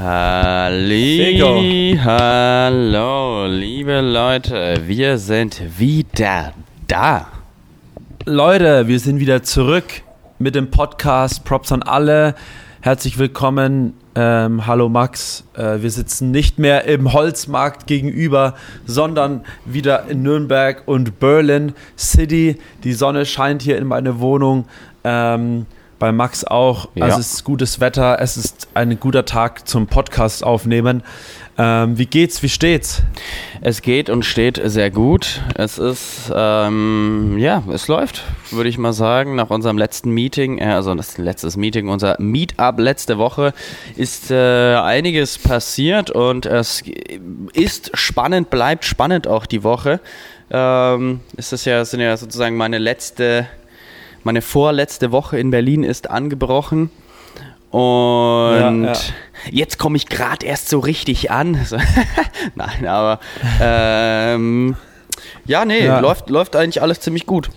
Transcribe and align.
Halli, 0.00 1.98
hallo, 2.00 3.46
liebe 3.48 4.00
Leute, 4.00 4.82
wir 4.86 5.18
sind 5.18 5.60
wieder 5.76 6.52
da. 6.86 7.26
Leute, 8.24 8.86
wir 8.86 9.00
sind 9.00 9.18
wieder 9.18 9.42
zurück 9.42 9.86
mit 10.38 10.54
dem 10.54 10.70
Podcast. 10.70 11.44
Props 11.44 11.72
an 11.72 11.82
alle. 11.82 12.36
Herzlich 12.80 13.18
willkommen. 13.18 13.94
Ähm, 14.14 14.68
hallo 14.68 14.88
Max. 14.88 15.42
Äh, 15.54 15.82
wir 15.82 15.90
sitzen 15.90 16.30
nicht 16.30 16.60
mehr 16.60 16.84
im 16.84 17.12
Holzmarkt 17.12 17.88
gegenüber, 17.88 18.54
sondern 18.86 19.44
wieder 19.64 20.06
in 20.08 20.22
Nürnberg 20.22 20.84
und 20.86 21.18
Berlin 21.18 21.72
City. 21.98 22.56
Die 22.84 22.92
Sonne 22.92 23.26
scheint 23.26 23.62
hier 23.62 23.76
in 23.76 23.88
meine 23.88 24.20
Wohnung. 24.20 24.66
Ähm, 25.02 25.66
bei 25.98 26.12
Max 26.12 26.44
auch. 26.44 26.88
Ja. 26.94 27.06
Also 27.06 27.18
es 27.18 27.34
ist 27.34 27.44
gutes 27.44 27.80
Wetter. 27.80 28.20
Es 28.20 28.36
ist 28.36 28.68
ein 28.74 28.98
guter 29.00 29.24
Tag 29.24 29.68
zum 29.68 29.86
Podcast 29.86 30.44
aufnehmen. 30.44 31.02
Ähm, 31.60 31.98
wie 31.98 32.06
geht's? 32.06 32.40
Wie 32.44 32.48
steht's? 32.48 33.02
Es 33.60 33.82
geht 33.82 34.10
und 34.10 34.24
steht 34.24 34.60
sehr 34.64 34.92
gut. 34.92 35.42
Es 35.56 35.76
ist, 35.76 36.32
ähm, 36.32 37.36
ja, 37.38 37.64
es 37.72 37.88
läuft, 37.88 38.22
würde 38.52 38.68
ich 38.68 38.78
mal 38.78 38.92
sagen. 38.92 39.34
Nach 39.34 39.50
unserem 39.50 39.76
letzten 39.76 40.12
Meeting, 40.12 40.58
äh, 40.58 40.66
also 40.66 40.94
das 40.94 41.18
letztes 41.18 41.56
Meeting, 41.56 41.88
unser 41.88 42.14
Meetup 42.20 42.78
letzte 42.78 43.18
Woche, 43.18 43.54
ist 43.96 44.30
äh, 44.30 44.76
einiges 44.76 45.36
passiert 45.38 46.12
und 46.12 46.46
es 46.46 46.84
ist 47.54 47.90
spannend, 47.94 48.50
bleibt 48.50 48.84
spannend 48.84 49.26
auch 49.26 49.44
die 49.44 49.64
Woche. 49.64 50.00
Ähm, 50.50 51.20
es 51.36 51.52
ist 51.52 51.64
ja, 51.64 51.84
sind 51.84 52.00
ja 52.00 52.16
sozusagen 52.16 52.56
meine 52.56 52.78
letzte, 52.78 53.48
meine 54.24 54.42
vorletzte 54.42 55.12
Woche 55.12 55.38
in 55.38 55.50
Berlin 55.50 55.84
ist 55.84 56.10
angebrochen. 56.10 56.90
Und 57.70 57.80
Ja, 57.80 58.70
ja. 58.92 58.92
jetzt 59.50 59.78
komme 59.78 59.96
ich 59.96 60.06
gerade 60.08 60.44
erst 60.46 60.68
so 60.70 60.78
richtig 60.78 61.30
an. 61.30 61.58
Nein, 62.54 62.86
aber 62.86 63.20
ähm, 63.60 64.76
ja, 65.44 65.64
nee, 65.64 65.84
Ja. 65.84 66.00
läuft, 66.00 66.30
läuft 66.30 66.56
eigentlich 66.56 66.80
alles 66.80 67.00
ziemlich 67.00 67.26
gut. 67.26 67.50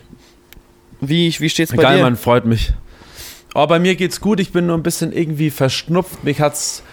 Wie, 1.00 1.34
wie 1.40 1.50
steht's 1.50 1.72
bei 1.76 1.82
Geil, 1.82 1.98
dir? 1.98 2.04
Mann, 2.04 2.16
freut 2.18 2.46
mich. 2.46 2.74
Oh, 3.56 3.66
bei 3.68 3.80
mir 3.80 3.96
geht's 3.96 4.22
gut. 4.22 4.40
Ich 4.40 4.52
bin 4.52 4.68
nur 4.68 4.78
ein 4.78 4.84
bisschen 4.84 5.12
irgendwie 5.14 5.50
verschnupft. 5.50 6.24
Mich 6.24 6.40
hat's, 6.42 6.84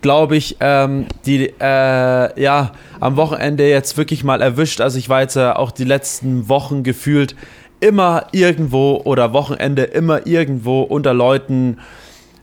glaube 0.00 0.36
ich, 0.36 0.56
ähm, 0.60 1.06
die, 1.26 1.52
äh, 1.60 2.40
ja, 2.42 2.72
am 3.00 3.16
Wochenende 3.16 3.68
jetzt 3.68 3.96
wirklich 3.96 4.24
mal 4.24 4.40
erwischt. 4.40 4.80
Also 4.80 4.98
ich 4.98 5.08
war 5.08 5.20
jetzt 5.20 5.36
äh, 5.36 5.50
auch 5.50 5.70
die 5.70 5.84
letzten 5.84 6.48
Wochen 6.48 6.82
gefühlt 6.82 7.36
immer 7.80 8.26
irgendwo 8.32 9.00
oder 9.04 9.32
Wochenende 9.32 9.84
immer 9.84 10.26
irgendwo 10.26 10.82
unter 10.82 11.14
Leuten 11.14 11.78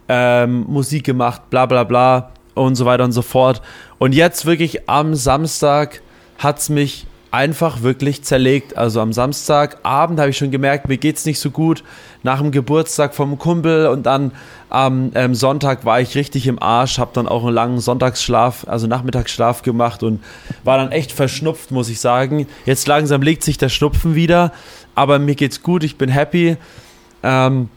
ähm, 0.07 0.65
Musik 0.67 1.03
gemacht, 1.03 1.49
bla 1.49 1.65
bla 1.65 1.83
bla 1.83 2.31
und 2.53 2.75
so 2.75 2.85
weiter 2.85 3.03
und 3.03 3.11
so 3.11 3.21
fort. 3.21 3.61
Und 3.97 4.13
jetzt 4.13 4.45
wirklich 4.45 4.89
am 4.89 5.15
Samstag 5.15 6.01
hat's 6.37 6.69
mich 6.69 7.05
einfach 7.35 7.81
wirklich 7.81 8.23
zerlegt. 8.23 8.77
Also 8.77 9.01
am 9.01 9.11
Samstagabend 9.11 10.19
habe 10.21 10.29
ich 10.29 10.37
schon 10.37 10.51
gemerkt, 10.51 10.87
mir 10.87 10.97
geht's 10.97 11.25
nicht 11.25 11.39
so 11.39 11.51
gut. 11.51 11.83
Nach 12.23 12.39
dem 12.39 12.51
Geburtstag 12.51 13.13
vom 13.13 13.37
Kumpel 13.37 13.87
und 13.87 14.05
dann 14.05 14.31
am 14.69 15.11
ähm, 15.15 15.35
Sonntag 15.35 15.83
war 15.83 15.99
ich 15.99 16.15
richtig 16.15 16.47
im 16.47 16.61
Arsch, 16.61 16.97
habe 16.97 17.11
dann 17.13 17.27
auch 17.27 17.43
einen 17.43 17.53
langen 17.53 17.79
Sonntagsschlaf, 17.79 18.65
also 18.67 18.87
Nachmittagsschlaf 18.87 19.63
gemacht 19.63 20.01
und 20.01 20.23
war 20.63 20.77
dann 20.77 20.91
echt 20.93 21.11
verschnupft, 21.11 21.71
muss 21.71 21.89
ich 21.89 21.99
sagen. 21.99 22.47
Jetzt 22.65 22.87
langsam 22.87 23.21
legt 23.21 23.43
sich 23.43 23.57
der 23.57 23.69
Schnupfen 23.69 24.15
wieder, 24.15 24.53
aber 24.95 25.19
mir 25.19 25.35
geht's 25.35 25.61
gut, 25.61 25.83
ich 25.83 25.97
bin 25.97 26.09
happy. 26.09 26.57
Ähm, 27.23 27.69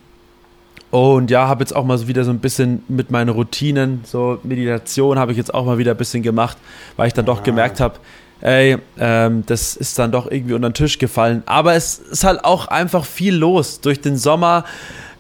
und 0.91 1.31
ja, 1.31 1.49
habe 1.49 1.61
jetzt 1.61 1.77
auch 1.77 1.85
mal 1.85 1.99
so 1.99 2.09
wieder 2.09 2.25
so 2.25 2.31
ein 2.31 2.39
bisschen 2.39 2.83
mit 2.89 3.11
meinen 3.11 3.29
Routinen, 3.29 4.01
so 4.05 4.39
Meditation 4.43 5.19
habe 5.19 5.33
ich 5.33 5.39
jetzt 5.39 5.53
auch 5.53 5.67
mal 5.67 5.77
wieder 5.77 5.91
ein 5.91 5.97
bisschen 5.99 6.23
gemacht, 6.23 6.57
weil 6.97 7.09
ich 7.09 7.13
dann 7.15 7.27
doch 7.27 7.43
gemerkt 7.43 7.81
habe, 7.81 7.97
ey, 8.41 8.79
ähm, 8.99 9.43
das 9.47 9.77
ist 9.77 9.99
dann 9.99 10.13
doch 10.13 10.31
irgendwie 10.31 10.55
unter 10.55 10.71
den 10.71 10.75
Tisch 10.75 10.99
gefallen. 10.99 11.43
Aber 11.45 11.75
es 11.75 11.99
ist 11.99 12.25
halt 12.25 12.43
auch 12.45 12.69
einfach 12.69 13.05
viel 13.05 13.35
los 13.35 13.81
durch 13.81 14.01
den 14.01 14.17
Sommer. 14.17 14.65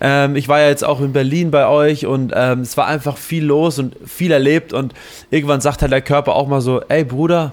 Ähm, 0.01 0.37
ich 0.37 0.49
war 0.49 0.61
ja 0.61 0.69
jetzt 0.69 0.85
auch 0.85 1.01
in 1.01 1.13
Berlin 1.13 1.51
bei 1.51 1.67
euch 1.67 2.07
und 2.07 2.33
ähm, 2.35 2.61
es 2.61 2.77
war 2.77 2.87
einfach 2.87 3.17
viel 3.17 3.45
los 3.45 3.79
und 3.79 3.97
viel 4.07 4.31
erlebt 4.31 4.73
und 4.73 4.95
irgendwann 5.31 5.61
sagt 5.61 5.83
halt 5.83 5.93
der 5.93 6.03
Körper 6.03 6.37
auch 6.37 6.47
mal 6.47 6.61
so, 6.61 6.81
ey 6.89 7.05
Bruder, 7.05 7.53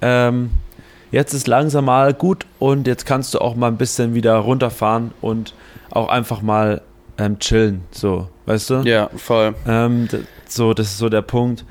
ähm, 0.00 0.50
jetzt 1.16 1.32
ist 1.32 1.46
langsam 1.48 1.86
mal 1.86 2.12
gut 2.12 2.44
und 2.58 2.86
jetzt 2.86 3.06
kannst 3.06 3.32
du 3.32 3.38
auch 3.38 3.56
mal 3.56 3.68
ein 3.68 3.78
bisschen 3.78 4.14
wieder 4.14 4.36
runterfahren 4.36 5.12
und 5.22 5.54
auch 5.90 6.10
einfach 6.10 6.42
mal 6.42 6.82
ähm, 7.16 7.38
chillen, 7.38 7.80
so, 7.90 8.28
weißt 8.44 8.68
du? 8.70 8.74
ja, 8.82 9.08
voll. 9.16 9.54
Ähm, 9.66 10.08
so, 10.46 10.74
das 10.74 10.88
ist 10.88 10.98
so 10.98 11.08
der 11.08 11.22
Punkt. 11.22 11.64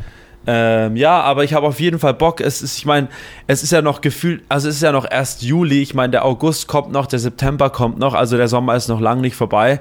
Ähm, 0.47 0.95
ja, 0.95 1.22
aber 1.22 1.44
ich 1.44 1.53
habe 1.53 1.67
auf 1.67 1.79
jeden 1.79 2.00
Fall 2.00 2.16
Bock. 2.16 2.41
Es 2.41 2.63
ist, 2.63 2.75
ich 2.79 2.88
meine, 2.88 3.07
es 3.45 3.61
ist 3.61 3.72
ja 3.72 3.83
noch 3.83 4.01
gefühlt, 4.01 4.44
also 4.50 4.67
es 4.67 4.78
ist 4.78 4.81
ja 4.81 4.91
noch 4.91 5.06
erst 5.09 5.44
Juli. 5.44 5.83
Ich 5.83 5.94
meine, 5.94 6.09
der 6.09 6.25
August 6.25 6.67
kommt 6.67 6.91
noch, 6.91 7.06
der 7.06 7.19
September 7.19 7.69
kommt 7.69 8.00
noch, 8.00 8.16
also 8.16 8.38
der 8.38 8.47
Sommer 8.47 8.75
ist 8.75 8.88
noch 8.88 9.00
lang 9.00 9.22
nicht 9.22 9.35
vorbei. 9.35 9.79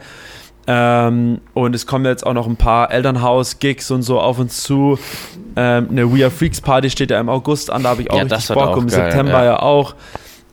Ähm, 0.66 1.40
und 1.52 1.74
es 1.74 1.86
kommen 1.86 2.04
jetzt 2.06 2.24
auch 2.26 2.32
noch 2.32 2.46
ein 2.46 2.56
paar 2.56 2.90
Elternhaus-Gigs 2.90 3.90
und 3.90 4.02
so 4.02 4.20
auf 4.20 4.38
uns 4.38 4.62
zu. 4.62 4.98
Ähm, 5.56 5.88
eine 5.90 6.10
We 6.12 6.22
Are 6.24 6.30
Freaks 6.30 6.60
Party 6.60 6.88
steht 6.90 7.10
ja 7.10 7.20
im 7.20 7.28
August 7.28 7.70
an, 7.70 7.82
da 7.82 7.90
habe 7.90 8.02
ich 8.02 8.10
auch 8.10 8.16
Ja, 8.16 8.22
richtig 8.22 8.48
Bock. 8.48 8.68
auch 8.68 8.76
und 8.76 8.84
im 8.84 8.88
geil, 8.88 9.10
September 9.10 9.38
ja. 9.40 9.44
ja 9.44 9.58
auch. 9.60 9.94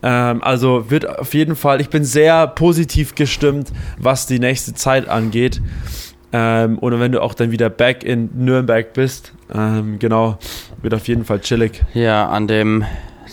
Ähm, 0.03 0.43
also 0.43 0.89
wird 0.89 1.07
auf 1.19 1.33
jeden 1.33 1.55
Fall, 1.55 1.79
ich 1.79 1.89
bin 1.89 2.03
sehr 2.03 2.47
positiv 2.47 3.15
gestimmt, 3.15 3.71
was 3.97 4.25
die 4.25 4.39
nächste 4.39 4.73
Zeit 4.73 5.07
angeht. 5.07 5.61
Ähm, 6.33 6.77
und 6.79 6.99
wenn 6.99 7.11
du 7.11 7.21
auch 7.21 7.33
dann 7.33 7.51
wieder 7.51 7.69
back 7.69 8.03
in 8.03 8.29
Nürnberg 8.33 8.93
bist, 8.93 9.33
ähm, 9.53 9.99
genau, 9.99 10.37
wird 10.81 10.93
auf 10.93 11.07
jeden 11.07 11.25
Fall 11.25 11.39
chillig. 11.41 11.83
Ja, 11.93 12.27
an 12.29 12.47
dem, 12.47 12.83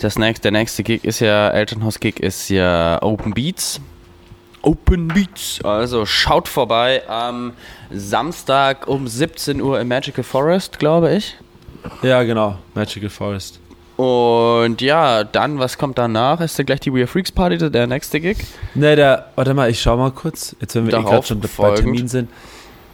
das 0.01 0.17
nächste, 0.19 0.43
der 0.43 0.51
nächste 0.51 0.83
Gig 0.83 1.03
ist 1.03 1.19
ja, 1.21 1.49
Elternhaus-Gig 1.49 2.19
ist 2.19 2.49
ja 2.49 3.01
Open 3.01 3.33
Beats. 3.33 3.81
Open 4.61 5.07
Beats. 5.07 5.63
Also 5.63 6.05
schaut 6.05 6.47
vorbei 6.47 7.03
am 7.07 7.53
Samstag 7.91 8.87
um 8.87 9.07
17 9.07 9.61
Uhr 9.61 9.79
im 9.79 9.87
Magical 9.87 10.23
Forest, 10.23 10.79
glaube 10.79 11.15
ich. 11.15 11.35
Ja, 12.01 12.23
genau, 12.23 12.57
Magical 12.73 13.09
Forest. 13.09 13.59
Und 13.95 14.81
ja, 14.81 15.25
dann, 15.25 15.59
was 15.59 15.77
kommt 15.77 15.97
danach? 15.97 16.39
Ist 16.39 16.57
dann 16.57 16.65
gleich 16.65 16.79
die 16.79 16.93
We 16.93 16.99
Are 16.99 17.07
Freaks 17.07 17.33
Party, 17.33 17.57
der 17.69 17.85
nächste 17.85 18.21
Gig? 18.21 18.37
Ne, 18.73 18.95
der, 18.95 19.25
warte 19.35 19.53
mal, 19.53 19.69
ich 19.69 19.81
schau 19.81 19.97
mal 19.97 20.11
kurz, 20.11 20.55
jetzt 20.61 20.75
wenn 20.75 20.87
wir 20.87 20.93
eh 20.97 21.03
gerade 21.03 21.27
schon 21.27 21.41
bei. 21.41 21.75
Termin 21.75 22.07
sind. 22.07 22.29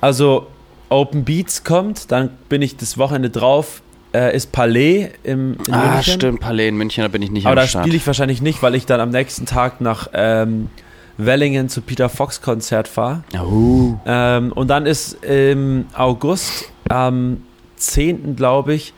Also, 0.02 0.48
Open 0.90 1.24
Beats 1.24 1.64
kommt, 1.64 2.12
dann 2.12 2.32
bin 2.50 2.64
ich 2.64 2.78
das 2.78 2.98
Wochenende 2.98 3.30
drauf, 3.30 3.84
äh, 4.16 4.36
ist 4.36 4.52
Palais 4.52 5.12
im, 5.24 5.58
in 5.68 5.74
ah, 5.74 5.94
München. 5.94 6.14
stimmt, 6.14 6.40
Palais 6.40 6.70
in 6.70 6.76
München, 6.76 7.04
da 7.04 7.08
bin 7.08 7.22
ich 7.22 7.30
nicht 7.30 7.46
Aber 7.46 7.56
da 7.56 7.68
spiele 7.68 7.96
ich 7.96 8.08
wahrscheinlich 8.08 8.42
nicht, 8.42 8.64
weil 8.64 8.74
ich 8.74 8.88
dann 8.88 9.00
am 9.00 9.10
nächsten 9.10 9.46
Tag 9.46 9.82
nach 9.82 10.08
ähm, 10.14 10.70
Wellingen 11.18 11.70
zu 11.70 11.82
Peter 11.82 12.10
Fox 12.10 12.42
Konzert 12.42 12.88
fahre. 12.88 13.24
Oh. 13.40 13.94
Ähm, 14.06 14.52
und 14.52 14.68
dann 14.70 14.86
ist 14.86 15.24
im 15.24 15.86
August, 15.96 16.72
am 16.90 17.44
10. 17.78 18.36
glaube 18.36 18.74
ich, 18.74 18.94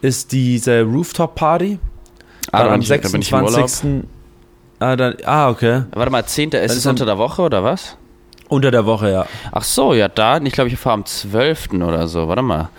ist 0.00 0.32
diese 0.32 0.82
Rooftop 0.82 1.34
Party. 1.34 1.78
Ah, 2.52 2.58
Dann 2.58 2.66
da 2.68 2.74
am 2.74 2.80
bin 2.80 2.82
ich, 2.82 2.88
da 3.00 3.08
bin 3.08 3.20
ich 3.22 3.32
im 3.32 3.38
Urlaub. 3.38 3.68
26. 3.68 4.08
Ah, 4.80 4.96
dann, 4.96 5.16
ah, 5.24 5.48
okay. 5.50 5.82
Warte 5.92 6.10
mal, 6.10 6.24
10. 6.24 6.50
Ist 6.50 6.72
ist 6.72 6.76
es 6.78 6.86
unter 6.86 7.04
der 7.04 7.18
Woche 7.18 7.42
oder 7.42 7.64
was? 7.64 7.96
Unter 8.48 8.70
der 8.70 8.86
Woche, 8.86 9.10
ja. 9.10 9.26
Ach 9.52 9.64
so, 9.64 9.92
ja, 9.92 10.08
da. 10.08 10.38
Ich 10.38 10.52
glaube, 10.52 10.68
ich 10.70 10.78
fahre 10.78 10.94
am 10.94 11.04
12. 11.04 11.70
oder 11.74 12.08
so. 12.08 12.28
Warte 12.28 12.42
mal. 12.42 12.70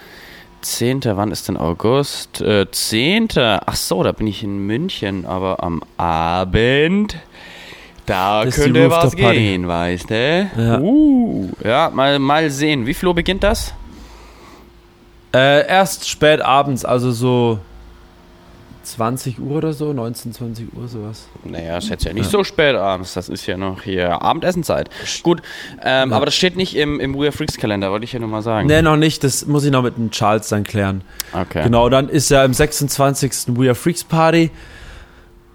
10. 0.61 1.01
Wann 1.06 1.31
ist 1.31 1.47
denn 1.47 1.57
August? 1.57 2.41
Äh, 2.41 2.69
10. 2.71 3.29
Ach 3.38 3.75
so, 3.75 4.01
da 4.03 4.11
bin 4.11 4.27
ich 4.27 4.44
in 4.44 4.66
München, 4.66 5.25
aber 5.25 5.63
am 5.63 5.81
Abend. 5.97 7.17
Da 8.09 8.43
könnte 8.49 8.89
was 8.89 9.15
gehen, 9.15 9.67
weißt 9.67 10.09
du? 10.09 10.49
Ja. 10.57 10.79
Uh, 10.79 11.49
ja, 11.63 11.91
mal, 11.93 12.17
mal 12.19 12.49
sehen. 12.49 12.85
Wie 12.87 12.93
viel 12.93 13.07
Uhr 13.07 13.15
beginnt 13.15 13.43
das? 13.43 13.73
Äh, 15.33 15.67
erst 15.67 16.09
spät 16.09 16.41
abends, 16.41 16.83
also 16.85 17.11
so 17.11 17.59
20 18.83 19.39
Uhr 19.39 19.57
oder 19.57 19.73
so, 19.73 19.94
19, 19.94 20.33
20 20.33 20.73
Uhr, 20.75 20.88
sowas. 20.88 21.27
Naja, 21.44 21.77
ist 21.77 21.89
jetzt 21.89 22.06
ja 22.06 22.13
nicht 22.13 22.31
so 22.31 22.44
spät 22.44 22.75
abends. 22.75 23.13
Das 23.13 23.29
ist 23.29 23.45
ja 23.45 23.56
noch 23.56 23.83
hier 23.83 24.21
Abendessenzeit. 24.23 24.89
Gut, 25.21 25.44
ähm, 25.83 26.09
Ja. 26.09 26.15
aber 26.15 26.25
das 26.25 26.33
steht 26.35 26.55
nicht 26.55 26.75
im, 26.75 27.00
im 27.00 27.13
We 27.13 27.25
Are 27.25 27.31
Freaks 27.31 27.57
Kalender, 27.57 27.91
wollte 27.91 28.05
ich 28.05 28.13
ja 28.13 28.19
nur 28.19 28.29
mal 28.29 28.41
sagen. 28.41 28.67
Nee, 28.67 28.81
noch 28.81 28.97
nicht, 28.97 29.23
das 29.23 29.45
muss 29.45 29.63
ich 29.63 29.71
noch 29.71 29.83
mit 29.83 29.97
dem 29.97 30.09
Charles 30.09 30.47
dann 30.50 30.63
klären. 30.63 31.01
Okay. 31.33 31.62
Genau, 31.63 31.89
dann 31.89 32.09
ist 32.09 32.31
ja 32.31 32.44
am 32.44 32.53
26. 32.53 33.55
We 33.55 33.67
Are 33.67 33.75
Freaks 33.75 34.03
Party. 34.03 34.50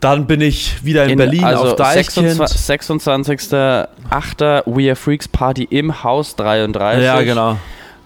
Dann 0.04 0.26
bin 0.26 0.42
ich 0.42 0.84
wieder 0.84 1.04
in, 1.04 1.12
In- 1.12 1.16
Berlin 1.18 1.44
also 1.44 1.64
auf 1.64 1.76
Deichkind. 1.76 2.28
26. 2.36 2.60
26.08. 3.00 4.62
We 4.66 4.88
Are 4.90 4.96
Freaks 4.96 5.28
Party 5.28 5.64
im 5.70 6.04
Haus 6.04 6.36
33. 6.36 7.02
Ja, 7.02 7.22
genau. 7.22 7.56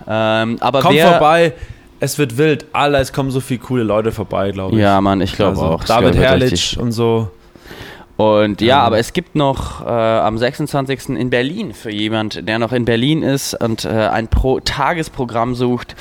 Ähm, 0.06 0.58
aber 0.60 0.80
Komm 0.80 0.94
wer, 0.94 1.08
vorbei, 1.10 1.54
es 1.98 2.16
wird 2.16 2.38
wild. 2.38 2.66
Alle, 2.72 2.98
es 2.98 3.12
kommen 3.12 3.32
so 3.32 3.40
viele 3.40 3.58
coole 3.60 3.82
Leute 3.82 4.12
vorbei, 4.12 4.52
glaube 4.52 4.76
ich. 4.76 4.80
Ja, 4.80 5.00
Mann, 5.00 5.20
ich 5.20 5.34
glaube 5.34 5.50
Also, 5.60 5.64
auch. 5.64 5.82
David 5.84 6.14
Herrlich 6.16 6.78
und 6.78 6.92
so. 6.92 7.32
Und 8.18 8.60
ja, 8.60 8.80
aber 8.80 8.98
es 8.98 9.12
gibt 9.12 9.36
noch 9.36 9.86
äh, 9.86 9.88
am 9.88 10.38
26. 10.38 11.10
in 11.10 11.30
Berlin 11.30 11.72
für 11.72 11.92
jemand, 11.92 12.48
der 12.48 12.58
noch 12.58 12.72
in 12.72 12.84
Berlin 12.84 13.22
ist 13.22 13.54
und 13.54 13.84
äh, 13.84 13.90
ein 13.90 14.26
Pro 14.26 14.58
Tagesprogramm 14.58 15.54
sucht. 15.54 15.94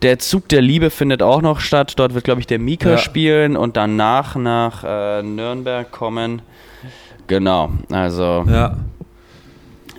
Der 0.00 0.18
Zug 0.18 0.48
der 0.48 0.62
Liebe 0.62 0.88
findet 0.88 1.22
auch 1.22 1.42
noch 1.42 1.60
statt. 1.60 1.92
Dort 1.96 2.14
wird, 2.14 2.24
glaube 2.24 2.40
ich, 2.40 2.46
der 2.46 2.58
Mika 2.58 2.92
Ja. 2.92 2.96
spielen 2.98 3.58
und 3.58 3.76
danach 3.76 4.36
nach 4.36 4.84
äh, 4.84 5.22
Nürnberg 5.22 5.90
kommen. 5.92 6.40
Genau, 7.26 7.68
also 7.92 8.46
Ja. 8.48 8.78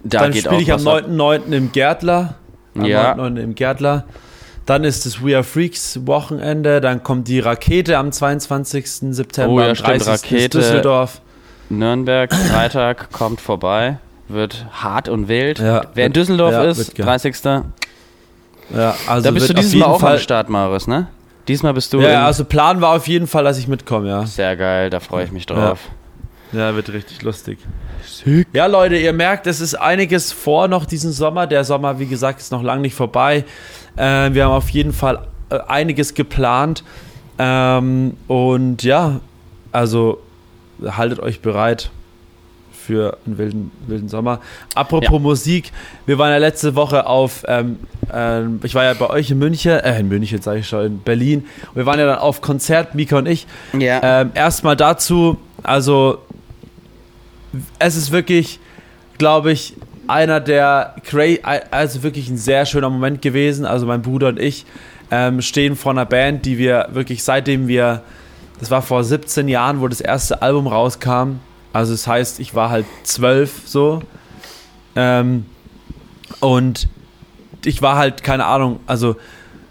da 0.04 0.20
Dann 0.22 0.34
spiele 0.34 0.62
ich 0.62 0.74
am 0.74 0.84
was 0.84 1.04
ab. 1.04 1.10
9.9. 1.12 1.52
im 1.54 1.72
Gärtler. 1.72 2.34
Am 2.76 2.86
Ja. 2.86 3.14
9.9. 3.14 3.38
im 3.40 3.54
Gärtler. 3.54 4.06
Dann 4.66 4.84
ist 4.84 5.06
das 5.06 5.24
We 5.24 5.36
Are 5.36 5.44
Freaks 5.44 6.08
Wochenende. 6.08 6.82
Dann 6.82 7.04
kommt 7.04 7.28
die 7.28 7.40
Rakete 7.40 8.00
am 8.00 8.12
22. 8.12 9.14
September. 9.14 9.54
Oh 9.54 9.60
ja, 9.62 9.70
am 9.70 9.76
stimmt, 9.76 9.90
30. 10.08 10.08
ist 10.14 10.24
Rakete. 10.24 10.58
Düsseldorf. 10.58 11.22
Nürnberg, 11.78 12.34
Freitag, 12.34 13.12
kommt 13.12 13.42
vorbei. 13.42 13.98
Wird 14.28 14.66
hart 14.72 15.10
und 15.10 15.28
wild. 15.28 15.60
Ja, 15.60 15.84
Wer 15.94 16.06
in 16.06 16.14
Düsseldorf 16.14 16.54
ja, 16.54 16.64
ist, 16.64 16.78
wird 16.78 16.96
geil. 16.96 17.06
30. 17.06 17.36
Ja, 18.74 18.96
also 19.08 19.24
da 19.24 19.32
bist 19.32 19.50
du 19.50 19.54
dieses 19.54 19.76
Mal 19.76 19.86
auch 19.86 20.00
Fall, 20.00 20.14
am 20.14 20.20
Start, 20.20 20.50
Marius, 20.50 20.88
ne? 20.88 21.08
Diesmal 21.48 21.74
bist 21.74 21.92
du. 21.92 22.00
Ja, 22.00 22.26
also 22.26 22.46
Plan 22.46 22.80
war 22.80 22.96
auf 22.96 23.08
jeden 23.08 23.28
Fall, 23.28 23.44
dass 23.44 23.58
ich 23.58 23.68
mitkomme, 23.68 24.08
ja. 24.08 24.26
sehr 24.26 24.56
geil, 24.56 24.90
da 24.90 25.00
freue 25.00 25.26
ich 25.26 25.32
mich 25.32 25.46
drauf. 25.46 25.80
Ja, 26.54 26.76
wird 26.76 26.92
richtig 26.92 27.22
lustig. 27.22 27.60
Ja, 28.54 28.66
Leute, 28.66 28.98
ihr 28.98 29.14
merkt, 29.14 29.48
es 29.48 29.62
ist 29.62 29.76
einiges 29.76 30.34
vor 30.34 30.68
noch 30.68 30.86
diesen 30.86 31.12
Sommer. 31.12 31.48
Der 31.48 31.64
Sommer, 31.64 32.00
wie 32.00 32.08
gesagt, 32.08 32.40
ist 32.42 32.52
noch 32.52 32.62
lange 32.62 32.82
nicht 32.82 32.96
vorbei. 32.96 33.46
Äh, 33.96 34.34
wir 34.34 34.46
haben 34.46 34.52
auf 34.52 34.70
jeden 34.70 34.92
Fall 34.92 35.28
äh, 35.50 35.60
einiges 35.68 36.14
geplant. 36.14 36.84
Ähm, 37.40 38.18
und 38.28 38.84
ja, 38.84 39.22
also 39.72 40.22
haltet 40.82 41.20
euch 41.20 41.42
bereit 41.42 41.92
für 42.86 43.18
einen 43.26 43.38
wilden, 43.38 43.72
wilden 43.88 44.10
Sommer. 44.10 44.40
Apropos 44.76 45.12
Ja. 45.12 45.20
Musik, 45.20 45.72
wir 46.06 46.18
waren 46.18 46.32
ja 46.32 46.38
letzte 46.38 46.76
Woche 46.76 47.06
auf, 47.06 47.44
ähm, 47.48 47.80
ähm, 48.12 48.60
ich 48.64 48.74
war 48.74 48.84
ja 48.84 48.94
bei 48.94 49.10
euch 49.10 49.30
in 49.30 49.38
München, 49.38 49.72
äh, 49.72 50.00
in 50.00 50.08
München 50.08 50.42
sage 50.42 50.60
ich 50.60 50.68
schon, 50.68 50.86
in 50.86 51.00
Berlin. 51.00 51.46
Und 51.70 51.76
wir 51.76 51.86
waren 51.86 52.00
ja 52.00 52.06
dann 52.08 52.20
auf 52.20 52.42
Konzert, 52.42 52.96
Mika 52.96 53.20
und 53.20 53.28
ich. 53.28 53.46
Ja. 53.78 54.22
Ähm, 54.22 54.32
erstmal 54.34 54.76
dazu, 54.76 55.38
also 55.64 56.18
es 57.80 57.96
ist 57.96 58.12
wirklich, 58.12 58.60
glaube 59.18 59.52
ich, 59.52 59.76
einer 60.08 60.40
der 60.40 60.96
also 61.70 62.04
wirklich 62.04 62.30
ein 62.30 62.38
sehr 62.38 62.66
schöner 62.66 62.90
Moment 62.90 63.22
gewesen. 63.22 63.66
Also 63.66 63.86
mein 63.86 64.02
Bruder 64.02 64.30
und 64.30 64.40
ich 64.40 64.66
ähm, 65.10 65.42
stehen 65.42 65.76
vor 65.76 65.92
einer 65.92 66.06
Band, 66.06 66.46
die 66.46 66.58
wir 66.58 66.88
wirklich 66.92 67.24
seitdem 67.24 67.68
wir, 67.68 68.02
das 68.62 68.70
war 68.70 68.84
vor 68.84 69.04
17 69.04 69.48
Jahren, 69.48 69.82
wo 69.82 69.88
das 69.88 70.02
erste 70.02 70.42
Album 70.44 70.68
rauskam. 70.68 71.40
Also 71.74 71.94
das 71.94 72.06
heißt, 72.06 72.40
ich 72.40 72.54
war 72.54 72.70
halt 72.70 72.86
zwölf 73.04 73.64
so. 73.66 74.04
Ähm, 74.96 75.48
und 76.40 76.88
ich 77.66 77.82
war 77.82 77.98
halt, 77.98 78.24
keine 78.24 78.46
Ahnung, 78.46 78.80
also 78.86 79.16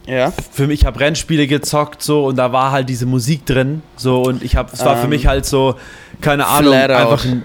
ja. 0.07 0.33
für 0.53 0.67
mich, 0.67 0.81
ich 0.81 0.87
habe 0.87 0.99
Rennspiele 0.99 1.47
gezockt 1.47 2.03
so 2.03 2.27
und 2.27 2.37
da 2.37 2.53
war 2.53 2.73
halt 2.73 2.89
diese 2.89 3.07
Musik 3.07 3.47
drin 3.47 3.83
so 3.97 4.23
und 4.23 4.43
ich 4.43 4.57
habe, 4.57 4.71
es 4.73 4.85
war 4.85 4.97
für 4.97 5.05
Ähm, 5.05 5.11
mich 5.11 5.27
halt 5.27 5.47
so, 5.47 5.77
keine 6.21 6.47
Ahnung, 6.47 6.73
Flat 6.73 6.91
einfach 6.91 7.25
out. 7.25 7.27
ein, 7.27 7.45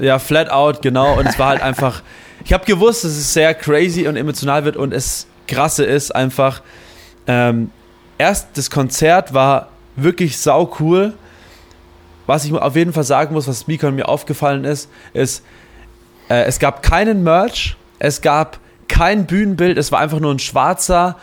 ja, 0.00 0.18
flat 0.18 0.50
out, 0.50 0.82
genau 0.82 1.18
und 1.18 1.26
es 1.26 1.38
war 1.38 1.50
halt 1.50 1.62
einfach, 1.62 2.02
ich 2.44 2.52
habe 2.52 2.64
gewusst, 2.64 3.04
dass 3.04 3.12
es 3.12 3.32
sehr 3.32 3.54
crazy 3.54 4.08
und 4.08 4.16
emotional 4.16 4.64
wird 4.64 4.76
und 4.76 4.92
es 4.92 5.28
krasse 5.46 5.84
ist 5.84 6.14
einfach, 6.14 6.62
ähm, 7.28 7.70
erst 8.18 8.48
das 8.54 8.70
Konzert 8.70 9.34
war 9.34 9.68
wirklich 10.02 10.38
sau 10.38 10.72
cool, 10.80 11.14
was 12.26 12.44
ich 12.44 12.52
auf 12.52 12.76
jeden 12.76 12.92
Fall 12.92 13.04
sagen 13.04 13.34
muss, 13.34 13.48
was 13.48 13.64
und 13.64 13.94
mir 13.96 14.08
aufgefallen 14.08 14.64
ist, 14.64 14.88
ist, 15.12 15.44
äh, 16.28 16.44
es 16.44 16.58
gab 16.58 16.82
keinen 16.82 17.22
Merch, 17.22 17.76
es 17.98 18.20
gab 18.20 18.58
kein 18.88 19.26
Bühnenbild, 19.26 19.78
es 19.78 19.90
war 19.90 20.00
einfach 20.00 20.20
nur 20.20 20.32
ein 20.32 20.38
schwarzer 20.38 21.16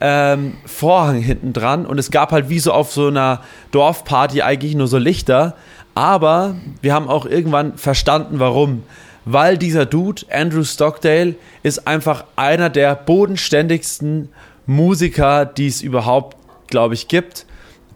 ähm, 0.00 0.54
Vorhang 0.66 1.20
hinten 1.20 1.52
dran 1.52 1.86
und 1.86 1.98
es 1.98 2.10
gab 2.10 2.32
halt 2.32 2.48
wie 2.48 2.58
so 2.58 2.72
auf 2.72 2.92
so 2.92 3.08
einer 3.08 3.42
Dorfparty 3.70 4.42
eigentlich 4.42 4.74
nur 4.74 4.88
so 4.88 4.98
Lichter, 4.98 5.56
aber 5.94 6.56
wir 6.82 6.94
haben 6.94 7.08
auch 7.08 7.26
irgendwann 7.26 7.76
verstanden, 7.76 8.38
warum. 8.38 8.84
Weil 9.26 9.58
dieser 9.58 9.86
Dude, 9.86 10.22
Andrew 10.30 10.64
Stockdale, 10.64 11.34
ist 11.62 11.86
einfach 11.86 12.24
einer 12.36 12.70
der 12.70 12.94
bodenständigsten 12.94 14.30
Musiker, 14.66 15.44
die 15.44 15.66
es 15.66 15.82
überhaupt, 15.82 16.36
glaube 16.68 16.94
ich, 16.94 17.08
gibt. 17.08 17.44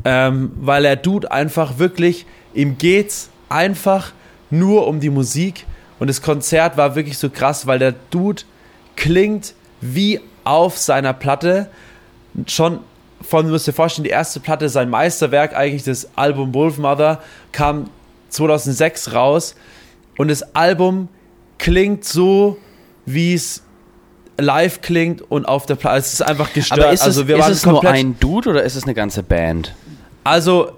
Ähm, 0.04 0.52
weil 0.56 0.82
der 0.82 0.96
Dude 0.96 1.30
einfach 1.30 1.78
wirklich, 1.78 2.26
ihm 2.52 2.76
geht's 2.78 3.30
einfach 3.48 4.12
nur 4.50 4.86
um 4.86 5.00
die 5.00 5.10
Musik. 5.10 5.66
Und 5.98 6.08
das 6.08 6.20
Konzert 6.22 6.76
war 6.76 6.94
wirklich 6.94 7.18
so 7.18 7.30
krass, 7.30 7.66
weil 7.66 7.78
der 7.78 7.94
Dude 8.10 8.42
klingt 8.96 9.54
wie 9.80 10.20
auf 10.44 10.76
seiner 10.78 11.12
Platte. 11.12 11.68
Schon 12.46 12.80
von, 13.22 13.46
du 13.46 13.52
musst 13.52 13.66
dir 13.66 13.72
vorstellen, 13.72 14.04
die 14.04 14.10
erste 14.10 14.40
Platte, 14.40 14.68
sein 14.68 14.90
Meisterwerk, 14.90 15.56
eigentlich 15.56 15.84
das 15.84 16.08
Album 16.16 16.52
Wolfmother, 16.52 17.22
kam 17.52 17.88
2006 18.28 19.14
raus. 19.14 19.54
Und 20.18 20.28
das 20.28 20.54
Album 20.54 21.08
klingt 21.58 22.04
so, 22.04 22.58
wie 23.06 23.34
es 23.34 23.62
live 24.36 24.80
klingt 24.80 25.22
und 25.30 25.46
auf 25.46 25.66
der 25.66 25.76
Platte. 25.76 25.98
Es 25.98 26.12
ist 26.12 26.22
einfach 26.22 26.52
gestört. 26.52 26.80
Aber 26.80 26.92
ist 26.92 27.00
es, 27.00 27.06
also 27.06 27.28
wir 27.28 27.36
ist 27.36 27.42
waren 27.42 27.52
es 27.52 27.66
nur 27.66 27.84
ein 27.84 28.18
Dude 28.18 28.50
oder 28.50 28.62
ist 28.62 28.76
es 28.76 28.84
eine 28.84 28.94
ganze 28.94 29.22
Band? 29.22 29.74
Also, 30.24 30.72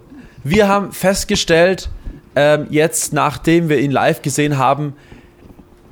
wir 0.45 0.69
haben 0.69 0.93
festgestellt, 0.93 1.89
ähm, 2.35 2.67
jetzt 2.71 3.13
nachdem 3.13 3.69
wir 3.69 3.79
ihn 3.79 3.91
live 3.91 4.23
gesehen 4.23 4.59
haben, 4.59 4.95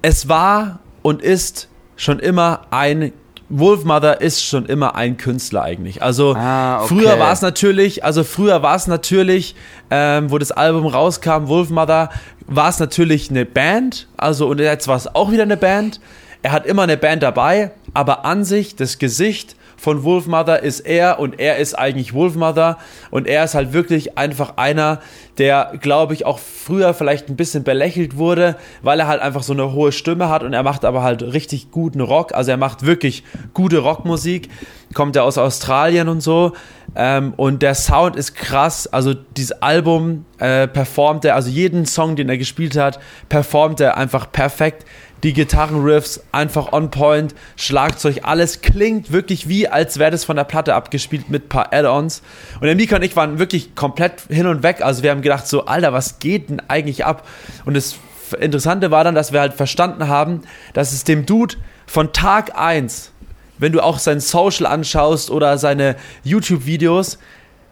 es 0.02 0.28
war 0.28 0.80
und 1.02 1.22
ist 1.22 1.68
schon 1.96 2.18
immer 2.18 2.66
ein 2.70 3.12
Wolfmother 3.48 4.20
ist 4.20 4.42
schon 4.42 4.66
immer 4.66 4.94
ein 4.94 5.16
Künstler 5.16 5.62
eigentlich. 5.62 6.02
Also 6.02 6.34
Ah, 6.34 6.78
okay. 6.82 6.88
früher 6.88 7.18
war 7.18 7.32
es 7.32 7.42
natürlich, 7.42 8.02
also 8.02 8.24
früher 8.24 8.62
war 8.62 8.74
es 8.74 8.86
natürlich, 8.86 9.54
ähm, 9.90 10.30
wo 10.30 10.38
das 10.38 10.50
Album 10.50 10.86
rauskam, 10.86 11.46
Wolfmother, 11.46 12.10
war 12.46 12.68
es 12.68 12.78
natürlich 12.78 13.30
eine 13.30 13.44
Band. 13.44 14.08
Also 14.16 14.48
und 14.48 14.60
jetzt 14.60 14.88
war 14.88 14.96
es 14.96 15.14
auch 15.14 15.30
wieder 15.30 15.42
eine 15.42 15.56
Band. 15.56 16.00
Er 16.42 16.52
hat 16.52 16.66
immer 16.66 16.82
eine 16.82 16.96
Band 16.96 17.22
dabei, 17.22 17.70
aber 17.92 18.24
an 18.24 18.44
sich 18.44 18.76
das 18.76 18.98
Gesicht 18.98 19.56
von 19.84 20.02
Wolfmother 20.02 20.62
ist 20.62 20.80
er 20.80 21.18
und 21.18 21.38
er 21.38 21.58
ist 21.58 21.74
eigentlich 21.74 22.14
Wolfmother. 22.14 22.78
Und 23.10 23.28
er 23.28 23.44
ist 23.44 23.54
halt 23.54 23.74
wirklich 23.74 24.16
einfach 24.16 24.54
einer, 24.56 25.00
der, 25.36 25.74
glaube 25.78 26.14
ich, 26.14 26.24
auch 26.24 26.38
früher 26.38 26.94
vielleicht 26.94 27.28
ein 27.28 27.36
bisschen 27.36 27.64
belächelt 27.64 28.16
wurde, 28.16 28.56
weil 28.80 28.98
er 28.98 29.08
halt 29.08 29.20
einfach 29.20 29.42
so 29.42 29.52
eine 29.52 29.74
hohe 29.74 29.92
Stimme 29.92 30.30
hat. 30.30 30.42
Und 30.42 30.54
er 30.54 30.62
macht 30.62 30.86
aber 30.86 31.02
halt 31.02 31.22
richtig 31.22 31.70
guten 31.70 32.00
Rock, 32.00 32.34
also 32.34 32.50
er 32.50 32.56
macht 32.56 32.86
wirklich 32.86 33.24
gute 33.52 33.78
Rockmusik, 33.78 34.48
kommt 34.94 35.16
er 35.16 35.24
aus 35.24 35.36
Australien 35.36 36.08
und 36.08 36.22
so 36.22 36.52
ähm, 36.96 37.34
und 37.36 37.62
der 37.62 37.74
Sound 37.74 38.16
ist 38.16 38.34
krass, 38.34 38.86
also 38.86 39.14
dieses 39.14 39.62
Album 39.62 40.24
äh, 40.38 40.68
performt 40.68 41.24
er, 41.24 41.34
also 41.34 41.50
jeden 41.50 41.86
Song, 41.86 42.16
den 42.16 42.28
er 42.28 42.38
gespielt 42.38 42.76
hat, 42.76 43.00
performt 43.28 43.80
er 43.80 43.96
einfach 43.96 44.30
perfekt 44.30 44.84
die 45.24 45.32
Gitarrenriffs 45.32 46.22
einfach 46.32 46.72
on 46.72 46.90
point, 46.90 47.34
Schlagzeug, 47.56 48.20
alles 48.24 48.60
klingt 48.60 49.10
wirklich 49.10 49.48
wie, 49.48 49.66
als 49.66 49.98
wäre 49.98 50.10
das 50.10 50.22
von 50.24 50.36
der 50.36 50.44
Platte 50.44 50.74
abgespielt 50.74 51.30
mit 51.30 51.46
ein 51.46 51.48
paar 51.48 51.72
Add-ons. 51.72 52.22
Und 52.60 52.66
der 52.66 52.76
Mika 52.76 52.96
und 52.96 53.02
ich 53.02 53.16
waren 53.16 53.38
wirklich 53.38 53.74
komplett 53.74 54.20
hin 54.28 54.46
und 54.46 54.62
weg. 54.62 54.82
Also 54.82 55.02
wir 55.02 55.10
haben 55.10 55.22
gedacht 55.22 55.48
so, 55.48 55.64
Alter, 55.64 55.94
was 55.94 56.18
geht 56.18 56.50
denn 56.50 56.60
eigentlich 56.68 57.06
ab? 57.06 57.26
Und 57.64 57.74
das 57.74 57.96
Interessante 58.38 58.90
war 58.90 59.02
dann, 59.02 59.14
dass 59.14 59.32
wir 59.32 59.40
halt 59.40 59.54
verstanden 59.54 60.08
haben, 60.08 60.42
dass 60.74 60.92
es 60.92 61.04
dem 61.04 61.24
Dude 61.24 61.56
von 61.86 62.12
Tag 62.12 62.58
1, 62.58 63.12
wenn 63.58 63.72
du 63.72 63.82
auch 63.82 63.98
sein 63.98 64.20
Social 64.20 64.66
anschaust 64.66 65.30
oder 65.30 65.58
seine 65.58 65.96
YouTube-Videos, 66.22 67.18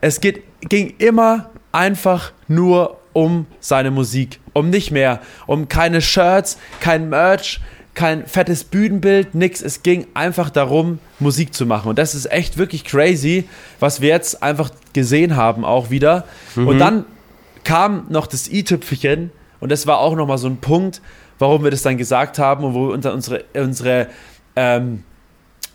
es 0.00 0.20
geht, 0.20 0.42
ging 0.68 0.94
immer 0.98 1.50
einfach 1.72 2.32
nur 2.48 2.98
um 3.12 3.46
seine 3.60 3.90
Musik, 3.90 4.40
um 4.52 4.70
nicht 4.70 4.90
mehr, 4.90 5.20
um 5.46 5.68
keine 5.68 6.00
Shirts, 6.00 6.58
kein 6.80 7.08
Merch, 7.08 7.60
kein 7.94 8.26
fettes 8.26 8.64
Bühnenbild, 8.64 9.34
nix. 9.34 9.60
Es 9.60 9.82
ging 9.82 10.06
einfach 10.14 10.48
darum, 10.50 10.98
Musik 11.18 11.52
zu 11.52 11.66
machen. 11.66 11.88
Und 11.90 11.98
das 11.98 12.14
ist 12.14 12.30
echt 12.30 12.56
wirklich 12.56 12.84
crazy, 12.84 13.48
was 13.80 14.00
wir 14.00 14.08
jetzt 14.08 14.42
einfach 14.42 14.70
gesehen 14.94 15.36
haben 15.36 15.64
auch 15.64 15.90
wieder. 15.90 16.24
Und 16.68 16.78
dann 16.78 17.04
kam 17.64 18.06
noch 18.08 18.26
das 18.26 18.50
i-Tüpfelchen 18.50 19.30
und 19.60 19.70
das 19.70 19.86
war 19.86 19.98
auch 19.98 20.16
nochmal 20.16 20.38
so 20.38 20.48
ein 20.48 20.56
Punkt, 20.56 21.00
warum 21.38 21.64
wir 21.64 21.70
das 21.70 21.82
dann 21.82 21.96
gesagt 21.96 22.38
haben 22.38 22.64
und 22.64 22.74
wo 22.74 22.88
unter 22.88 23.12
unsere, 23.12 23.44
unsere 23.54 24.08
ähm, 24.56 25.04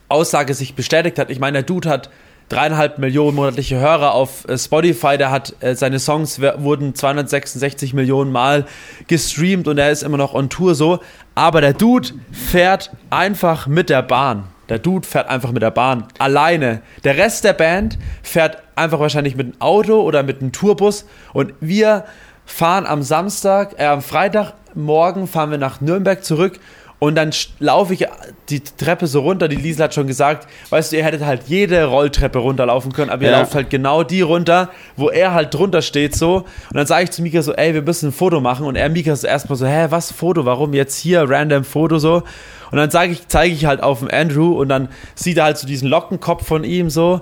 Aussage 0.10 0.54
sich 0.54 0.76
bestätigt 0.76 1.20
hat. 1.20 1.30
Ich 1.30 1.40
meine, 1.40 1.60
der 1.60 1.64
Dude 1.64 1.90
hat 1.90 2.10
dreieinhalb 2.50 2.98
Millionen 2.98 3.36
monatliche 3.36 3.80
Hörer 3.80 4.14
auf 4.14 4.48
äh, 4.48 4.58
Spotify, 4.58 5.18
der 5.18 5.32
hat 5.32 5.56
äh, 5.60 5.76
seine 5.76 6.00
Songs 6.00 6.40
wurden 6.40 6.96
266 6.96 7.94
Millionen 7.94 8.32
Mal 8.32 8.66
gestreamt 9.08 9.68
und 9.68 9.78
er 9.78 9.92
ist 9.92 10.04
immer 10.04 10.18
noch 10.18 10.34
on 10.34 10.50
Tour 10.50 10.76
so. 10.76 11.00
Aber 11.36 11.62
der 11.62 11.74
Dude 11.74 12.10
fährt 12.32 12.92
einfach 13.10 13.68
mit 13.68 13.90
der 13.90 14.02
Bahn. 14.02 14.46
Der 14.70 14.80
Dude 14.80 15.08
fährt 15.08 15.30
einfach 15.30 15.52
mit 15.52 15.62
der 15.62 15.72
Bahn 15.72 16.06
alleine. 16.20 16.82
Der 17.04 17.18
Rest 17.18 17.44
der 17.44 17.54
Band 17.54 17.98
fährt 18.22 18.58
einfach 18.76 19.00
wahrscheinlich 19.00 19.36
mit 19.36 19.48
einem 19.48 19.62
Auto 19.62 20.02
oder 20.02 20.24
mit 20.24 20.42
einem 20.42 20.52
Tourbus 20.52 21.06
und 21.34 21.54
wir 21.60 22.06
fahren 22.46 22.86
am 22.86 23.04
Samstag, 23.04 23.76
äh, 23.78 23.86
am 23.86 24.02
Freitagmorgen 24.02 25.28
fahren 25.28 25.52
wir 25.52 25.58
nach 25.58 25.82
Nürnberg 25.82 26.24
zurück 26.24 26.60
und 27.00 27.14
dann 27.16 27.30
laufe 27.60 27.94
ich 27.94 28.08
die 28.50 28.60
Treppe 28.62 29.06
so 29.06 29.22
runter. 29.22 29.48
Die 29.48 29.56
Liesel 29.56 29.84
hat 29.84 29.94
schon 29.94 30.08
gesagt, 30.08 30.48
weißt 30.72 30.92
du, 30.92 30.98
ihr 30.98 31.04
hättet 31.04 31.24
halt 31.24 31.44
jede 31.48 31.86
Rolltreppe 31.86 32.40
runterlaufen 32.40 32.92
können, 32.92 33.12
aber 33.12 33.24
ihr 33.24 33.32
Ja. 33.32 33.40
lauft 33.40 33.54
halt 33.54 33.70
genau 33.70 34.02
die 34.04 34.22
runter, 34.22 34.70
wo 34.96 35.10
er 35.10 35.34
halt 35.34 35.54
drunter 35.54 35.84
steht 35.84 36.16
so. 36.16 36.38
Und 36.38 36.46
dann 36.76 36.88
sage 36.88 37.04
ich 37.04 37.12
zu 37.12 37.22
Mika 37.22 37.42
so, 37.44 37.54
ey, 37.54 37.74
wir 37.76 37.84
müssen 37.84 38.10
ein 38.10 38.12
Foto 38.14 38.40
machen. 38.42 38.66
Und 38.66 38.76
er 38.78 38.90
Mika 38.90 39.16
so 39.16 39.28
erstmal 39.28 39.58
so, 39.58 39.68
hä, 39.68 39.88
was 39.90 40.12
Foto? 40.12 40.46
Warum 40.46 40.74
jetzt 40.74 40.98
hier 40.98 41.30
random 41.30 41.64
Foto 41.64 42.00
so? 42.00 42.24
Und 42.72 42.78
dann 42.78 42.90
zeige 42.90 43.14
ich, 43.14 43.28
zeige 43.28 43.54
ich 43.54 43.66
halt 43.66 43.82
auf 43.84 44.00
den 44.00 44.10
Andrew 44.10 44.60
und 44.60 44.68
dann 44.70 44.90
sieht 45.16 45.38
er 45.38 45.44
halt 45.46 45.58
so 45.58 45.68
diesen 45.68 45.88
Lockenkopf 45.90 46.46
von 46.48 46.64
ihm 46.64 46.90
so. 46.90 47.22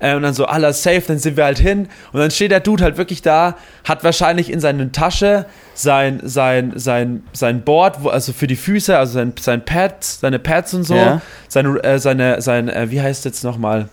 Äh, 0.00 0.14
und 0.16 0.22
dann 0.22 0.34
so, 0.34 0.46
alles 0.46 0.82
safe, 0.82 1.02
dann 1.06 1.18
sind 1.18 1.36
wir 1.36 1.44
halt 1.44 1.58
hin. 1.58 1.88
Und 2.12 2.20
dann 2.20 2.30
steht 2.30 2.50
der 2.50 2.60
Dude 2.60 2.82
halt 2.82 2.96
wirklich 2.96 3.22
da, 3.22 3.56
hat 3.84 4.04
wahrscheinlich 4.04 4.50
in 4.50 4.60
seiner 4.60 4.90
Tasche 4.92 5.46
sein, 5.74 6.20
sein, 6.22 6.72
sein, 6.76 7.22
sein 7.32 7.62
Board, 7.62 8.02
wo, 8.02 8.08
also 8.08 8.32
für 8.32 8.46
die 8.46 8.56
Füße, 8.56 8.96
also 8.96 9.14
sein, 9.14 9.32
sein 9.38 9.64
Pads, 9.64 10.20
seine 10.20 10.38
Pads 10.38 10.74
und 10.74 10.84
so. 10.84 10.94
Ja. 10.94 11.20
Seine, 11.48 11.82
äh, 11.84 11.98
seine, 11.98 12.42
sein, 12.42 12.68
äh, 12.68 12.90
wie 12.90 13.00
heißt 13.00 13.24
jetzt 13.24 13.44
nochmal? 13.44 13.88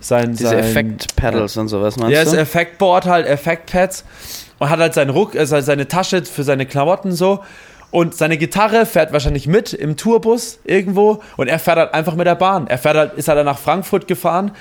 Sein, 0.00 0.32
Diese 0.32 0.50
sein, 0.50 0.58
Effekt-Pedals 0.58 1.56
und 1.56 1.68
sowas, 1.68 1.96
meinst 1.96 2.12
ja, 2.12 2.24
du? 2.24 2.30
das 2.30 2.38
Effektboard 2.38 3.06
halt, 3.06 3.26
Effektpads. 3.26 4.04
Und 4.58 4.70
hat 4.70 4.78
halt 4.78 4.94
seinen 4.94 5.10
Ruck, 5.10 5.34
äh, 5.34 5.46
seine 5.46 5.88
Tasche 5.88 6.24
für 6.24 6.44
seine 6.44 6.64
Klamotten 6.66 7.12
so. 7.12 7.40
Und 7.90 8.14
seine 8.14 8.36
Gitarre 8.36 8.84
fährt 8.84 9.12
wahrscheinlich 9.12 9.46
mit 9.46 9.72
im 9.72 9.96
Tourbus 9.96 10.58
irgendwo. 10.64 11.22
Und 11.36 11.48
er 11.48 11.58
fährt 11.58 11.78
halt 11.78 11.94
einfach 11.94 12.14
mit 12.14 12.26
der 12.26 12.34
Bahn. 12.34 12.66
Er 12.66 12.78
fährt 12.78 12.96
halt, 12.96 13.14
ist 13.14 13.28
halt 13.28 13.38
dann 13.38 13.46
nach 13.46 13.58
Frankfurt 13.58 14.08
gefahren, 14.08 14.52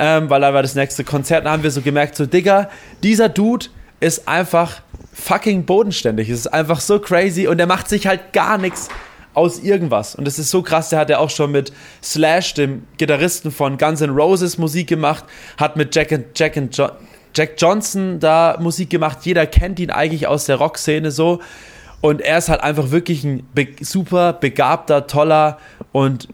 ähm, 0.00 0.30
weil 0.30 0.40
da 0.40 0.54
war 0.54 0.62
das 0.62 0.74
nächste 0.74 1.04
Konzert. 1.04 1.44
Da 1.44 1.52
haben 1.52 1.62
wir 1.62 1.70
so 1.70 1.82
gemerkt, 1.82 2.16
so, 2.16 2.24
Digga, 2.24 2.70
dieser 3.02 3.28
Dude 3.28 3.66
ist 4.00 4.26
einfach 4.26 4.80
fucking 5.12 5.66
bodenständig. 5.66 6.30
Es 6.30 6.40
ist 6.40 6.46
einfach 6.46 6.80
so 6.80 6.98
crazy. 6.98 7.46
Und 7.46 7.60
er 7.60 7.66
macht 7.66 7.90
sich 7.90 8.06
halt 8.06 8.32
gar 8.32 8.56
nichts 8.56 8.88
aus 9.34 9.58
irgendwas. 9.58 10.14
Und 10.14 10.26
das 10.26 10.38
ist 10.38 10.50
so 10.50 10.62
krass, 10.62 10.88
der 10.88 11.00
hat 11.00 11.10
ja 11.10 11.18
auch 11.18 11.28
schon 11.28 11.52
mit 11.52 11.74
Slash, 12.02 12.54
dem 12.54 12.86
Gitarristen 12.96 13.50
von 13.52 13.76
Guns 13.76 14.00
N' 14.00 14.10
Roses, 14.10 14.56
Musik 14.56 14.88
gemacht, 14.88 15.24
hat 15.58 15.76
mit 15.76 15.94
Jack, 15.94 16.12
and, 16.12 16.26
Jack, 16.34 16.56
and 16.56 16.74
jo 16.76 16.88
Jack 17.36 17.52
Johnson 17.58 18.18
da 18.18 18.56
Musik 18.58 18.88
gemacht. 18.88 19.18
Jeder 19.22 19.46
kennt 19.46 19.78
ihn 19.78 19.90
eigentlich 19.90 20.26
aus 20.26 20.46
der 20.46 20.56
Rockszene 20.56 21.10
so. 21.10 21.40
Und 22.00 22.22
er 22.22 22.38
ist 22.38 22.48
halt 22.48 22.62
einfach 22.62 22.90
wirklich 22.90 23.22
ein 23.22 23.46
be 23.54 23.68
super 23.82 24.32
begabter, 24.32 25.06
toller 25.06 25.58
und 25.92 26.28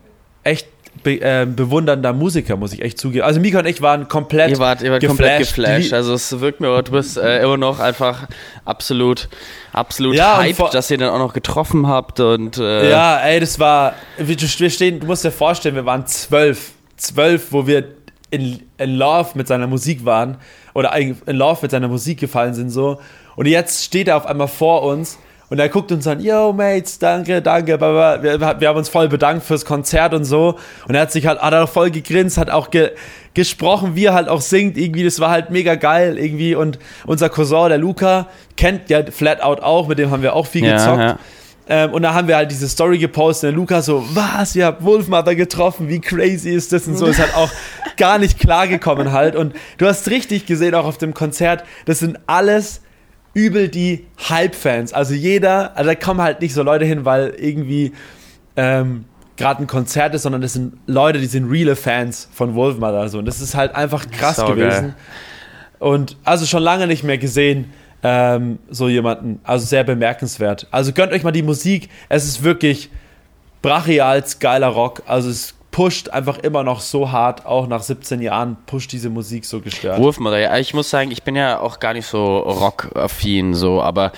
echt 0.44 0.68
be 1.06 1.20
äh, 1.20 1.46
bewundernder 1.46 2.12
Musiker, 2.12 2.56
muss 2.56 2.72
ich 2.72 2.82
echt 2.82 2.98
zugeben. 2.98 3.24
Also 3.24 3.38
Mika 3.38 3.60
und 3.60 3.66
ich 3.66 3.80
waren 3.80 4.08
komplett 4.08 4.50
Ihr 4.50 4.58
wart, 4.58 4.82
ihr 4.82 4.90
wart 4.90 5.06
komplett 5.06 5.38
geflasht. 5.38 5.92
Also 5.92 6.14
es 6.14 6.40
wirkt 6.40 6.60
mir, 6.60 6.82
du 6.82 6.90
bist 6.90 7.16
äh, 7.16 7.42
immer 7.42 7.56
noch 7.56 7.78
einfach 7.78 8.26
absolut, 8.64 9.28
absolut 9.72 10.16
Ja, 10.16 10.40
hyped, 10.40 10.74
dass 10.74 10.90
ihr 10.90 10.98
dann 10.98 11.10
auch 11.10 11.18
noch 11.18 11.32
getroffen 11.32 11.86
habt 11.86 12.18
und 12.18 12.58
äh, 12.58 12.90
Ja, 12.90 13.18
ey, 13.20 13.38
das 13.38 13.60
war. 13.60 13.94
Wir, 14.18 14.36
stehen, 14.36 14.98
du 14.98 15.06
musst 15.06 15.24
dir 15.24 15.30
vorstellen, 15.30 15.76
wir 15.76 15.86
waren 15.86 16.06
zwölf. 16.06 16.72
Zwölf, 16.96 17.52
wo 17.52 17.66
wir 17.66 17.84
in, 18.30 18.62
in 18.78 18.96
Love 18.96 19.30
mit 19.34 19.46
seiner 19.46 19.68
Musik 19.68 20.04
waren. 20.04 20.38
Oder 20.74 20.92
eigentlich 20.92 21.18
in 21.28 21.36
Love 21.36 21.60
mit 21.62 21.70
seiner 21.70 21.88
Musik 21.88 22.18
gefallen 22.18 22.54
sind 22.54 22.70
so. 22.70 23.00
Und 23.36 23.46
jetzt 23.46 23.84
steht 23.84 24.08
er 24.08 24.16
auf 24.16 24.26
einmal 24.26 24.48
vor 24.48 24.82
uns 24.82 25.18
und 25.48 25.58
er 25.60 25.68
guckt 25.68 25.92
uns 25.92 26.06
an, 26.06 26.20
yo, 26.20 26.52
Mates, 26.52 26.98
danke, 26.98 27.40
danke. 27.40 27.78
bla. 27.78 28.22
Wir, 28.22 28.40
wir 28.40 28.68
haben 28.68 28.76
uns 28.78 28.88
voll 28.88 29.08
bedankt 29.08 29.44
fürs 29.44 29.64
Konzert 29.64 30.12
und 30.12 30.24
so. 30.24 30.56
Und 30.88 30.94
er 30.96 31.02
hat 31.02 31.12
sich 31.12 31.26
halt, 31.26 31.40
hat 31.40 31.52
er 31.52 31.66
voll 31.68 31.90
gegrinst, 31.90 32.36
hat 32.36 32.50
auch 32.50 32.70
ge, 32.70 32.90
gesprochen, 33.34 33.94
wie 33.94 34.06
er 34.06 34.14
halt 34.14 34.28
auch 34.28 34.40
singt. 34.40 34.76
Irgendwie, 34.76 35.04
das 35.04 35.20
war 35.20 35.30
halt 35.30 35.50
mega 35.50 35.76
geil 35.76 36.18
irgendwie. 36.18 36.56
Und 36.56 36.78
unser 37.06 37.28
Cousin, 37.28 37.68
der 37.68 37.78
Luca, 37.78 38.28
kennt 38.56 38.90
ja 38.90 39.04
Flat 39.10 39.40
Out 39.40 39.60
auch, 39.60 39.86
mit 39.86 39.98
dem 39.98 40.10
haben 40.10 40.22
wir 40.22 40.34
auch 40.34 40.46
viel 40.46 40.64
Ja, 40.64 40.72
gezockt. 40.78 40.98
ja. 41.00 41.18
Ähm, 41.68 41.92
und 41.92 42.02
da 42.02 42.14
haben 42.14 42.28
wir 42.28 42.36
halt 42.36 42.50
diese 42.50 42.68
Story 42.68 42.98
gepostet. 42.98 43.50
Und 43.50 43.56
Luca 43.56 43.82
so, 43.82 44.04
was, 44.14 44.54
ihr 44.56 44.66
habt 44.66 44.84
Wolfmother 44.84 45.34
getroffen, 45.34 45.88
wie 45.88 46.00
crazy 46.00 46.50
ist 46.50 46.72
das? 46.72 46.86
Und 46.86 46.96
so 46.96 47.06
ist 47.06 47.18
halt 47.20 47.34
auch 47.36 47.50
gar 47.96 48.18
nicht 48.18 48.38
klargekommen 48.38 49.12
halt. 49.12 49.36
Und 49.36 49.54
du 49.78 49.86
hast 49.86 50.08
richtig 50.08 50.46
gesehen, 50.46 50.74
auch 50.74 50.86
auf 50.86 50.98
dem 50.98 51.12
Konzert, 51.14 51.64
das 51.84 51.98
sind 52.00 52.18
alles 52.26 52.82
übel 53.36 53.68
die 53.68 54.06
Hype-Fans. 54.30 54.94
Also 54.94 55.12
jeder, 55.12 55.76
also 55.76 55.90
da 55.90 55.94
kommen 55.94 56.22
halt 56.22 56.40
nicht 56.40 56.54
so 56.54 56.62
Leute 56.62 56.86
hin, 56.86 57.04
weil 57.04 57.34
irgendwie 57.38 57.92
ähm, 58.56 59.04
gerade 59.36 59.62
ein 59.62 59.66
Konzert 59.66 60.14
ist, 60.14 60.22
sondern 60.22 60.40
das 60.40 60.54
sind 60.54 60.78
Leute, 60.86 61.20
die 61.20 61.26
sind 61.26 61.50
reale 61.50 61.76
Fans 61.76 62.30
von 62.32 62.54
Wolfmother. 62.54 63.10
So. 63.10 63.18
Und 63.18 63.26
das 63.26 63.42
ist 63.42 63.54
halt 63.54 63.74
einfach 63.74 64.10
krass 64.10 64.36
Saugeil. 64.36 64.56
gewesen. 64.56 64.94
Und 65.78 66.16
also 66.24 66.46
schon 66.46 66.62
lange 66.62 66.86
nicht 66.86 67.04
mehr 67.04 67.18
gesehen, 67.18 67.74
ähm, 68.02 68.58
so 68.70 68.88
jemanden. 68.88 69.40
Also 69.44 69.66
sehr 69.66 69.84
bemerkenswert. 69.84 70.66
Also 70.70 70.94
gönnt 70.94 71.12
euch 71.12 71.22
mal 71.22 71.32
die 71.32 71.42
Musik. 71.42 71.90
Es 72.08 72.24
ist 72.24 72.42
wirklich 72.42 72.88
brachials 73.60 74.38
geiler 74.38 74.68
Rock. 74.68 75.02
Also 75.06 75.28
es 75.28 75.55
pusht 75.76 76.08
einfach 76.08 76.38
immer 76.38 76.64
noch 76.64 76.80
so 76.80 77.12
hart, 77.12 77.44
auch 77.44 77.66
nach 77.66 77.82
17 77.82 78.22
Jahren 78.22 78.56
pusht 78.64 78.92
diese 78.92 79.10
Musik 79.10 79.44
so 79.44 79.60
gestört. 79.60 79.98
Ja, 79.98 80.56
ich 80.56 80.72
muss 80.72 80.88
sagen, 80.88 81.10
ich 81.10 81.22
bin 81.22 81.36
ja 81.36 81.60
auch 81.60 81.80
gar 81.80 81.92
nicht 81.92 82.06
so 82.06 82.38
rockaffin, 82.38 83.52
so, 83.52 83.82
aber 83.82 84.12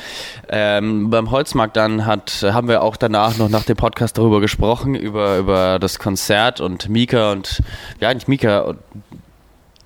ähm, 0.48 1.10
beim 1.10 1.32
Holzmarkt 1.32 1.76
dann 1.76 2.06
hat, 2.06 2.44
haben 2.44 2.68
wir 2.68 2.80
auch 2.84 2.96
danach 2.96 3.38
noch 3.38 3.48
nach 3.48 3.64
dem 3.64 3.76
Podcast 3.76 4.16
darüber 4.18 4.40
gesprochen, 4.40 4.94
über, 4.94 5.38
über 5.38 5.80
das 5.80 5.98
Konzert 5.98 6.60
und 6.60 6.88
Mika 6.90 7.32
und, 7.32 7.60
ja, 7.98 8.14
nicht 8.14 8.28
Mika, 8.28 8.76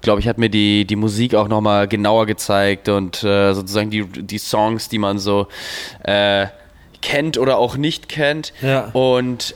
glaube 0.03 0.21
ich, 0.21 0.29
hat 0.29 0.37
mir 0.37 0.51
die, 0.51 0.85
die 0.85 0.97
Musik 0.97 1.35
auch 1.35 1.49
nochmal 1.49 1.89
genauer 1.89 2.27
gezeigt 2.27 2.91
und 2.91 3.25
äh, 3.25 3.55
sozusagen 3.55 3.89
die, 3.89 4.05
die 4.05 4.37
Songs, 4.37 4.91
die 4.91 4.99
man 4.99 5.19
so 5.19 5.47
äh, 6.05 6.49
kennt 7.03 7.37
oder 7.37 7.59
auch 7.59 7.77
nicht 7.77 8.09
kennt. 8.09 8.53
Ja. 8.63 8.89
Und 8.95 9.55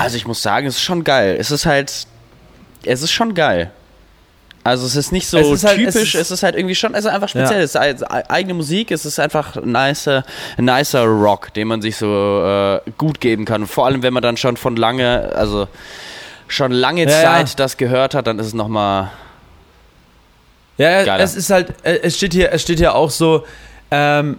also 0.00 0.16
ich 0.16 0.26
muss 0.26 0.40
sagen, 0.42 0.66
es 0.66 0.76
ist 0.76 0.82
schon 0.82 1.04
geil. 1.04 1.36
Es 1.38 1.50
ist 1.50 1.66
halt, 1.66 2.06
es 2.84 3.02
ist 3.02 3.12
schon 3.12 3.34
geil. 3.34 3.70
Also 4.64 4.84
es 4.84 4.96
ist 4.96 5.12
nicht 5.12 5.28
so 5.28 5.38
Es 5.38 5.46
ist 5.48 5.64
halt- 5.64 5.78
es 5.80 5.94
typisch, 5.94 6.14
ist- 6.16 6.20
es 6.22 6.30
ist, 6.32 6.42
halt 6.42 6.56
irgendwie 6.56 6.74
schon, 6.74 6.94
also 6.96 7.08
einfach 7.08 7.28
speziell. 7.28 7.58
Ja. 7.58 7.64
Es 7.64 7.74
ist 7.76 7.80
halt 7.80 8.30
eigene 8.30 8.54
Musik, 8.54 8.90
es 8.90 9.04
ist 9.06 9.20
einfach 9.20 9.54
nicer, 9.62 10.24
nicer 10.58 11.04
Rock, 11.04 11.54
den 11.54 11.68
man 11.68 11.82
sich 11.82 11.96
so 11.96 12.42
äh, 12.44 12.80
gut 12.98 13.20
geben 13.20 13.44
kann. 13.44 13.62
Und 13.62 13.68
vor 13.68 13.86
allem, 13.86 14.02
wenn 14.02 14.12
man 14.12 14.24
dann 14.24 14.36
schon 14.36 14.56
von 14.56 14.74
lange, 14.74 15.32
also 15.36 15.68
schon 16.48 16.72
lange 16.72 17.02
Ja, 17.04 17.08
Zeit 17.10 17.48
ja. 17.50 17.54
das 17.56 17.76
gehört 17.76 18.14
hat, 18.14 18.26
dann 18.26 18.38
ist 18.40 18.46
es 18.46 18.54
nochmal. 18.54 19.10
Ja, 20.78 20.90
ja, 20.90 21.04
Geiler. 21.04 21.24
es 21.24 21.34
ist 21.36 21.48
halt, 21.50 21.68
äh, 21.84 22.00
es 22.02 22.16
steht 22.16 22.32
hier, 22.34 22.52
es 22.52 22.62
steht 22.62 22.78
hier 22.78 22.94
auch 22.94 23.10
so, 23.10 23.46
ähm, 23.90 24.38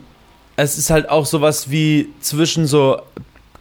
es 0.58 0.78
ist 0.78 0.90
halt 0.90 1.10
auch 1.10 1.26
sowas 1.26 1.70
wie 1.72 2.10
zwischen 2.20 2.68
so 2.68 3.02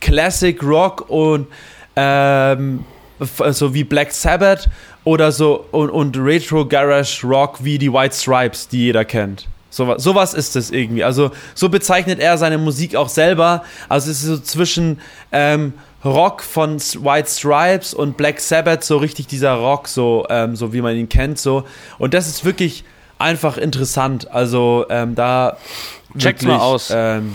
Classic 0.01 0.61
Rock 0.63 1.09
und 1.09 1.47
ähm, 1.95 2.85
f- 3.21 3.43
so 3.55 3.73
wie 3.73 3.85
Black 3.85 4.13
Sabbath 4.13 4.69
oder 5.05 5.31
so 5.31 5.67
und, 5.71 5.91
und 5.91 6.17
Retro 6.17 6.67
Garage 6.67 7.27
Rock 7.27 7.63
wie 7.63 7.79
die 7.79 7.93
White 7.93 8.15
Stripes, 8.17 8.69
die 8.69 8.79
jeder 8.87 9.05
kennt. 9.05 9.47
Sowas, 9.71 10.03
sowas 10.03 10.33
ist 10.35 10.57
es 10.57 10.71
irgendwie. 10.71 11.05
Also 11.05 11.31
so 11.55 11.69
bezeichnet 11.69 12.19
er 12.19 12.39
seine 12.39 12.57
Musik 12.59 12.97
auch 12.97 13.11
selber. 13.11 13.63
Also 13.91 14.11
es 14.11 14.23
ist 14.23 14.27
so 14.27 14.39
zwischen 14.39 15.01
ähm, 15.33 15.75
Rock 16.05 16.43
von 16.43 16.79
White 16.79 17.29
Stripes 17.31 17.93
und 17.93 18.17
Black 18.17 18.41
Sabbath 18.41 18.85
so 18.85 18.97
richtig 18.97 19.27
dieser 19.27 19.53
Rock, 19.55 19.89
so, 19.89 20.27
ähm, 20.31 20.57
so 20.57 20.73
wie 20.73 20.81
man 20.81 20.97
ihn 20.97 21.09
kennt. 21.11 21.39
So. 21.39 21.65
Und 21.99 22.15
das 22.15 22.27
ist 22.27 22.45
wirklich 22.45 22.85
einfach 23.19 23.59
interessant. 23.59 24.31
Also 24.31 24.87
ähm, 24.89 25.15
da 25.15 25.57
Checkt's 26.19 26.43
wirklich, 26.43 26.59
mal 26.59 26.65
aus. 26.65 26.93
Ähm, 26.95 27.35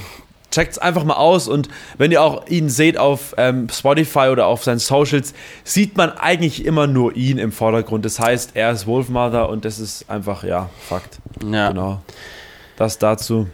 checkt's 0.51 0.77
einfach 0.77 1.03
mal 1.03 1.15
aus 1.15 1.47
und 1.47 1.69
wenn 1.97 2.11
ihr 2.11 2.21
auch 2.21 2.47
ihn 2.47 2.69
seht 2.69 2.97
auf 2.97 3.33
ähm, 3.37 3.69
Spotify 3.69 4.27
oder 4.31 4.47
auf 4.47 4.63
seinen 4.63 4.79
Socials, 4.79 5.33
sieht 5.63 5.95
man 5.97 6.11
eigentlich 6.11 6.65
immer 6.65 6.87
nur 6.87 7.15
ihn 7.15 7.37
im 7.37 7.51
Vordergrund. 7.51 8.03
Das 8.05 8.19
heißt, 8.19 8.51
er 8.55 8.71
ist 8.71 8.85
Wolfmother 8.85 9.49
und 9.49 9.63
das 9.65 9.79
ist 9.79 10.09
einfach, 10.09 10.43
ja, 10.43 10.69
Fakt. 10.87 11.19
Ja, 11.49 11.69
Genau. 11.69 12.01
Das 12.75 12.97
dazu. 12.97 13.47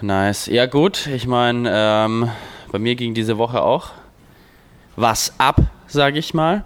nice. 0.00 0.46
Ja, 0.46 0.66
gut, 0.66 1.06
ich 1.06 1.26
meine, 1.26 1.70
ähm, 1.72 2.28
bei 2.72 2.78
mir 2.78 2.94
ging 2.96 3.14
diese 3.14 3.38
Woche 3.38 3.62
auch 3.62 3.90
was 4.96 5.32
ab, 5.38 5.60
sage 5.86 6.18
ich 6.18 6.34
mal. 6.34 6.64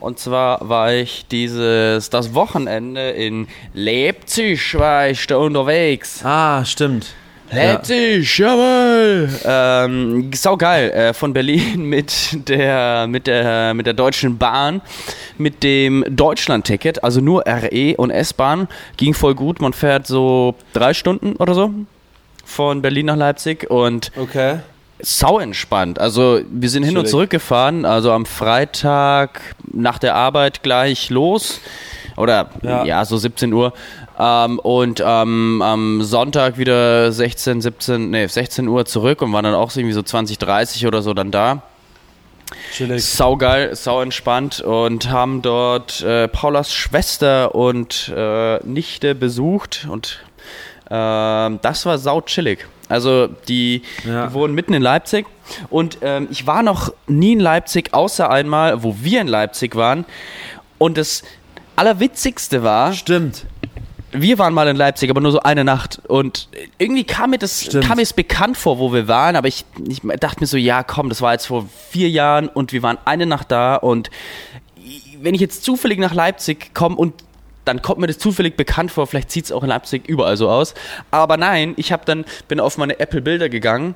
Und 0.00 0.18
zwar 0.18 0.68
war 0.68 0.92
ich 0.92 1.26
dieses, 1.30 2.10
das 2.10 2.34
Wochenende 2.34 3.10
in 3.10 3.46
Leipzig, 3.74 4.78
war 4.78 5.08
ich 5.08 5.26
da 5.26 5.36
unterwegs. 5.36 6.24
Ah, 6.24 6.64
stimmt. 6.64 7.14
Leipzig, 7.52 8.38
jawohl! 8.38 9.28
Ähm, 9.44 10.30
sau 10.32 10.56
geil. 10.56 10.90
Äh, 10.90 11.12
von 11.14 11.32
Berlin 11.32 11.82
mit 11.88 12.48
der, 12.48 13.06
mit, 13.08 13.26
der, 13.26 13.74
mit 13.74 13.86
der 13.86 13.94
Deutschen 13.94 14.38
Bahn, 14.38 14.80
mit 15.36 15.62
dem 15.64 16.04
Deutschland-Ticket, 16.08 17.02
also 17.02 17.20
nur 17.20 17.44
RE 17.46 17.94
und 17.96 18.10
S-Bahn. 18.10 18.68
Ging 18.96 19.14
voll 19.14 19.34
gut. 19.34 19.60
Man 19.60 19.72
fährt 19.72 20.06
so 20.06 20.54
drei 20.72 20.94
Stunden 20.94 21.34
oder 21.36 21.54
so 21.54 21.70
von 22.44 22.82
Berlin 22.82 23.06
nach 23.06 23.16
Leipzig 23.16 23.68
und 23.70 24.12
Okay. 24.16 24.60
Sau 25.02 25.38
entspannt. 25.38 25.98
Also 25.98 26.40
wir 26.50 26.68
sind 26.70 26.84
hin 26.84 26.96
und 26.96 27.08
zurück 27.08 27.30
gefahren. 27.30 27.84
Also 27.84 28.12
am 28.12 28.26
Freitag 28.26 29.40
nach 29.72 29.98
der 29.98 30.14
Arbeit 30.14 30.62
gleich 30.62 31.10
los. 31.10 31.60
Oder 32.16 32.50
ja, 32.62 32.84
ja 32.84 33.04
so 33.04 33.16
17 33.16 33.52
Uhr. 33.52 33.72
Ähm, 34.18 34.58
und 34.58 35.02
ähm, 35.04 35.62
am 35.62 36.02
Sonntag 36.02 36.58
wieder 36.58 37.10
16, 37.10 37.62
17, 37.62 38.10
nee, 38.10 38.26
16 38.26 38.68
Uhr 38.68 38.84
zurück 38.84 39.22
und 39.22 39.32
waren 39.32 39.44
dann 39.44 39.54
auch 39.54 39.74
irgendwie 39.74 39.94
so 39.94 40.02
20, 40.02 40.38
30 40.38 40.86
oder 40.86 41.00
so 41.00 41.14
dann 41.14 41.30
da. 41.30 41.62
Chillig. 42.72 43.04
Saugeil, 43.04 43.74
sau 43.76 44.02
entspannt 44.02 44.60
und 44.60 45.08
haben 45.08 45.40
dort 45.40 46.02
äh, 46.02 46.28
Paulas 46.28 46.72
Schwester 46.72 47.54
und 47.54 48.12
äh, 48.14 48.58
Nichte 48.66 49.14
besucht 49.14 49.86
und 49.88 50.20
äh, 50.86 50.90
das 50.90 51.86
war 51.86 51.98
sau 51.98 52.20
chillig. 52.20 52.66
Also 52.90 53.28
die, 53.48 53.82
ja. 54.04 54.26
die 54.26 54.34
wohnen 54.34 54.54
mitten 54.54 54.74
in 54.74 54.82
Leipzig 54.82 55.26
und 55.70 55.98
ähm, 56.02 56.26
ich 56.30 56.46
war 56.46 56.62
noch 56.62 56.92
nie 57.06 57.34
in 57.34 57.40
Leipzig, 57.40 57.94
außer 57.94 58.28
einmal, 58.28 58.82
wo 58.82 58.96
wir 59.00 59.20
in 59.20 59.28
Leipzig 59.28 59.76
waren. 59.76 60.04
Und 60.76 60.98
das 60.98 61.22
Allerwitzigste 61.76 62.62
war. 62.62 62.92
Stimmt. 62.92 63.46
Wir 64.12 64.38
waren 64.38 64.52
mal 64.52 64.66
in 64.66 64.76
Leipzig, 64.76 65.08
aber 65.08 65.20
nur 65.20 65.30
so 65.30 65.40
eine 65.40 65.62
Nacht. 65.62 66.02
Und 66.08 66.48
irgendwie 66.78 67.04
kam 67.04 67.30
mir 67.30 67.38
das 67.38 67.68
kam 67.86 67.96
mir 67.96 68.02
es 68.02 68.12
bekannt 68.12 68.56
vor, 68.56 68.80
wo 68.80 68.92
wir 68.92 69.06
waren. 69.06 69.36
Aber 69.36 69.46
ich, 69.46 69.64
ich 69.88 70.00
dachte 70.18 70.40
mir 70.40 70.46
so, 70.46 70.56
ja, 70.56 70.82
komm, 70.82 71.08
das 71.10 71.22
war 71.22 71.32
jetzt 71.32 71.46
vor 71.46 71.68
vier 71.90 72.10
Jahren 72.10 72.48
und 72.48 72.72
wir 72.72 72.82
waren 72.82 72.98
eine 73.04 73.24
Nacht 73.24 73.52
da. 73.52 73.76
Und 73.76 74.10
wenn 75.20 75.34
ich 75.34 75.40
jetzt 75.40 75.62
zufällig 75.62 76.00
nach 76.00 76.12
Leipzig 76.12 76.74
komme 76.74 76.96
und 76.96 77.14
dann 77.70 77.82
kommt 77.82 78.00
mir 78.00 78.08
das 78.08 78.18
zufällig 78.18 78.56
bekannt 78.56 78.90
vor, 78.90 79.06
vielleicht 79.06 79.30
sieht 79.30 79.44
es 79.44 79.52
auch 79.52 79.62
in 79.62 79.68
Leipzig 79.68 80.08
überall 80.08 80.36
so 80.36 80.50
aus. 80.50 80.74
Aber 81.12 81.36
nein, 81.36 81.74
ich 81.76 81.92
habe 81.92 82.04
dann 82.04 82.24
bin 82.48 82.58
auf 82.58 82.76
meine 82.78 82.98
Apple 82.98 83.22
Bilder 83.22 83.48
gegangen 83.48 83.94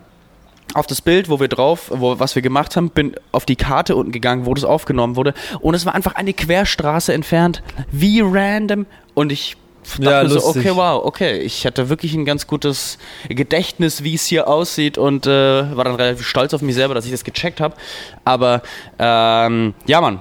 auf 0.73 0.87
das 0.87 1.03
Bild, 1.03 1.29
wo 1.29 1.41
wir 1.41 1.49
drauf, 1.49 1.91
wo, 1.93 2.19
was 2.19 2.35
wir 2.35 2.43
gemacht 2.43 2.77
haben, 2.77 2.91
bin 2.91 3.15
auf 3.33 3.45
die 3.45 3.57
Karte 3.57 3.97
unten 3.97 4.13
gegangen, 4.13 4.47
wo 4.47 4.55
das 4.55 4.65
aufgenommen 4.65 5.15
wurde. 5.15 5.35
Und 5.61 5.75
es 5.75 5.85
war 5.87 5.95
einfach 5.95 6.15
eine 6.15 6.33
Querstraße 6.33 7.13
entfernt. 7.13 7.63
Wie 7.93 8.21
random. 8.21 8.87
Und 9.13 9.31
ich 9.31 9.57
dachte 9.99 10.05
ja, 10.05 10.29
so, 10.29 10.45
okay, 10.47 10.71
wow, 10.75 11.05
okay. 11.05 11.39
Ich 11.41 11.67
hatte 11.67 11.89
wirklich 11.91 12.15
ein 12.15 12.25
ganz 12.25 12.47
gutes 12.47 12.99
Gedächtnis, 13.29 14.03
wie 14.03 14.15
es 14.15 14.27
hier 14.27 14.49
aussieht 14.49 14.99
und 14.99 15.27
äh, 15.27 15.77
war 15.77 15.85
dann 15.85 15.97
relativ 15.97 16.27
stolz 16.27 16.55
auf 16.55 16.63
mich 16.63 16.75
selber, 16.75 16.95
dass 16.95 17.05
ich 17.05 17.13
das 17.13 17.25
gecheckt 17.25 17.61
habe. 17.61 17.77
Aber 18.25 18.63
ähm, 18.99 19.75
ja, 19.87 20.01
Mann. 20.01 20.21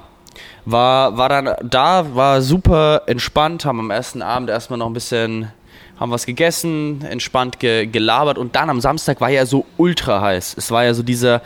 War, 0.65 1.17
war 1.17 1.29
dann 1.29 1.55
da, 1.61 2.15
war 2.15 2.41
super 2.41 3.03
entspannt, 3.07 3.65
haben 3.65 3.79
am 3.79 3.91
ersten 3.91 4.21
Abend 4.21 4.49
erstmal 4.49 4.79
noch 4.79 4.87
ein 4.87 4.93
bisschen 4.93 5.51
haben 5.99 6.11
was 6.11 6.25
gegessen, 6.25 7.03
entspannt 7.03 7.59
ge 7.59 7.85
gelabert 7.85 8.37
und 8.37 8.55
dann 8.55 8.69
am 8.69 8.81
Samstag 8.81 9.21
war 9.21 9.29
ja 9.29 9.45
so 9.45 9.65
ultra 9.77 10.21
heiß. 10.21 10.55
Es 10.57 10.71
war 10.71 10.83
ja 10.83 10.93
so 10.93 11.03
dieser. 11.03 11.41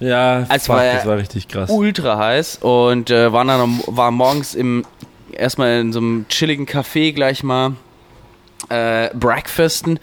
Ja, 0.00 0.44
als 0.48 0.66
fuck, 0.66 0.76
war 0.76 0.84
das 0.84 1.06
war 1.06 1.16
richtig 1.16 1.48
krass. 1.48 1.70
Ultra 1.70 2.18
heiß 2.18 2.58
und 2.60 3.10
äh, 3.10 3.32
waren 3.32 3.48
dann 3.48 3.80
war 3.86 4.10
morgens 4.10 4.54
im 4.54 4.84
erstmal 5.32 5.80
in 5.80 5.92
so 5.92 5.98
einem 5.98 6.26
chilligen 6.28 6.66
Café 6.66 7.12
gleich 7.12 7.42
mal 7.42 7.72
äh, 8.68 9.10
Breakfasten. 9.14 9.98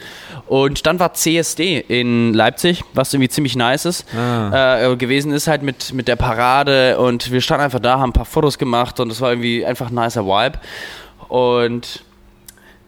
Und 0.47 0.85
dann 0.85 0.99
war 0.99 1.13
CSD 1.13 1.79
in 1.87 2.33
Leipzig, 2.33 2.83
was 2.93 3.13
irgendwie 3.13 3.29
ziemlich 3.29 3.55
nice 3.55 3.85
ist. 3.85 4.05
Ah. 4.15 4.91
äh, 4.91 4.95
gewesen 4.95 5.31
ist 5.31 5.47
halt 5.47 5.63
mit 5.63 5.93
mit 5.93 6.07
der 6.07 6.15
Parade 6.15 6.99
und 6.99 7.31
wir 7.31 7.41
standen 7.41 7.63
einfach 7.63 7.79
da, 7.79 7.99
haben 7.99 8.09
ein 8.09 8.13
paar 8.13 8.25
Fotos 8.25 8.57
gemacht 8.57 8.99
und 8.99 9.11
es 9.11 9.21
war 9.21 9.31
irgendwie 9.31 9.65
einfach 9.65 9.89
ein 9.89 9.95
nicer 9.95 10.25
Vibe. 10.25 10.59
Und 11.27 12.03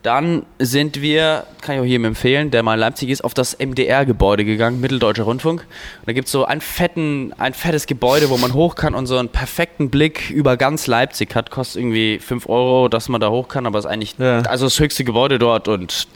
dann 0.04 0.44
sind 0.58 1.00
wir, 1.00 1.44
kann 1.62 1.76
ich 1.76 1.80
auch 1.80 1.86
jedem 1.86 2.04
empfehlen, 2.04 2.50
der 2.50 2.62
mal 2.62 2.74
in 2.74 2.80
Leipzig 2.80 3.08
ist, 3.08 3.24
auf 3.24 3.32
das 3.32 3.58
MDR-Gebäude 3.58 4.44
gegangen, 4.44 4.78
Mitteldeutscher 4.78 5.22
Rundfunk. 5.22 5.62
Und 5.62 6.06
da 6.06 6.12
gibt 6.12 6.26
es 6.26 6.32
so 6.32 6.44
ein, 6.44 6.60
fetten, 6.60 7.32
ein 7.38 7.54
fettes 7.54 7.86
Gebäude, 7.86 8.28
wo 8.28 8.36
man 8.36 8.52
hoch 8.52 8.74
kann 8.74 8.94
und 8.94 9.06
so 9.06 9.16
einen 9.16 9.30
perfekten 9.30 9.88
Blick 9.88 10.28
über 10.28 10.58
ganz 10.58 10.86
Leipzig 10.86 11.34
hat. 11.34 11.50
Kostet 11.50 11.80
irgendwie 11.80 12.18
5 12.18 12.50
Euro, 12.50 12.90
dass 12.90 13.08
man 13.08 13.18
da 13.18 13.30
hoch 13.30 13.48
kann, 13.48 13.66
aber 13.66 13.78
ist 13.78 13.86
eigentlich 13.86 14.16
ja. 14.18 14.40
also 14.40 14.66
das 14.66 14.78
höchste 14.78 15.04
Gebäude 15.04 15.38
dort 15.38 15.68
und 15.68 16.06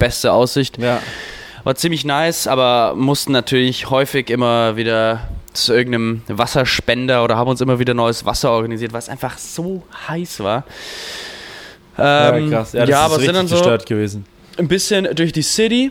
beste 0.00 0.32
Aussicht. 0.32 0.78
Ja. 0.78 1.00
War 1.62 1.76
ziemlich 1.76 2.04
nice, 2.04 2.48
aber 2.48 2.94
mussten 2.96 3.30
natürlich 3.30 3.88
häufig 3.88 4.30
immer 4.30 4.76
wieder 4.76 5.28
zu 5.52 5.72
irgendeinem 5.72 6.22
Wasserspender 6.26 7.22
oder 7.22 7.36
haben 7.36 7.48
uns 7.48 7.60
immer 7.60 7.78
wieder 7.78 7.94
neues 7.94 8.24
Wasser 8.24 8.50
organisiert, 8.50 8.92
weil 8.92 8.98
es 8.98 9.08
einfach 9.08 9.38
so 9.38 9.84
heiß 10.08 10.40
war. 10.40 10.64
Ähm, 11.98 12.50
ja, 12.50 12.58
krass. 12.58 12.72
Ja, 12.72 12.80
das 12.80 12.88
ja, 12.88 13.06
ist 13.06 13.12
aber 13.12 13.20
sind 13.20 13.34
dann 13.34 13.48
so 13.48 13.78
gewesen. 13.86 14.24
ein 14.58 14.68
bisschen 14.68 15.08
durch 15.14 15.32
die 15.32 15.42
City 15.42 15.90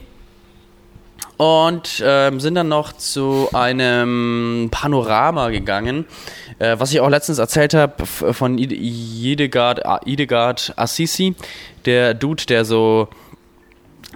und 1.37 2.03
ähm, 2.05 2.39
sind 2.39 2.55
dann 2.55 2.67
noch 2.67 2.93
zu 2.93 3.49
einem 3.53 4.69
Panorama 4.71 5.49
gegangen, 5.49 6.05
äh, 6.59 6.75
was 6.77 6.91
ich 6.91 6.99
auch 6.99 7.09
letztens 7.09 7.39
erzählt 7.39 7.73
habe 7.73 8.05
von 8.05 8.57
Idegard, 8.57 9.81
Idegard 10.05 10.73
Assisi, 10.75 11.35
der 11.85 12.13
Dude, 12.13 12.45
der 12.45 12.63
so 12.63 13.07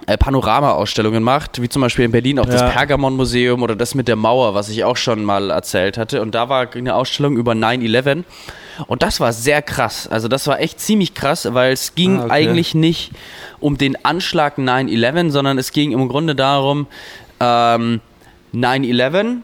äh, 0.06 0.16
Panorama-Ausstellungen 0.16 1.22
macht, 1.22 1.60
wie 1.60 1.68
zum 1.68 1.82
Beispiel 1.82 2.04
in 2.04 2.12
Berlin 2.12 2.38
auch 2.38 2.46
ja. 2.46 2.52
das 2.52 2.72
Pergamon-Museum 2.72 3.60
oder 3.60 3.74
das 3.74 3.96
mit 3.96 4.06
der 4.06 4.14
Mauer, 4.14 4.54
was 4.54 4.68
ich 4.68 4.84
auch 4.84 4.96
schon 4.96 5.24
mal 5.24 5.50
erzählt 5.50 5.98
hatte. 5.98 6.22
Und 6.22 6.34
da 6.34 6.48
war 6.48 6.68
eine 6.74 6.94
Ausstellung 6.94 7.36
über 7.36 7.52
9-11 7.52 8.22
und 8.86 9.02
das 9.02 9.20
war 9.20 9.32
sehr 9.32 9.62
krass. 9.62 10.06
Also 10.06 10.28
das 10.28 10.46
war 10.46 10.60
echt 10.60 10.80
ziemlich 10.80 11.14
krass, 11.14 11.48
weil 11.52 11.72
es 11.72 11.94
ging 11.94 12.18
ah, 12.18 12.24
okay. 12.24 12.32
eigentlich 12.32 12.74
nicht 12.74 13.12
um 13.60 13.78
den 13.78 14.04
Anschlag 14.04 14.58
9-11, 14.58 15.30
sondern 15.30 15.58
es 15.58 15.72
ging 15.72 15.92
im 15.92 16.08
Grunde 16.08 16.34
darum, 16.34 16.86
ähm, 17.40 18.00
9-11 18.54 19.38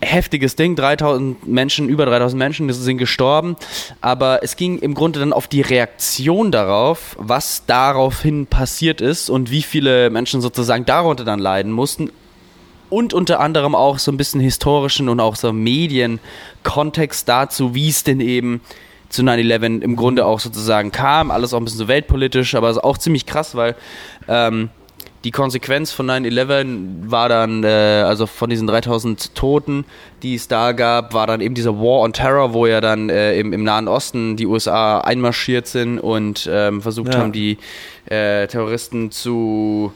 heftiges 0.00 0.56
Ding, 0.56 0.76
3000 0.76 1.46
Menschen, 1.46 1.88
über 1.88 2.06
3000 2.06 2.38
Menschen 2.38 2.72
sind 2.72 2.98
gestorben, 2.98 3.56
aber 4.00 4.42
es 4.42 4.56
ging 4.56 4.78
im 4.78 4.94
Grunde 4.94 5.20
dann 5.20 5.32
auf 5.32 5.48
die 5.48 5.62
Reaktion 5.62 6.52
darauf, 6.52 7.16
was 7.18 7.64
daraufhin 7.66 8.46
passiert 8.46 9.00
ist 9.00 9.30
und 9.30 9.50
wie 9.50 9.62
viele 9.62 10.10
Menschen 10.10 10.40
sozusagen 10.40 10.84
darunter 10.84 11.24
dann 11.24 11.38
leiden 11.38 11.72
mussten 11.72 12.10
und 12.90 13.14
unter 13.14 13.40
anderem 13.40 13.74
auch 13.74 13.98
so 13.98 14.12
ein 14.12 14.16
bisschen 14.16 14.40
historischen 14.40 15.08
und 15.08 15.20
auch 15.20 15.36
so 15.36 15.52
Medienkontext 15.52 17.28
dazu, 17.28 17.74
wie 17.74 17.88
es 17.88 18.04
denn 18.04 18.20
eben 18.20 18.60
zu 19.08 19.22
9-11 19.22 19.82
im 19.82 19.96
Grunde 19.96 20.26
auch 20.26 20.40
sozusagen 20.40 20.92
kam. 20.92 21.30
Alles 21.30 21.54
auch 21.54 21.58
ein 21.58 21.64
bisschen 21.64 21.78
so 21.78 21.88
weltpolitisch, 21.88 22.54
aber 22.54 22.84
auch 22.84 22.98
ziemlich 22.98 23.26
krass, 23.26 23.54
weil 23.54 23.76
ähm, 24.28 24.70
die 25.24 25.30
Konsequenz 25.32 25.90
von 25.90 26.08
9-11 26.08 27.10
war 27.10 27.28
dann, 27.28 27.64
äh, 27.64 28.04
also 28.06 28.26
von 28.26 28.48
diesen 28.48 28.68
3000 28.68 29.34
Toten, 29.34 29.84
die 30.22 30.36
es 30.36 30.46
da 30.46 30.72
gab, 30.72 31.14
war 31.14 31.26
dann 31.26 31.40
eben 31.40 31.54
dieser 31.54 31.76
War 31.78 32.00
on 32.02 32.12
Terror, 32.12 32.52
wo 32.52 32.66
ja 32.66 32.80
dann 32.80 33.10
äh, 33.10 33.38
im, 33.38 33.52
im, 33.52 33.64
Nahen 33.64 33.88
Osten 33.88 34.36
die 34.36 34.46
USA 34.46 35.00
einmarschiert 35.00 35.66
sind 35.66 35.98
und 35.98 36.48
ähm, 36.50 36.80
versucht 36.80 37.14
ja. 37.14 37.20
haben, 37.20 37.32
die 37.32 37.58
äh, 38.06 38.46
Terroristen 38.46 39.10
zu 39.10 39.92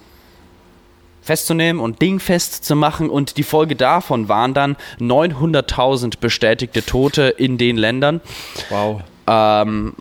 festzunehmen 1.30 1.80
und 1.80 2.02
dingfest 2.02 2.64
zu 2.64 2.74
machen. 2.74 3.08
Und 3.08 3.36
die 3.36 3.44
Folge 3.44 3.76
davon 3.76 4.28
waren 4.28 4.52
dann 4.52 4.76
900.000 4.98 6.14
bestätigte 6.20 6.84
Tote 6.84 7.22
in 7.22 7.56
den 7.56 7.76
Ländern. 7.76 8.20
Wow. 8.68 9.02
Ähm, 9.28 9.94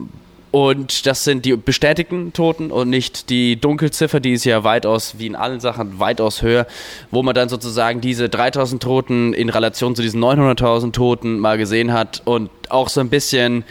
und 0.49 1.05
das 1.05 1.25
sind 1.25 1.45
die 1.45 1.55
bestätigten 1.55 2.33
Toten 2.33 2.71
und 2.71 2.89
nicht 2.89 3.29
die 3.29 3.61
Dunkelziffer, 3.61 4.19
die 4.19 4.33
ist 4.33 4.45
ja 4.45 4.63
weitaus, 4.63 5.19
wie 5.19 5.27
in 5.27 5.35
allen 5.35 5.59
Sachen, 5.59 5.99
weitaus 5.99 6.41
höher, 6.41 6.65
wo 7.11 7.21
man 7.21 7.35
dann 7.35 7.47
sozusagen 7.47 8.01
diese 8.01 8.27
3000 8.27 8.81
Toten 8.81 9.33
in 9.35 9.49
Relation 9.49 9.95
zu 9.95 10.01
diesen 10.01 10.23
900.000 10.23 10.93
Toten 10.93 11.37
mal 11.37 11.59
gesehen 11.59 11.93
hat 11.93 12.23
und 12.25 12.49
auch 12.69 12.89
so 12.89 13.01
ein 13.01 13.09
bisschen 13.09 13.65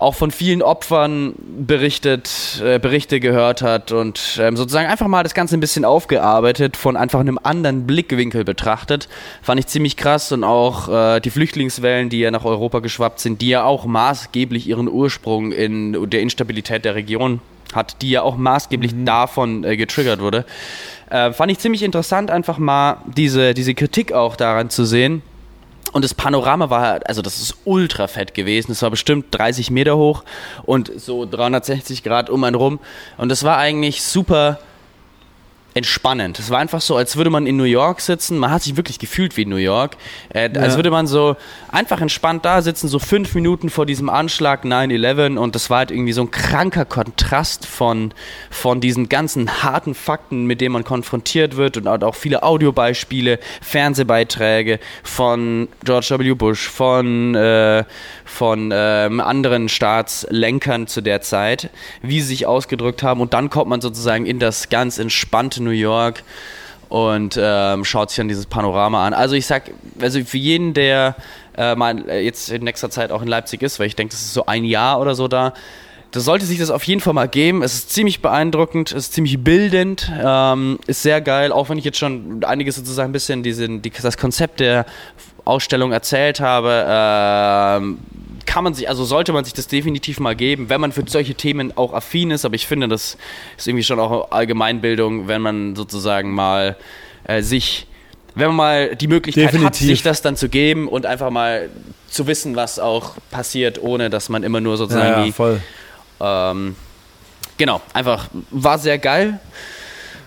auch 0.00 0.14
von 0.14 0.30
vielen 0.30 0.62
Opfern 0.62 1.34
berichtet, 1.66 2.60
äh, 2.64 2.78
Berichte 2.78 3.20
gehört 3.20 3.60
hat 3.60 3.92
und 3.92 4.38
ähm, 4.40 4.56
sozusagen 4.56 4.88
einfach 4.88 5.08
mal 5.08 5.22
das 5.22 5.34
Ganze 5.34 5.56
ein 5.56 5.60
bisschen 5.60 5.84
aufgearbeitet, 5.84 6.78
von 6.78 6.96
einfach 6.96 7.20
einem 7.20 7.38
anderen 7.42 7.86
Blickwinkel 7.86 8.44
betrachtet. 8.44 9.08
Fand 9.42 9.60
ich 9.60 9.66
ziemlich 9.66 9.98
krass 9.98 10.32
und 10.32 10.42
auch 10.42 10.88
äh, 10.88 11.20
die 11.20 11.28
Flüchtlingswellen, 11.28 12.08
die 12.08 12.20
ja 12.20 12.30
nach 12.30 12.46
Europa 12.46 12.78
geschwappt 12.78 13.20
sind, 13.20 13.42
die 13.42 13.48
ja 13.48 13.64
auch 13.64 13.84
maßgeblich 13.84 14.66
ihren 14.66 14.88
Ursprung 14.88 15.52
in 15.52 16.08
der 16.08 16.22
Instabilität 16.22 16.86
der 16.86 16.94
Region 16.94 17.42
hat, 17.74 18.00
die 18.00 18.10
ja 18.10 18.22
auch 18.22 18.38
maßgeblich 18.38 18.94
mhm. 18.94 19.04
davon 19.04 19.64
äh, 19.64 19.76
getriggert 19.76 20.20
wurde. 20.20 20.46
Äh, 21.10 21.32
fand 21.32 21.52
ich 21.52 21.58
ziemlich 21.58 21.82
interessant, 21.82 22.30
einfach 22.30 22.56
mal 22.56 22.96
diese, 23.06 23.52
diese 23.52 23.74
Kritik 23.74 24.12
auch 24.12 24.34
daran 24.34 24.70
zu 24.70 24.86
sehen 24.86 25.22
und 25.92 26.04
das 26.04 26.14
Panorama 26.14 26.70
war, 26.70 27.00
also 27.06 27.22
das 27.22 27.40
ist 27.40 27.56
ultra 27.64 28.06
fett 28.06 28.34
gewesen. 28.34 28.72
Es 28.72 28.82
war 28.82 28.90
bestimmt 28.90 29.26
30 29.30 29.70
Meter 29.70 29.96
hoch 29.96 30.24
und 30.62 30.90
so 31.00 31.26
360 31.26 32.02
Grad 32.02 32.30
um 32.30 32.44
einen 32.44 32.54
rum. 32.54 32.80
Und 33.16 33.28
das 33.28 33.42
war 33.44 33.56
eigentlich 33.58 34.02
super 34.02 34.58
entspannend. 35.74 36.38
Es 36.38 36.50
war 36.50 36.58
einfach 36.58 36.80
so, 36.80 36.96
als 36.96 37.16
würde 37.16 37.30
man 37.30 37.46
in 37.46 37.56
New 37.56 37.64
York 37.64 38.00
sitzen. 38.00 38.38
Man 38.38 38.50
hat 38.50 38.62
sich 38.62 38.76
wirklich 38.76 38.98
gefühlt 38.98 39.36
wie 39.36 39.42
in 39.42 39.48
New 39.48 39.56
York. 39.56 39.96
Äh, 40.34 40.50
ja. 40.52 40.60
Als 40.60 40.76
würde 40.76 40.90
man 40.90 41.06
so 41.06 41.36
einfach 41.68 42.00
entspannt 42.00 42.44
da 42.44 42.62
sitzen, 42.62 42.88
so 42.88 42.98
fünf 42.98 43.34
Minuten 43.34 43.70
vor 43.70 43.86
diesem 43.86 44.08
Anschlag 44.08 44.64
9-11 44.64 45.36
und 45.36 45.54
das 45.54 45.70
war 45.70 45.78
halt 45.78 45.90
irgendwie 45.90 46.12
so 46.12 46.22
ein 46.22 46.30
kranker 46.30 46.84
Kontrast 46.84 47.66
von, 47.66 48.12
von 48.50 48.80
diesen 48.80 49.08
ganzen 49.08 49.62
harten 49.62 49.94
Fakten, 49.94 50.46
mit 50.46 50.60
denen 50.60 50.72
man 50.72 50.84
konfrontiert 50.84 51.56
wird 51.56 51.76
und 51.76 51.86
auch 51.86 52.14
viele 52.14 52.42
Audiobeispiele, 52.42 53.38
Fernsehbeiträge 53.60 54.80
von 55.04 55.68
George 55.84 56.18
W. 56.18 56.34
Bush, 56.34 56.68
von, 56.68 57.34
äh, 57.34 57.84
von 58.24 58.70
ähm, 58.72 59.20
anderen 59.20 59.68
Staatslenkern 59.68 60.88
zu 60.88 61.00
der 61.00 61.20
Zeit, 61.20 61.70
wie 62.02 62.20
sie 62.20 62.28
sich 62.28 62.46
ausgedrückt 62.46 63.02
haben 63.02 63.20
und 63.20 63.34
dann 63.34 63.50
kommt 63.50 63.68
man 63.68 63.80
sozusagen 63.80 64.26
in 64.26 64.38
das 64.38 64.68
ganz 64.68 64.98
entspannte 64.98 65.59
New 65.60 65.70
York 65.70 66.22
und 66.88 67.38
ähm, 67.40 67.84
schaut 67.84 68.10
sich 68.10 68.16
dann 68.16 68.28
dieses 68.28 68.46
Panorama 68.46 69.06
an. 69.06 69.14
Also 69.14 69.36
ich 69.36 69.46
sag, 69.46 69.70
also 70.00 70.22
für 70.24 70.38
jeden, 70.38 70.74
der 70.74 71.14
äh, 71.56 71.74
mal 71.74 72.08
äh, 72.08 72.24
jetzt 72.24 72.50
in 72.50 72.64
nächster 72.64 72.90
Zeit 72.90 73.12
auch 73.12 73.22
in 73.22 73.28
Leipzig 73.28 73.62
ist, 73.62 73.78
weil 73.78 73.86
ich 73.86 73.96
denke, 73.96 74.12
das 74.12 74.20
ist 74.20 74.34
so 74.34 74.46
ein 74.46 74.64
Jahr 74.64 75.00
oder 75.00 75.14
so 75.14 75.28
da, 75.28 75.54
da 76.10 76.20
sollte 76.20 76.44
sich 76.44 76.58
das 76.58 76.70
auf 76.70 76.82
jeden 76.84 77.00
Fall 77.00 77.12
mal 77.12 77.28
geben. 77.28 77.62
Es 77.62 77.74
ist 77.74 77.90
ziemlich 77.90 78.20
beeindruckend, 78.20 78.90
es 78.90 79.04
ist 79.04 79.12
ziemlich 79.12 79.42
bildend, 79.42 80.10
ähm, 80.22 80.78
ist 80.86 81.02
sehr 81.02 81.20
geil, 81.20 81.52
auch 81.52 81.68
wenn 81.68 81.78
ich 81.78 81.84
jetzt 81.84 81.98
schon 81.98 82.42
einiges 82.42 82.76
sozusagen 82.76 83.10
ein 83.10 83.12
bisschen 83.12 83.42
diesen, 83.44 83.82
die, 83.82 83.90
das 83.90 84.16
Konzept 84.16 84.58
der 84.58 84.86
Ausstellung 85.44 85.92
erzählt 85.92 86.40
habe. 86.40 86.84
Ähm, 86.88 87.98
kann 88.50 88.64
man 88.64 88.74
sich, 88.74 88.88
also 88.88 89.04
sollte 89.04 89.32
man 89.32 89.44
sich 89.44 89.54
das 89.54 89.68
definitiv 89.68 90.18
mal 90.18 90.34
geben, 90.34 90.68
wenn 90.70 90.80
man 90.80 90.90
für 90.90 91.04
solche 91.06 91.36
Themen 91.36 91.76
auch 91.76 91.92
affin 91.92 92.32
ist. 92.32 92.44
Aber 92.44 92.56
ich 92.56 92.66
finde, 92.66 92.88
das 92.88 93.16
ist 93.56 93.68
irgendwie 93.68 93.84
schon 93.84 94.00
auch 94.00 94.32
Allgemeinbildung, 94.32 95.28
wenn 95.28 95.40
man 95.40 95.76
sozusagen 95.76 96.32
mal 96.32 96.76
äh, 97.22 97.42
sich, 97.42 97.86
wenn 98.34 98.48
man 98.48 98.56
mal 98.56 98.96
die 98.96 99.06
Möglichkeit 99.06 99.44
definitiv. 99.44 99.66
hat, 99.66 99.74
sich 99.76 100.02
das 100.02 100.20
dann 100.22 100.34
zu 100.34 100.48
geben 100.48 100.88
und 100.88 101.06
einfach 101.06 101.30
mal 101.30 101.68
zu 102.08 102.26
wissen, 102.26 102.56
was 102.56 102.80
auch 102.80 103.12
passiert, 103.30 103.80
ohne 103.80 104.10
dass 104.10 104.28
man 104.28 104.42
immer 104.42 104.60
nur 104.60 104.76
sozusagen 104.76 105.20
ja, 105.20 105.24
ja, 105.26 105.32
voll. 105.32 105.60
Die, 106.18 106.24
ähm, 106.24 106.74
genau, 107.56 107.80
einfach 107.92 108.30
war 108.50 108.80
sehr 108.80 108.98
geil. 108.98 109.38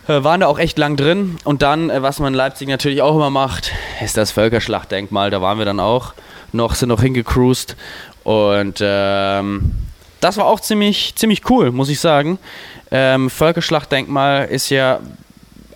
Äh, 0.07 0.23
waren 0.23 0.39
da 0.39 0.47
auch 0.47 0.59
echt 0.59 0.77
lang 0.77 0.95
drin. 0.95 1.39
Und 1.43 1.61
dann, 1.61 1.89
äh, 1.89 2.01
was 2.01 2.19
man 2.19 2.31
in 2.31 2.37
Leipzig 2.37 2.69
natürlich 2.69 3.01
auch 3.01 3.15
immer 3.15 3.29
macht, 3.29 3.73
ist 4.01 4.15
das 4.15 4.31
Völkerschlachtdenkmal. 4.31 5.29
Da 5.29 5.41
waren 5.41 5.57
wir 5.57 5.65
dann 5.65 5.81
auch 5.81 6.13
noch, 6.53 6.75
sind 6.75 6.89
noch 6.89 7.01
hingecruised 7.01 7.75
und 8.23 8.79
ähm, 8.81 9.71
das 10.21 10.37
war 10.37 10.45
auch 10.45 10.59
ziemlich, 10.59 11.15
ziemlich 11.15 11.49
cool, 11.49 11.71
muss 11.71 11.89
ich 11.89 11.99
sagen. 11.99 12.39
Ähm, 12.91 13.29
Völkerschlachtdenkmal 13.29 14.45
ist 14.45 14.69
ja 14.69 14.99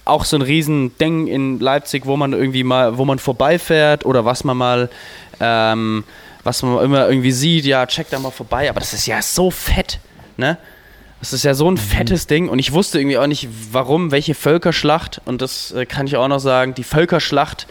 auch 0.06 0.24
so 0.24 0.38
ein 0.38 0.42
Riesending 0.42 1.28
in 1.28 1.60
Leipzig, 1.60 2.06
wo 2.06 2.16
man 2.16 2.34
irgendwie 2.34 2.64
mal, 2.64 2.98
wo 2.98 3.06
man 3.06 3.20
vorbeifährt 3.20 4.06
oder 4.06 4.24
was 4.24 4.44
man 4.44 4.58
mal, 4.58 4.90
ähm, 5.40 6.04
was 6.44 6.64
man 6.64 6.84
immer 6.84 7.10
irgendwie 7.10 7.32
sieht, 7.32 7.66
ja, 7.66 7.86
check 7.86 8.10
da 8.10 8.20
mal 8.20 8.32
vorbei, 8.32 8.70
aber 8.70 8.80
das 8.80 8.94
ist 8.94 9.06
ja 9.06 9.22
so 9.22 9.52
fett, 9.52 10.00
ne? 10.38 10.58
Das 11.20 11.34
ist 11.34 11.44
ja 11.44 11.56
so 11.56 11.70
ein 11.70 11.74
mhm. 11.74 11.80
fettes 11.80 12.28
Ding 12.28 12.48
und 12.48 12.60
ich 12.60 12.72
wusste 12.74 13.00
irgendwie 13.00 13.18
auch 13.18 13.28
nicht, 13.28 13.50
warum, 13.72 14.12
welche 14.12 14.36
Völkerschlacht 14.36 15.20
und 15.26 15.42
das 15.42 15.72
äh, 15.72 15.86
kann 15.86 16.06
ich 16.06 16.16
auch 16.16 16.28
noch 16.28 16.40
sagen, 16.40 16.76
die 16.76 16.84
Völkerschlacht 16.84 17.68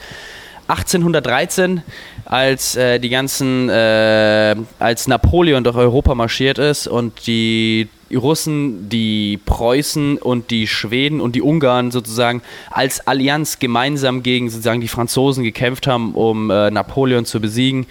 1813 0.68 1.82
als 2.24 2.74
äh, 2.76 2.98
die 2.98 3.08
ganzen, 3.08 3.68
äh, 3.68 4.56
als 4.78 5.06
Napoleon 5.06 5.62
durch 5.62 5.76
Europa 5.76 6.14
marschiert 6.14 6.58
ist 6.58 6.88
und 6.88 7.26
die 7.26 7.88
Russen, 8.14 8.88
die 8.88 9.38
Preußen 9.44 10.18
und 10.18 10.50
die 10.50 10.66
Schweden 10.66 11.20
und 11.20 11.34
die 11.34 11.42
Ungarn 11.42 11.90
sozusagen 11.90 12.42
als 12.70 13.06
Allianz 13.06 13.58
gemeinsam 13.58 14.22
gegen 14.22 14.48
sozusagen 14.48 14.80
die 14.80 14.88
Franzosen 14.88 15.42
gekämpft 15.42 15.86
haben, 15.86 16.14
um 16.14 16.50
äh, 16.50 16.70
Napoleon 16.70 17.24
zu 17.24 17.40
besiegen. 17.40 17.86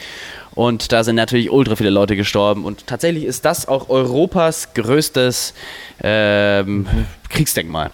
Und 0.53 0.93
da 0.93 1.03
sind 1.03 1.17
natürlich 1.17 1.51
ultra 1.51 1.75
viele 1.75 1.89
Leute 1.89 2.15
gestorben. 2.15 2.63
Und 2.63 2.87
tatsächlich 2.87 3.25
ist 3.25 3.43
das 3.43 3.67
auch 3.67 3.89
Europas 3.89 4.73
größtes 4.73 5.53
ähm, 6.01 6.87
Kriegsdenkmal. 7.29 7.91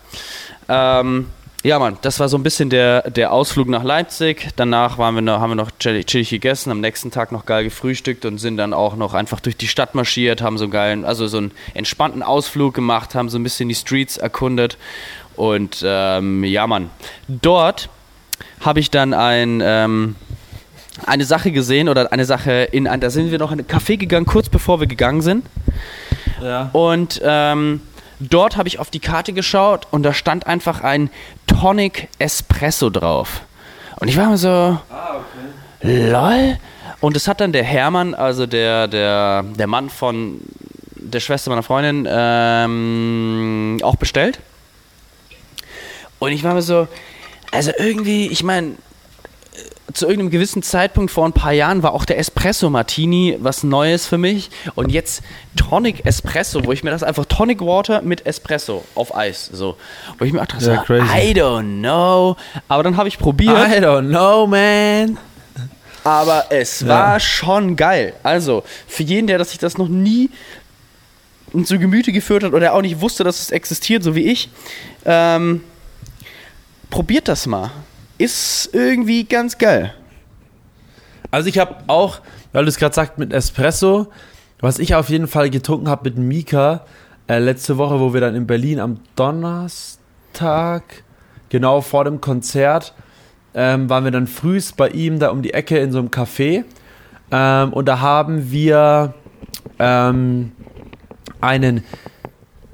Ähm, 0.70 1.28
ja, 1.64 1.78
Mann, 1.78 1.98
das 2.02 2.20
war 2.20 2.28
so 2.28 2.38
ein 2.38 2.44
bisschen 2.44 2.72
der, 2.72 3.10
der 3.12 3.32
Ausflug 3.32 3.68
nach 3.68 3.84
Leipzig. 3.84 4.50
Danach 4.56 4.98
waren 4.98 5.14
wir 5.14 5.22
noch, 5.22 5.40
haben 5.40 5.52
wir 5.52 5.56
noch 5.56 5.70
chillig, 5.80 6.30
gegessen, 6.30 6.72
am 6.72 6.82
nächsten 6.82 7.12
Tag 7.12 7.32
noch 7.32 7.46
geil 7.46 7.64
gefrühstückt 7.64 8.26
und 8.26 8.40
sind 8.40 8.58
dann 8.58 8.74
auch 8.74 8.96
noch 8.96 9.14
einfach 9.14 9.40
durch 9.40 9.58
die 9.58 9.68
Stadt 9.68 9.94
marschiert, 9.94 10.42
haben 10.42 10.58
so 10.58 10.64
einen 10.64 10.72
geilen, 10.72 11.06
also 11.06 11.28
so 11.28 11.38
einen 11.38 11.52
entspannten 11.76 12.24
Ausflug 12.24 12.74
gemacht, 12.74 13.14
haben 13.14 13.30
so 13.30 13.38
ein 13.38 13.44
bisschen 13.44 13.70
die 13.70 13.76
Streets 13.76 14.18
erkundet. 14.18 14.78
Und 15.36 15.84
ähm, 15.86 16.44
ja, 16.44 16.66
Mann, 16.66 16.90
dort 17.28 17.90
habe 18.60 18.80
ich 18.80 18.90
dann 18.90 19.14
ein, 19.14 19.62
ähm, 19.64 20.16
eine 21.06 21.26
Sache 21.26 21.52
gesehen 21.52 21.90
oder 21.90 22.12
eine 22.12 22.26
Sache 22.26 22.70
in 22.72 22.88
ein, 22.88 23.02
da 23.02 23.12
sind 23.12 23.30
wir 23.30 23.38
noch 23.38 23.52
in 23.52 23.60
ein 23.60 23.68
Café 23.68 23.98
gegangen, 23.98 24.26
kurz 24.26 24.50
bevor 24.50 24.80
wir 24.80 24.88
gegangen 24.88 25.22
sind. 25.22 25.46
Ja. 26.42 26.72
Und 26.74 27.22
ähm, 27.24 27.82
Dort 28.30 28.56
habe 28.56 28.68
ich 28.68 28.78
auf 28.78 28.92
die 28.92 29.00
Karte 29.00 29.34
geschaut 29.34 29.88
und 29.90 30.04
da 30.04 30.14
stand 30.14 30.46
einfach 30.46 30.82
ein 30.82 31.10
Tonic 31.48 32.08
Espresso 32.20 32.92
drauf. 32.92 33.42
Und 34.00 34.10
ich 34.10 34.18
war 34.18 34.30
mir 34.30 34.38
so, 34.38 34.50
ah, 34.50 34.80
okay. 35.80 36.10
lol. 36.10 36.58
Und 37.00 37.16
das 37.16 37.28
hat 37.28 37.42
dann 37.42 37.52
der 37.52 37.64
Hermann, 37.64 38.14
also 38.14 38.46
der, 38.46 38.88
der, 38.88 39.42
der 39.44 39.68
Mann 39.68 39.90
von 39.90 40.40
der 40.96 41.20
Schwester 41.20 41.50
meiner 41.50 41.64
Freundin, 41.64 42.08
ähm, 42.08 43.80
auch 43.82 43.96
bestellt. 43.96 44.40
Und 46.20 46.32
ich 46.32 46.44
war 46.44 46.54
mir 46.54 46.62
so, 46.62 46.88
also 47.52 47.72
irgendwie, 47.80 48.28
ich 48.28 48.44
meine, 48.44 48.76
zu 49.94 50.06
irgendeinem 50.06 50.32
gewissen 50.32 50.64
Zeitpunkt 50.64 51.12
vor 51.12 51.26
ein 51.26 51.34
paar 51.34 51.52
Jahren 51.52 51.84
war 51.84 51.94
auch 51.94 52.06
der 52.06 52.18
Espresso 52.18 52.70
Martini 52.70 53.38
was 53.40 53.64
Neues 53.64 54.06
für 54.06 54.18
mich. 54.18 54.50
Und 54.76 54.92
jetzt 54.92 55.24
Tonic 55.56 56.06
Espresso, 56.06 56.66
wo 56.66 56.72
ich 56.72 56.84
mir 56.84 56.92
das 56.92 57.04
einfach 57.04 57.26
Tonic 57.26 57.62
Water 57.62 58.02
mit 58.02 58.26
Espresso 58.26 58.84
auf 58.96 59.16
Eis. 59.16 59.50
So. 59.52 59.78
Wo 60.18 60.26
ich 60.26 60.34
mir 60.34 60.42
auch 60.42 60.46
dachte, 60.46 60.84
ja, 60.88 61.18
I 61.18 61.34
don't 61.34 61.80
know. 61.80 62.36
Aber 62.68 62.84
dann 62.84 62.98
habe 62.98 63.10
ich 63.10 63.18
probiert. 63.18 63.56
I 63.68 63.80
don't 63.80 64.10
know, 64.10 64.48
man. 64.48 65.18
Aber 66.04 66.46
es 66.50 66.88
war 66.88 67.20
schon 67.20 67.76
geil. 67.76 68.14
Also, 68.24 68.64
für 68.88 69.04
jeden, 69.04 69.28
der 69.28 69.44
sich 69.46 69.60
das 69.60 69.78
noch 69.78 69.88
nie 69.88 70.32
zu 71.64 71.78
Gemüte 71.78 72.12
geführt 72.12 72.44
hat 72.44 72.54
oder 72.54 72.74
auch 72.74 72.82
nicht 72.82 73.02
wusste, 73.02 73.24
dass 73.24 73.40
es 73.40 73.52
existiert, 73.52 74.04
so 74.04 74.16
wie 74.16 74.32
ich, 74.32 74.50
ähm, 75.06 75.64
probiert 76.90 77.28
das 77.28 77.46
mal 77.46 77.72
ist 78.22 78.70
irgendwie 78.74 79.24
ganz 79.24 79.58
geil. 79.58 79.94
Also 81.32 81.50
ich 81.50 81.58
habe 81.58 81.78
auch, 81.88 82.20
weil 82.52 82.66
du 82.66 82.70
es 82.70 82.78
gerade 82.78 82.94
sagst 82.94 83.18
mit 83.18 83.34
Espresso, 83.34 84.08
was 84.60 84.78
ich 84.78 84.94
auf 84.94 85.10
jeden 85.10 85.28
Fall 85.28 85.50
getrunken 85.50 85.90
habe 85.90 86.10
mit 86.10 86.20
Mika 86.20 86.86
äh, 87.28 87.40
letzte 87.40 87.78
Woche, 87.78 88.00
wo 88.00 88.14
wir 88.14 88.22
dann 88.22 88.36
in 88.36 88.46
Berlin 88.46 88.80
am 88.80 89.00
Donnerstag, 89.16 90.84
genau 91.50 91.82
vor 91.82 92.04
dem 92.04 92.22
Konzert, 92.22 92.94
ähm, 93.56 93.90
waren 93.90 94.04
wir 94.04 94.12
dann 94.12 94.28
frühst 94.28 94.78
bei 94.78 94.90
ihm 94.90 95.18
da 95.18 95.30
um 95.30 95.42
die 95.42 95.54
Ecke 95.54 95.80
in 95.80 95.92
so 95.92 96.00
einem 96.00 96.10
Café. 96.10 96.64
Ähm, 97.32 97.74
und 97.74 97.88
da 97.88 98.02
haben 98.02 98.52
wir 98.52 99.16
ähm, 99.80 100.52
einen 101.40 101.84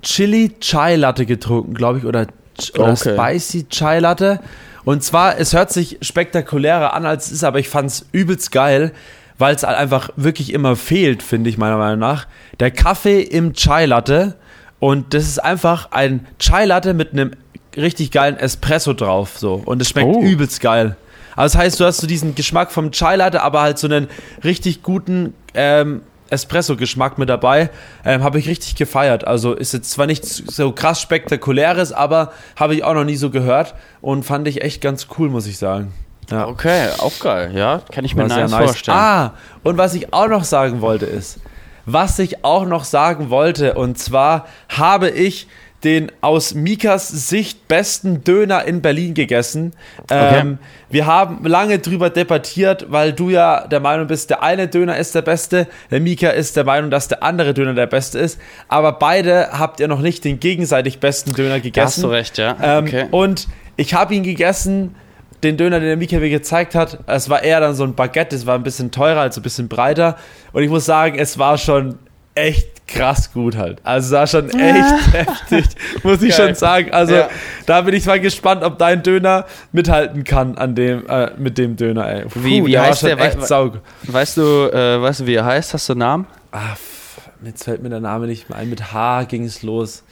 Chili 0.01 0.55
Chai 0.59 0.97
Latte 0.97 1.25
getrunken, 1.25 1.73
glaube 1.73 1.99
ich, 1.99 2.05
oder, 2.05 2.27
oder 2.75 2.91
okay. 2.91 3.13
Spicy 3.13 3.69
Chai 3.69 3.99
Latte. 3.99 4.41
Und 4.87 5.03
zwar, 5.03 5.37
es 5.37 5.51
hört 5.51 5.69
sich 5.69 5.97
spektakulärer 5.99 6.93
an, 6.93 7.05
als 7.05 7.25
es 7.25 7.33
ist, 7.33 7.43
aber 7.43 7.59
ich 7.59 7.67
fand 7.67 7.91
es 7.91 8.05
übelst 8.13 8.53
geil, 8.53 8.93
weil 9.37 9.53
es 9.53 9.63
halt 9.63 9.77
einfach 9.77 10.11
wirklich 10.15 10.53
immer 10.53 10.77
fehlt, 10.77 11.21
finde 11.21 11.49
ich 11.49 11.57
meiner 11.57 11.75
Meinung 11.75 11.99
nach. 11.99 12.25
Der 12.61 12.71
Kaffee 12.71 13.21
im 13.21 13.51
Chai 13.51 13.85
Latte 13.85 14.37
und 14.79 15.13
das 15.13 15.27
ist 15.27 15.39
einfach 15.39 15.91
ein 15.91 16.25
Chai 16.39 16.63
Latte 16.63 16.93
mit 16.93 17.11
einem 17.11 17.31
richtig 17.75 18.11
geilen 18.11 18.37
Espresso 18.37 18.93
drauf, 18.93 19.37
so. 19.37 19.55
Und 19.55 19.81
es 19.81 19.89
schmeckt 19.89 20.07
oh. 20.07 20.21
übelst 20.21 20.61
geil. 20.61 20.95
Also 21.35 21.57
das 21.57 21.65
heißt, 21.65 21.79
du 21.81 21.83
hast 21.83 21.97
so 21.97 22.07
diesen 22.07 22.35
Geschmack 22.35 22.71
vom 22.71 22.91
Chai 22.91 23.17
Latte, 23.17 23.43
aber 23.43 23.63
halt 23.63 23.79
so 23.79 23.87
einen 23.87 24.07
richtig 24.45 24.83
guten 24.83 25.33
ähm, 25.53 25.99
Espresso-Geschmack 26.29 27.17
mit 27.17 27.29
dabei. 27.29 27.69
Ähm, 28.05 28.23
habe 28.23 28.39
ich 28.39 28.47
richtig 28.47 28.75
gefeiert. 28.75 29.25
Also 29.25 29.53
ist 29.53 29.73
jetzt 29.73 29.91
zwar 29.91 30.05
nichts 30.05 30.37
so 30.37 30.71
krass 30.71 31.01
spektakuläres, 31.01 31.91
aber 31.91 32.31
habe 32.55 32.75
ich 32.75 32.83
auch 32.83 32.93
noch 32.93 33.03
nie 33.03 33.15
so 33.15 33.29
gehört 33.29 33.75
und 34.01 34.23
fand 34.23 34.47
ich 34.47 34.61
echt 34.61 34.81
ganz 34.81 35.07
cool, 35.17 35.29
muss 35.29 35.47
ich 35.47 35.57
sagen. 35.57 35.93
Ja. 36.29 36.47
Okay, 36.47 36.89
auch 36.99 37.19
geil, 37.19 37.51
ja. 37.55 37.81
Kann 37.91 38.03
ich 38.03 38.15
mir 38.15 38.27
nice, 38.27 38.51
nice 38.51 38.65
vorstellen. 38.65 38.97
Ah, 38.97 39.33
und 39.63 39.77
was 39.77 39.93
ich 39.93 40.13
auch 40.13 40.27
noch 40.27 40.43
sagen 40.43 40.81
wollte 40.81 41.05
ist, 41.05 41.39
was 41.85 42.19
ich 42.19 42.43
auch 42.43 42.65
noch 42.65 42.83
sagen 42.83 43.29
wollte, 43.29 43.75
und 43.75 43.97
zwar 43.97 44.45
habe 44.67 45.09
ich 45.09 45.47
den 45.83 46.11
aus 46.21 46.55
Mikas 46.55 47.07
Sicht 47.07 47.67
besten 47.67 48.23
Döner 48.23 48.65
in 48.65 48.81
Berlin 48.81 49.13
gegessen. 49.13 49.73
Ähm, 50.09 50.57
Wir 50.89 51.05
haben 51.05 51.45
lange 51.45 51.79
drüber 51.79 52.09
debattiert, 52.09 52.87
weil 52.89 53.13
du 53.13 53.29
ja 53.29 53.67
der 53.67 53.79
Meinung 53.79 54.07
bist, 54.07 54.29
der 54.29 54.41
eine 54.41 54.67
Döner 54.67 54.97
ist 54.97 55.13
der 55.13 55.21
beste, 55.21 55.67
der 55.91 55.99
Mika 55.99 56.29
ist 56.29 56.55
der 56.55 56.63
Meinung, 56.63 56.89
dass 56.89 57.07
der 57.07 57.23
andere 57.23 57.53
Döner 57.53 57.73
der 57.73 57.87
beste 57.87 58.17
ist. 58.19 58.39
Aber 58.67 58.93
beide 58.93 59.49
habt 59.51 59.79
ihr 59.79 59.87
noch 59.87 60.01
nicht 60.01 60.25
den 60.25 60.39
gegenseitig 60.39 60.99
besten 60.99 61.33
Döner 61.33 61.59
gegessen. 61.59 61.75
Da 61.75 61.83
hast 61.83 62.03
du 62.03 62.07
recht, 62.07 62.37
ja. 62.37 62.57
Ähm, 62.61 62.85
okay. 62.85 63.05
Und 63.11 63.47
ich 63.75 63.93
habe 63.93 64.15
ihn 64.15 64.23
gegessen, 64.23 64.95
den 65.43 65.57
Döner, 65.57 65.79
den 65.79 65.89
der 65.89 65.97
Mika 65.97 66.17
mir 66.17 66.29
gezeigt 66.29 66.73
hat. 66.73 66.99
Es 67.05 67.29
war 67.29 67.43
eher 67.43 67.59
dann 67.59 67.75
so 67.75 67.83
ein 67.83 67.93
Baguette, 67.93 68.35
es 68.35 68.45
war 68.45 68.55
ein 68.55 68.63
bisschen 68.63 68.91
teurer, 68.91 69.21
also 69.21 69.41
ein 69.41 69.43
bisschen 69.43 69.67
breiter. 69.67 70.17
Und 70.53 70.63
ich 70.63 70.69
muss 70.69 70.85
sagen, 70.85 71.19
es 71.19 71.37
war 71.37 71.57
schon 71.57 71.99
echt 72.33 72.76
krass 72.87 73.31
gut 73.33 73.55
halt. 73.57 73.79
Also 73.83 74.07
es 74.07 74.19
war 74.19 74.27
schon 74.27 74.49
echt 74.59 75.13
heftig, 75.13 75.65
muss 76.03 76.21
ich 76.21 76.35
Geil. 76.35 76.47
schon 76.47 76.55
sagen. 76.55 76.91
Also 76.93 77.15
Ja. 77.15 77.29
da 77.65 77.81
bin 77.81 77.93
ich 77.93 78.05
mal 78.05 78.19
gespannt, 78.19 78.63
ob 78.63 78.77
dein 78.79 79.03
Döner 79.03 79.45
mithalten 79.71 80.23
kann 80.23 80.57
an 80.57 80.73
dem, 80.75 81.07
äh, 81.07 81.31
mit 81.37 81.57
dem 81.57 81.75
Döner, 81.75 82.07
ey. 82.09 82.21
Puh, 82.25 82.43
Wie- 82.43 82.65
wie 82.65 82.71
der 82.71 82.83
heißt 82.83 83.03
war 83.03 83.09
schon 83.09 83.17
der? 83.19 83.27
echt 83.27 83.45
saug. 83.45 83.79
weißt 84.03 84.37
du, 84.37 84.41
äh, 84.73 85.01
weißt 85.01 85.19
du, 85.21 85.25
wie 85.27 85.35
er 85.35 85.45
heißt? 85.45 85.73
Hast 85.73 85.89
du 85.89 85.93
einen 85.93 85.99
Namen? 85.99 86.27
Ah, 86.51 86.71
f- 86.73 87.19
jetzt 87.43 87.63
fällt 87.65 87.83
mir 87.83 87.89
der 87.89 87.99
Name 87.99 88.25
nicht 88.27 88.49
mehr 88.49 88.57
ein. 88.57 88.69
Mit 88.69 88.93
H 88.93 89.23
ging 89.25 89.43
es 89.43 89.63
los. 89.63 90.03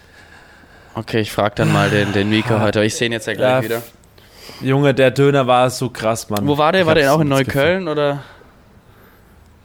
Okay, 0.96 1.20
ich 1.22 1.32
frage 1.32 1.56
dann 1.56 1.72
mal 1.74 1.90
den, 1.90 2.14
den 2.14 2.30
Mika 2.30 2.62
heute. 2.62 2.84
Ich 2.84 2.96
sehe 2.96 3.08
ihn 3.08 3.12
jetzt 3.14 3.28
ja 3.28 3.34
gleich 3.34 3.52
Ja, 3.52 3.64
wieder. 3.64 3.82
Junge, 4.62 4.94
der 4.94 5.12
Döner 5.12 5.48
war 5.48 5.70
so 5.70 5.90
krass, 5.90 6.30
Mann. 6.30 6.48
Wo 6.48 6.58
war 6.58 6.72
der? 6.72 6.82
Ich 6.82 6.88
War 6.88 6.96
der 6.96 7.14
auch 7.14 7.20
in. 7.20 7.28
Neukölln 7.28 7.88
oder? 7.88 8.22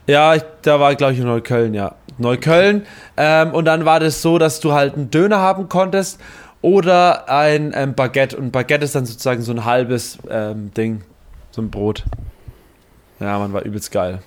Ja, 0.07 0.35
ich, 0.35 0.41
da 0.63 0.79
war, 0.79 0.93
glaube 0.95 1.13
ich, 1.13 1.19
in 1.19 1.25
Neukölln, 1.25 1.73
ja. 1.73 1.95
Neukölln. 2.21 2.85
Ähm, 3.17 3.53
und 3.53 3.65
dann 3.65 3.85
war 3.85 3.99
das 3.99 4.21
so, 4.21 4.37
dass 4.37 4.59
du 4.59 4.73
halt 4.73 4.95
einen 4.95 5.11
Döner 5.11 5.39
haben 5.39 5.69
konntest 5.69 6.19
oder 6.61 7.29
ein 7.29 7.73
ähm, 7.75 7.93
Baguette. 7.95 8.37
Und 8.37 8.51
Baguette 8.51 8.85
ist 8.85 8.95
dann 8.95 9.05
sozusagen 9.05 9.41
so 9.41 9.51
ein 9.51 9.65
halbes 9.65 10.17
ähm, 10.29 10.73
Ding. 10.73 11.03
So 11.51 11.61
ein 11.61 11.69
Brot. 11.69 12.05
Ja, 13.19 13.37
man, 13.39 13.53
war 13.53 13.63
übelst 13.63 13.91
geil. 13.91 14.19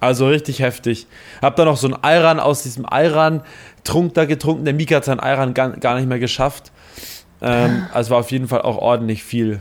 Also 0.00 0.28
richtig 0.28 0.60
heftig. 0.60 1.06
Hab 1.40 1.56
dann 1.56 1.66
noch 1.66 1.76
so 1.76 1.88
ein 1.88 1.96
Ayran 2.02 2.40
aus 2.40 2.62
diesem 2.62 2.84
Ayran-Trunk 2.86 4.14
da 4.14 4.24
getrunken. 4.24 4.64
Der 4.64 4.74
Mika 4.74 4.96
hat 4.96 5.04
seinen 5.04 5.20
Ayran 5.20 5.54
gar, 5.54 5.70
gar 5.70 5.94
nicht 5.96 6.08
mehr 6.08 6.18
geschafft. 6.18 6.72
Ähm, 7.40 7.86
also 7.92 8.10
war 8.10 8.18
auf 8.18 8.30
jeden 8.30 8.48
Fall 8.48 8.62
auch 8.62 8.78
ordentlich 8.78 9.24
viel. 9.24 9.60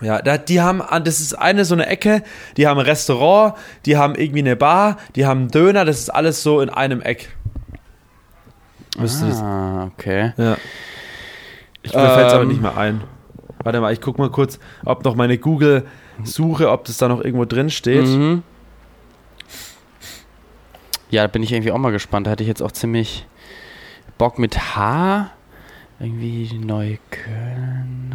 Ja, 0.00 0.20
da, 0.20 0.38
die 0.38 0.60
haben, 0.60 0.82
an- 0.82 1.04
das 1.04 1.20
ist 1.20 1.34
eine 1.34 1.64
so 1.64 1.74
eine 1.74 1.86
Ecke, 1.86 2.22
die 2.56 2.66
haben 2.66 2.78
ein 2.78 2.84
Restaurant, 2.86 3.54
die 3.86 3.96
haben 3.96 4.14
irgendwie 4.16 4.40
eine 4.40 4.56
Bar, 4.56 4.96
die 5.14 5.24
haben 5.26 5.40
einen 5.42 5.50
Döner, 5.50 5.84
das 5.84 5.98
ist 6.00 6.10
alles 6.10 6.42
so 6.42 6.60
in 6.60 6.68
einem 6.68 7.00
Eck. 7.00 7.34
Müsste 8.98 9.26
das. 9.28 9.40
Ah, 9.40 9.84
okay. 9.92 10.32
Ja. 10.36 10.56
Ich, 11.82 11.94
mir 11.94 12.08
fällt 12.10 12.26
es 12.28 12.32
aber 12.32 12.42
Ähm. 12.42 12.48
nicht 12.48 12.60
mehr 12.62 12.76
ein. 12.76 13.02
Warte 13.62 13.80
mal, 13.80 13.92
ich 13.92 14.00
guck 14.00 14.18
mal 14.18 14.30
kurz, 14.30 14.58
ob 14.84 15.04
noch 15.04 15.14
meine 15.14 15.38
Google-Suche, 15.38 16.70
ob 16.70 16.84
das 16.84 16.98
da 16.98 17.08
noch 17.08 17.20
irgendwo 17.22 17.44
drin 17.44 17.70
steht. 17.70 18.06
Mhm. 18.06 18.42
Ja, 21.10 21.22
da 21.22 21.28
bin 21.28 21.42
ich 21.42 21.52
irgendwie 21.52 21.72
auch 21.72 21.78
mal 21.78 21.92
gespannt. 21.92 22.26
Da 22.26 22.30
hatte 22.32 22.42
ich 22.42 22.48
jetzt 22.48 22.62
auch 22.62 22.72
ziemlich 22.72 23.26
Bock 24.18 24.38
mit 24.38 24.76
H. 24.76 25.30
Irgendwie 26.00 26.52
Neukölln. 26.58 28.14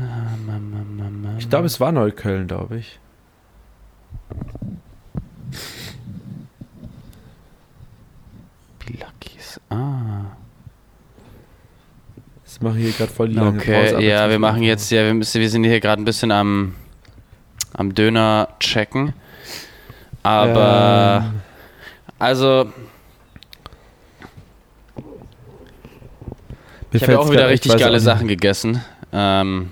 Ich 1.49 1.51
glaube, 1.51 1.65
es 1.65 1.79
war 1.79 1.91
Neukölln, 1.91 2.45
glaube 2.45 2.77
ich. 2.77 2.99
Luckies. 8.87 9.59
Ah. 9.71 10.25
Ich 12.45 12.61
mache 12.61 12.77
hier 12.77 12.91
gerade 12.91 13.11
voll 13.11 13.29
die 13.29 13.33
lange 13.33 13.57
Okay, 13.57 13.93
Pause. 13.93 14.05
ja, 14.05 14.29
wir 14.29 14.37
machen 14.37 14.61
jetzt, 14.61 14.91
ja, 14.91 15.03
wir, 15.03 15.15
müssen, 15.15 15.41
wir 15.41 15.49
sind 15.49 15.63
hier 15.63 15.79
gerade 15.79 15.99
ein 15.99 16.05
bisschen 16.05 16.29
am, 16.31 16.75
am 17.73 17.95
Döner 17.95 18.49
checken. 18.59 19.15
Aber, 20.21 21.23
Ähm, 21.25 21.41
also, 22.19 22.65
mir 24.95 25.03
ich 26.91 27.01
habe 27.01 27.13
ja 27.13 27.17
auch 27.17 27.31
wieder 27.31 27.49
richtig 27.49 27.75
geile 27.75 27.99
Sachen 27.99 28.27
gegessen. 28.27 28.83
Ähm. 29.11 29.71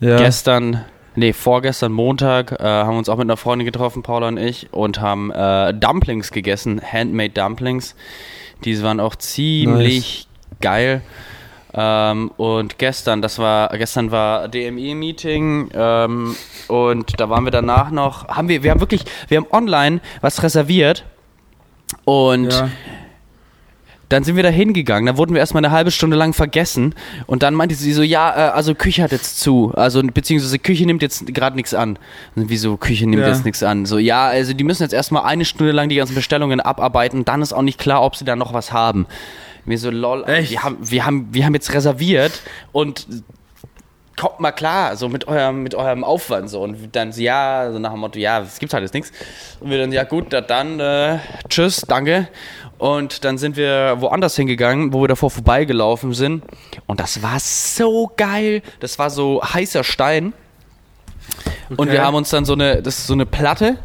Ja. 0.00 0.18
Gestern, 0.18 0.84
nee, 1.14 1.32
vorgestern 1.32 1.92
Montag 1.92 2.52
äh, 2.52 2.64
haben 2.64 2.94
wir 2.94 2.98
uns 2.98 3.08
auch 3.08 3.16
mit 3.16 3.26
einer 3.26 3.36
Freundin 3.36 3.64
getroffen, 3.64 4.02
Paula 4.02 4.28
und 4.28 4.36
ich, 4.36 4.72
und 4.72 5.00
haben 5.00 5.30
äh, 5.30 5.72
Dumplings 5.74 6.30
gegessen, 6.30 6.80
Handmade 6.80 7.30
Dumplings. 7.30 7.94
Die 8.64 8.82
waren 8.82 9.00
auch 9.00 9.16
ziemlich 9.16 10.28
geil. 10.60 11.02
Ähm, 11.78 12.30
und 12.38 12.78
gestern, 12.78 13.20
das 13.20 13.38
war, 13.38 13.68
gestern 13.76 14.10
war 14.10 14.48
DMI-Meeting 14.48 15.70
ähm, 15.74 16.36
und 16.68 17.20
da 17.20 17.28
waren 17.28 17.44
wir 17.44 17.50
danach 17.50 17.90
noch, 17.90 18.28
haben 18.28 18.48
wir, 18.48 18.62
wir 18.62 18.70
haben 18.70 18.80
wirklich, 18.80 19.04
wir 19.28 19.36
haben 19.36 19.46
online 19.50 20.00
was 20.22 20.42
reserviert 20.42 21.04
und 22.06 22.50
ja. 22.50 22.70
Dann 24.08 24.22
sind 24.24 24.36
wir 24.36 24.42
da 24.42 24.48
hingegangen, 24.48 25.06
da 25.06 25.16
wurden 25.18 25.34
wir 25.34 25.40
erstmal 25.40 25.64
eine 25.64 25.72
halbe 25.74 25.90
Stunde 25.90 26.16
lang 26.16 26.32
vergessen 26.32 26.94
und 27.26 27.42
dann 27.42 27.54
meinte 27.54 27.74
sie 27.74 27.92
so, 27.92 28.02
ja, 28.02 28.30
äh, 28.30 28.50
also 28.52 28.74
Küche 28.74 29.02
hat 29.02 29.12
jetzt 29.12 29.40
zu, 29.40 29.72
also 29.74 30.00
beziehungsweise 30.02 30.58
Küche 30.58 30.86
nimmt 30.86 31.02
jetzt 31.02 31.26
gerade 31.34 31.56
nichts 31.56 31.74
an. 31.74 31.98
Und 32.36 32.48
Wieso 32.48 32.76
Küche 32.76 33.06
nimmt 33.08 33.22
Ja. 33.22 33.28
jetzt 33.28 33.44
nichts 33.44 33.62
an? 33.62 33.84
So, 33.86 33.98
ja, 33.98 34.26
also 34.26 34.52
die 34.52 34.64
müssen 34.64 34.82
jetzt 34.82 34.92
erstmal 34.92 35.24
eine 35.24 35.44
Stunde 35.44 35.72
lang 35.72 35.88
die 35.88 35.96
ganzen 35.96 36.14
Bestellungen 36.14 36.60
abarbeiten, 36.60 37.24
dann 37.24 37.42
ist 37.42 37.52
auch 37.52 37.62
nicht 37.62 37.78
klar, 37.78 38.02
ob 38.02 38.14
sie 38.16 38.24
da 38.24 38.36
noch 38.36 38.52
was 38.52 38.72
haben. 38.72 39.06
Mir 39.64 39.78
so, 39.78 39.90
lol, 39.90 40.22
Echt? 40.28 40.52
wir 40.52 40.62
haben, 40.62 40.76
wir 40.80 41.04
haben, 41.04 41.28
wir 41.32 41.44
haben 41.44 41.54
jetzt 41.54 41.72
reserviert 41.74 42.40
und 42.70 43.06
kommt 44.18 44.40
mal 44.40 44.52
klar, 44.52 44.96
so 44.96 45.08
mit 45.08 45.28
eurem, 45.28 45.62
mit 45.62 45.74
eurem 45.74 46.04
Aufwand 46.04 46.48
so. 46.48 46.62
Und 46.62 46.94
dann 46.96 47.12
sie, 47.12 47.24
ja, 47.24 47.70
so 47.72 47.78
nach 47.78 47.92
dem 47.92 48.00
Motto, 48.00 48.18
ja, 48.18 48.40
es 48.40 48.58
gibt 48.58 48.72
halt 48.72 48.82
jetzt 48.82 48.94
nichts. 48.94 49.12
Und 49.60 49.70
wir 49.70 49.78
dann, 49.78 49.92
ja 49.92 50.04
gut, 50.04 50.26
dann, 50.32 50.80
äh, 50.80 51.18
tschüss, 51.48 51.82
danke. 51.86 52.28
Und 52.78 53.24
dann 53.24 53.38
sind 53.38 53.56
wir 53.56 53.96
woanders 54.00 54.36
hingegangen, 54.36 54.92
wo 54.92 55.02
wir 55.02 55.08
davor 55.08 55.30
vorbeigelaufen 55.30 56.12
sind. 56.12 56.44
Und 56.86 57.00
das 57.00 57.22
war 57.22 57.40
so 57.40 58.10
geil. 58.16 58.62
Das 58.80 58.98
war 58.98 59.10
so 59.10 59.42
heißer 59.42 59.84
Stein. 59.84 60.32
Und 61.70 61.80
Okay. 61.80 61.92
wir 61.92 62.04
haben 62.04 62.14
uns 62.14 62.30
dann 62.30 62.44
so 62.44 62.52
eine, 62.52 62.82
das 62.82 62.98
ist 62.98 63.06
so 63.06 63.14
eine 63.14 63.26
Platte 63.26 63.78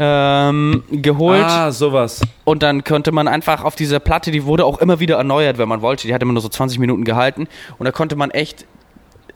ähm, 0.00 0.84
geholt. 0.90 1.44
Ah, 1.44 1.70
sowas. 1.70 2.20
Und 2.44 2.62
dann 2.62 2.84
konnte 2.84 3.12
man 3.12 3.28
einfach 3.28 3.64
auf 3.64 3.76
dieser 3.76 4.00
Platte, 4.00 4.30
die 4.30 4.44
wurde 4.44 4.64
auch 4.64 4.78
immer 4.78 5.00
wieder 5.00 5.16
erneuert, 5.16 5.58
wenn 5.58 5.68
man 5.68 5.82
wollte. 5.82 6.06
Die 6.06 6.14
hat 6.14 6.22
immer 6.22 6.32
nur 6.32 6.42
so 6.42 6.48
20 6.48 6.78
Minuten 6.78 7.04
gehalten. 7.04 7.46
Und 7.78 7.84
da 7.84 7.92
konnte 7.92 8.16
man 8.16 8.30
echt 8.30 8.64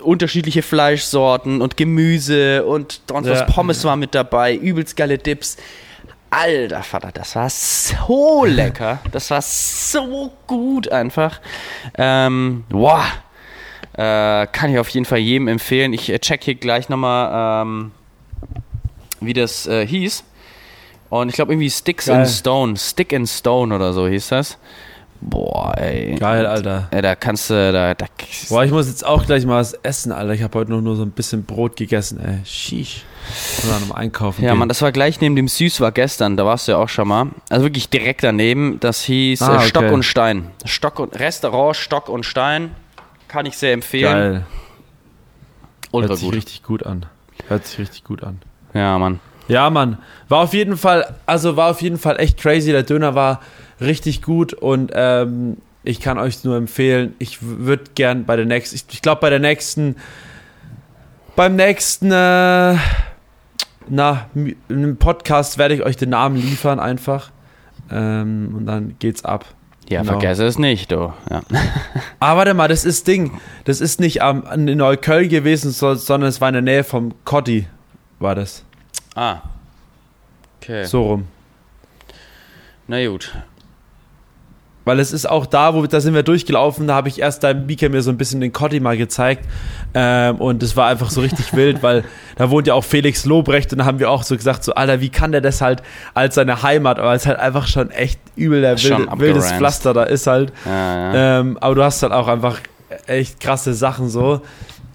unterschiedliche 0.02 0.62
Fleischsorten 0.62 1.60
und 1.62 1.76
Gemüse 1.76 2.64
und 2.64 3.00
sonst 3.08 3.26
Ja. 3.28 3.34
was 3.34 3.46
Pommes 3.46 3.84
war 3.84 3.96
mit 3.96 4.14
dabei, 4.14 4.54
übelst 4.54 4.96
geile 4.96 5.18
Dips. 5.18 5.56
Alter 6.30 6.82
Vater, 6.82 7.10
das 7.12 7.36
war 7.36 7.50
so 7.50 8.44
lecker. 8.46 9.00
Das 9.12 9.30
war 9.30 9.42
so 9.42 10.32
gut 10.46 10.88
einfach. 10.90 11.40
Ähm, 11.98 12.64
boah. 12.70 13.04
Äh, 13.94 14.46
kann 14.46 14.70
ich 14.72 14.78
auf 14.78 14.88
jeden 14.88 15.04
Fall 15.04 15.18
jedem 15.18 15.48
empfehlen. 15.48 15.92
Ich 15.92 16.08
äh, 16.10 16.18
check 16.18 16.42
hier 16.44 16.54
gleich 16.54 16.88
nochmal, 16.88 17.62
ähm, 17.66 17.90
wie 19.20 19.34
das 19.34 19.66
äh, 19.66 19.86
hieß. 19.86 20.24
Und 21.10 21.28
ich 21.28 21.34
glaube 21.34 21.52
irgendwie 21.52 21.68
Sticks 21.68 22.06
Geil. 22.06 22.16
and 22.20 22.28
Stone. 22.30 22.76
Stick 22.78 23.12
and 23.12 23.28
Stone 23.28 23.74
oder 23.74 23.92
so 23.92 24.08
hieß 24.08 24.28
das. 24.28 24.56
Boah, 25.24 25.74
ey. 25.78 26.16
Geil, 26.16 26.44
Alter. 26.46 26.88
Ey, 26.90 27.00
da 27.00 27.14
kannst 27.14 27.48
du, 27.48 27.54
da, 27.72 27.94
da 27.94 28.06
Boah, 28.48 28.64
ich 28.64 28.72
muss 28.72 28.88
jetzt 28.88 29.06
auch 29.06 29.24
gleich 29.24 29.46
mal 29.46 29.60
was 29.60 29.72
essen, 29.72 30.10
Alter. 30.10 30.32
Ich 30.34 30.42
habe 30.42 30.58
heute 30.58 30.72
noch 30.72 30.80
nur 30.80 30.96
so 30.96 31.02
ein 31.04 31.12
bisschen 31.12 31.44
Brot 31.44 31.76
gegessen, 31.76 32.18
ey. 32.18 32.40
Sheesh. 32.44 33.04
Muss 33.64 33.88
noch 33.88 33.94
einkaufen 33.94 34.42
Ja, 34.42 34.50
gehen. 34.50 34.58
Mann, 34.58 34.68
das 34.68 34.82
war 34.82 34.90
gleich 34.90 35.20
neben 35.20 35.36
dem 35.36 35.46
Süß 35.46 35.80
war 35.80 35.92
gestern, 35.92 36.36
da 36.36 36.44
warst 36.44 36.66
du 36.66 36.72
ja 36.72 36.78
auch 36.78 36.88
schon 36.88 37.06
mal. 37.06 37.28
Also 37.50 37.64
wirklich 37.64 37.88
direkt 37.88 38.24
daneben. 38.24 38.80
Das 38.80 39.02
hieß 39.04 39.42
Ah, 39.42 39.62
äh, 39.62 39.68
Stock 39.68 39.84
okay. 39.84 39.94
und 39.94 40.02
Stein. 40.02 40.50
Stock 40.64 40.98
und 40.98 41.16
Restaurant 41.18 41.76
Stock 41.76 42.08
und 42.08 42.26
Stein. 42.26 42.74
Kann 43.28 43.46
ich 43.46 43.56
sehr 43.56 43.72
empfehlen. 43.74 44.12
Geil. 44.12 44.46
Ultra 45.92 46.08
Hört 46.10 46.18
sich 46.18 46.26
gut. 46.28 46.34
richtig 46.36 46.62
gut 46.64 46.84
an. 46.84 47.06
Hört 47.46 47.64
sich 47.66 47.78
richtig 47.78 48.02
gut 48.02 48.24
an. 48.24 48.40
Ja, 48.74 48.98
Mann. 48.98 49.20
Ja, 49.52 49.68
Mann. 49.70 49.98
War 50.28 50.38
auf 50.40 50.54
jeden 50.54 50.76
Fall, 50.78 51.14
also 51.26 51.56
war 51.56 51.70
auf 51.70 51.82
jeden 51.82 51.98
Fall 51.98 52.18
echt 52.18 52.38
crazy. 52.38 52.72
Der 52.72 52.82
Döner 52.84 53.14
war 53.14 53.40
richtig 53.80 54.22
gut 54.22 54.54
und 54.54 54.90
ähm, 54.94 55.58
ich 55.84 56.00
kann 56.00 56.18
euch 56.18 56.42
nur 56.44 56.56
empfehlen, 56.56 57.14
ich 57.18 57.38
würde 57.42 57.84
gern 57.94 58.24
bei 58.24 58.36
der 58.36 58.46
nächsten, 58.46 58.76
ich, 58.76 58.84
ich 58.90 59.02
glaube 59.02 59.20
bei 59.20 59.30
der 59.30 59.40
nächsten, 59.40 59.96
beim 61.36 61.56
nächsten, 61.56 62.06
äh, 62.12 62.76
na, 63.88 64.26
im 64.68 64.96
Podcast 64.96 65.58
werde 65.58 65.74
ich 65.74 65.82
euch 65.82 65.96
den 65.96 66.10
Namen 66.10 66.36
liefern 66.36 66.80
einfach. 66.80 67.30
Ähm, 67.90 68.54
und 68.56 68.66
dann 68.66 68.94
geht's 69.00 69.24
ab. 69.24 69.44
Ja, 69.90 70.00
Genau. 70.00 70.12
vergesse 70.12 70.46
es 70.46 70.58
nicht, 70.58 70.92
du. 70.92 71.12
Ja. 71.30 71.42
Ah, 72.20 72.36
warte 72.36 72.54
mal, 72.54 72.68
das 72.68 72.84
ist 72.84 73.06
Ding. 73.08 73.32
Das 73.64 73.80
ist 73.82 74.00
nicht 74.00 74.22
am, 74.22 74.44
in 74.54 74.78
Neukölln 74.78 75.28
gewesen, 75.28 75.72
so, 75.72 75.94
sondern 75.94 76.28
es 76.30 76.40
war 76.40 76.48
in 76.48 76.54
der 76.54 76.62
Nähe 76.62 76.84
vom 76.84 77.12
Cotti, 77.24 77.66
war 78.20 78.34
das. 78.34 78.64
Ah. 79.14 79.38
Okay. 80.60 80.84
So 80.84 81.02
rum. 81.02 81.26
Na 82.88 83.04
gut. 83.06 83.32
weil 84.84 84.98
es 84.98 85.12
ist 85.12 85.28
auch 85.28 85.46
da, 85.46 85.74
wo 85.74 85.86
da 85.86 86.00
sind 86.00 86.14
wir 86.14 86.24
durchgelaufen, 86.24 86.88
da 86.88 86.94
habe 86.94 87.08
ich 87.08 87.20
erst 87.20 87.44
deinem 87.44 87.66
Mika 87.66 87.88
mir 87.88 88.02
so 88.02 88.10
ein 88.10 88.16
bisschen 88.16 88.40
den 88.40 88.52
Cotti 88.52 88.80
mal 88.80 88.96
gezeigt 88.96 89.44
ähm, 89.94 90.36
und 90.36 90.62
es 90.62 90.76
war 90.76 90.88
einfach 90.88 91.10
so 91.10 91.20
richtig 91.20 91.52
wild, 91.56 91.82
weil 91.82 92.04
da 92.36 92.50
wohnt 92.50 92.66
ja 92.66 92.74
auch 92.74 92.82
Felix 92.84 93.24
Lobrecht 93.24 93.72
und 93.72 93.78
da 93.78 93.84
haben 93.84 94.00
wir 94.00 94.10
auch 94.10 94.24
so 94.24 94.36
gesagt, 94.36 94.64
so 94.64 94.74
Alter, 94.74 95.00
wie 95.00 95.08
kann 95.08 95.30
der 95.30 95.40
das 95.40 95.60
halt 95.60 95.82
als 96.14 96.34
seine 96.34 96.62
Heimat, 96.64 96.98
aber 96.98 97.14
es 97.14 97.26
halt 97.26 97.38
einfach 97.38 97.68
schon 97.68 97.90
echt 97.92 98.20
übel 98.34 98.60
der 98.60 98.82
wilde, 98.82 99.06
wildes 99.18 99.52
Pflaster 99.52 99.94
da 99.94 100.02
ist 100.02 100.26
halt. 100.26 100.52
Ja, 100.64 101.14
ja. 101.14 101.40
Ähm, 101.40 101.58
aber 101.60 101.74
du 101.76 101.84
hast 101.84 102.02
halt 102.02 102.12
auch 102.12 102.26
einfach 102.26 102.58
echt 103.06 103.38
krasse 103.40 103.74
Sachen 103.74 104.08
so 104.08 104.42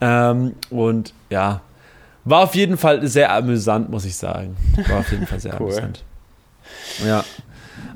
ähm, 0.01 0.53
und 0.69 1.13
ja, 1.29 1.61
war 2.29 2.41
auf 2.41 2.55
jeden 2.55 2.77
Fall 2.77 3.07
sehr 3.07 3.31
amüsant, 3.31 3.89
muss 3.89 4.05
ich 4.05 4.15
sagen. 4.15 4.55
War 4.87 4.99
auf 4.99 5.11
jeden 5.11 5.27
Fall 5.27 5.39
sehr 5.39 5.53
cool. 5.59 5.67
amüsant. 5.67 6.03
Ja. 7.05 7.23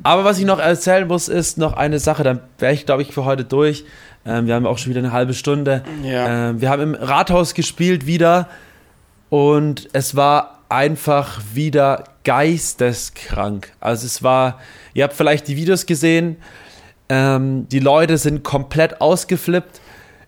Aber 0.04 0.24
was 0.24 0.39
ich 0.39 0.46
noch 0.46 0.60
erzählen 0.60 1.08
muss, 1.08 1.28
ist 1.28 1.58
noch 1.58 1.74
eine 1.74 2.00
Sache, 2.00 2.24
dann 2.24 2.39
wäre 2.60 2.74
ich, 2.74 2.86
glaube 2.86 3.02
ich, 3.02 3.13
für 3.13 3.26
heute 3.26 3.44
durch. 3.44 3.86
Ähm, 4.26 4.48
wir 4.48 4.56
haben 4.56 4.65
auch 4.65 4.78
schon 4.78 4.91
wieder 4.91 5.00
eine 5.00 5.12
halbe 5.12 5.34
Stunde. 5.34 5.84
Ja. 6.04 6.50
Ähm, 6.50 6.62
wir 6.62 6.70
haben 6.70 6.82
im 6.82 6.96
Rathaus 6.96 7.54
gespielt 7.54 8.06
wieder 8.06 8.48
und 9.30 9.89
es 9.94 10.15
war 10.15 10.60
einfach 10.70 11.41
wieder 11.54 12.06
geisteskrank. 12.24 13.74
Also 13.80 14.06
es 14.06 14.24
war, 14.24 14.60
ihr 14.94 15.04
habt 15.04 15.13
vielleicht 15.13 15.48
die 15.48 15.56
Videos 15.58 15.86
gesehen, 15.86 16.38
ähm, 17.10 17.67
die 17.70 17.80
Leute 17.80 18.17
sind 18.17 18.44
komplett 18.44 19.02
ausgeflippt 19.02 19.82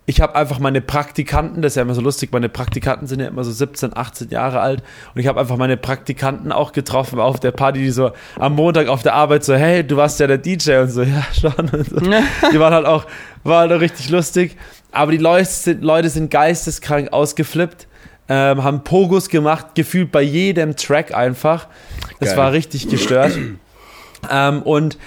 ich 0.06 0.20
habe 0.20 0.36
einfach 0.36 0.60
meine 0.60 0.82
Praktikanten, 0.82 1.62
das 1.62 1.74
ist 1.74 1.76
ja 1.78 1.84
immer 1.84 1.94
so 1.94 2.02
lustig, 2.02 2.32
meine 2.34 2.50
Praktikanten 2.50 3.08
sind 3.08 3.22
ja 3.22 3.28
immer 3.28 3.44
so 3.46 3.52
17, 3.52 3.96
18 3.96 4.30
Jahre 4.30 4.60
alt 4.60 4.84
und 5.16 5.22
ich 5.22 5.28
habe 5.28 5.40
einfach 5.40 5.56
meine 5.56 5.78
Praktikanten 5.78 6.52
auch 6.52 6.74
getroffen 6.74 7.20
auf 7.20 7.40
der 7.40 7.52
Party, 7.52 7.80
die 7.80 7.92
so 7.92 8.12
am 8.38 8.56
Montag 8.56 8.90
auf 8.90 9.02
der 9.02 9.14
Arbeit 9.14 9.46
so, 9.46 9.56
hey, 9.56 9.86
du 9.86 9.96
warst 9.96 10.20
ja 10.20 10.28
der 10.28 10.40
DJ 10.40 10.78
und 10.82 10.90
so, 10.90 11.04
ja, 11.04 11.24
schon. 11.34 11.54
So. 11.68 12.00
Die 12.00 12.60
waren 12.60 12.74
halt 12.74 12.86
auch, 12.86 13.06
war 13.44 13.62
halt 13.62 13.72
auch 13.72 13.80
richtig 13.80 14.10
lustig. 14.10 14.58
Aber 14.92 15.12
die 15.12 15.18
Leute 15.18 15.46
sind, 15.46 15.84
Leute 15.84 16.10
sind 16.10 16.30
geisteskrank 16.30 17.12
ausgeflippt, 17.14 17.88
ähm, 18.30 18.64
haben 18.64 18.84
Pogos 18.84 19.30
gemacht, 19.30 19.68
gefühlt 19.74 20.12
bei 20.12 20.22
jedem 20.22 20.76
Track 20.76 21.16
einfach. 21.16 21.68
Das 22.20 22.38
war 22.38 22.52
richtig 22.52 22.90
gestört. 22.90 23.38
ähm, 24.32 24.62
und 24.62 24.98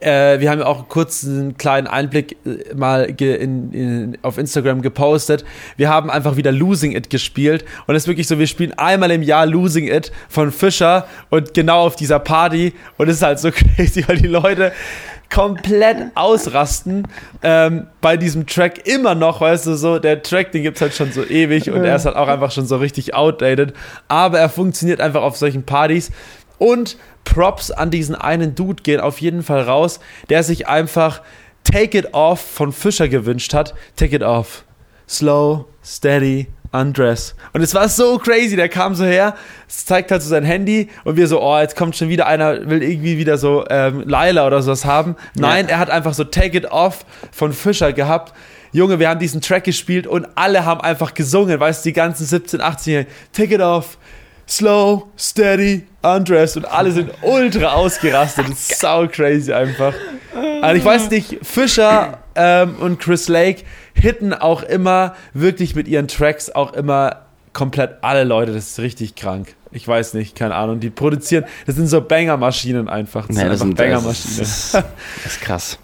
äh, 0.00 0.40
wir 0.40 0.50
haben 0.50 0.60
ja 0.60 0.66
auch 0.66 0.88
kurz 0.88 1.24
einen 1.24 1.56
kleinen 1.56 1.86
Einblick 1.86 2.36
äh, 2.46 2.74
mal 2.74 3.04
in, 3.04 3.72
in, 3.72 4.18
auf 4.22 4.38
Instagram 4.38 4.82
gepostet. 4.82 5.44
Wir 5.76 5.88
haben 5.88 6.10
einfach 6.10 6.36
wieder 6.36 6.52
Losing 6.52 6.92
It 6.92 7.10
gespielt. 7.10 7.64
Und 7.86 7.94
es 7.94 8.04
ist 8.04 8.08
wirklich 8.08 8.26
so, 8.26 8.38
wir 8.38 8.46
spielen 8.46 8.72
einmal 8.78 9.10
im 9.10 9.22
Jahr 9.22 9.46
Losing 9.46 9.88
It 9.88 10.12
von 10.28 10.50
Fischer 10.50 11.06
und 11.30 11.54
genau 11.54 11.86
auf 11.86 11.96
dieser 11.96 12.18
Party. 12.18 12.72
Und 12.96 13.08
es 13.08 13.16
ist 13.16 13.22
halt 13.22 13.38
so 13.38 13.50
crazy, 13.76 14.04
weil 14.06 14.16
die 14.16 14.28
Leute 14.28 14.72
komplett 15.32 15.96
ausrasten 16.14 17.08
ähm, 17.42 17.86
bei 18.02 18.18
diesem 18.18 18.46
Track 18.46 18.86
immer 18.86 19.14
noch, 19.14 19.40
weißt 19.40 19.66
du, 19.66 19.76
so, 19.76 19.98
der 19.98 20.22
Track, 20.22 20.52
den 20.52 20.62
gibt 20.62 20.76
es 20.76 20.82
halt 20.82 20.92
schon 20.92 21.10
so 21.10 21.24
ewig 21.24 21.70
und 21.70 21.84
er 21.84 21.96
ist 21.96 22.04
halt 22.04 22.16
auch 22.16 22.28
einfach 22.28 22.50
schon 22.50 22.66
so 22.66 22.76
richtig 22.76 23.14
outdated, 23.14 23.72
aber 24.08 24.38
er 24.40 24.50
funktioniert 24.50 25.00
einfach 25.00 25.22
auf 25.22 25.38
solchen 25.38 25.62
Partys 25.62 26.10
und 26.62 26.96
Props 27.24 27.72
an 27.72 27.90
diesen 27.90 28.14
einen 28.14 28.54
Dude 28.54 28.84
gehen 28.84 29.00
auf 29.00 29.20
jeden 29.20 29.42
Fall 29.42 29.62
raus, 29.62 29.98
der 30.30 30.44
sich 30.44 30.68
einfach 30.68 31.20
Take 31.64 31.98
It 31.98 32.14
Off 32.14 32.40
von 32.40 32.72
Fischer 32.72 33.08
gewünscht 33.08 33.52
hat. 33.52 33.74
Take 33.96 34.14
It 34.14 34.22
Off. 34.22 34.64
Slow, 35.08 35.66
steady, 35.84 36.46
undress. 36.70 37.34
Und 37.52 37.62
es 37.62 37.74
war 37.74 37.88
so 37.88 38.16
crazy, 38.18 38.54
der 38.54 38.68
kam 38.68 38.94
so 38.94 39.04
her, 39.04 39.34
zeigt 39.66 40.12
halt 40.12 40.22
so 40.22 40.28
sein 40.28 40.44
Handy 40.44 40.88
und 41.02 41.16
wir 41.16 41.26
so, 41.26 41.42
oh, 41.42 41.58
jetzt 41.58 41.74
kommt 41.74 41.96
schon 41.96 42.08
wieder 42.08 42.26
einer, 42.26 42.70
will 42.70 42.82
irgendwie 42.82 43.18
wieder 43.18 43.38
so 43.38 43.64
ähm, 43.68 44.04
Laila 44.06 44.46
oder 44.46 44.62
sowas 44.62 44.84
haben. 44.84 45.16
Nein, 45.34 45.66
ja. 45.66 45.72
er 45.72 45.78
hat 45.80 45.90
einfach 45.90 46.14
so 46.14 46.22
Take 46.22 46.56
It 46.56 46.66
Off 46.66 47.04
von 47.32 47.52
Fischer 47.52 47.92
gehabt. 47.92 48.34
Junge, 48.70 49.00
wir 49.00 49.08
haben 49.08 49.18
diesen 49.18 49.40
Track 49.40 49.64
gespielt 49.64 50.06
und 50.06 50.28
alle 50.36 50.64
haben 50.64 50.80
einfach 50.80 51.12
gesungen, 51.12 51.58
weißt 51.58 51.84
du, 51.84 51.88
die 51.88 51.92
ganzen 51.92 52.24
17, 52.24 52.60
18 52.60 53.06
Take 53.32 53.56
It 53.56 53.60
Off, 53.60 53.98
slow, 54.48 55.08
steady, 55.18 55.86
undressed 56.02 56.56
und 56.56 56.64
alle 56.64 56.92
sind 56.92 57.10
ultra 57.22 57.72
ausgerastet. 57.74 58.48
Das 58.48 58.70
ist 58.70 58.80
sau 58.80 59.06
crazy 59.06 59.52
einfach. 59.52 59.94
Also 60.60 60.76
ich 60.76 60.84
weiß 60.84 61.10
nicht, 61.10 61.38
Fischer 61.42 62.18
ähm, 62.34 62.76
und 62.76 63.00
Chris 63.00 63.28
Lake 63.28 63.62
hitten 63.94 64.32
auch 64.32 64.62
immer 64.62 65.14
wirklich 65.34 65.74
mit 65.74 65.88
ihren 65.88 66.08
Tracks 66.08 66.50
auch 66.50 66.72
immer 66.72 67.22
komplett 67.52 67.96
alle 68.02 68.24
Leute. 68.24 68.52
Das 68.52 68.70
ist 68.70 68.78
richtig 68.80 69.14
krank. 69.14 69.54
Ich 69.70 69.86
weiß 69.86 70.14
nicht, 70.14 70.36
keine 70.36 70.54
Ahnung. 70.54 70.80
Die 70.80 70.90
produzieren, 70.90 71.44
das 71.66 71.76
sind 71.76 71.86
so 71.86 72.00
Banger-Maschinen 72.00 72.88
einfach. 72.88 73.26
Das 73.26 73.36
nee, 73.36 73.42
sind 73.42 73.52
einfach 73.52 73.76
Banger-Maschinen. 73.76 74.38
Das, 74.38 74.72
das, 74.72 74.84
ist 75.26 75.40
krass. 75.40 75.78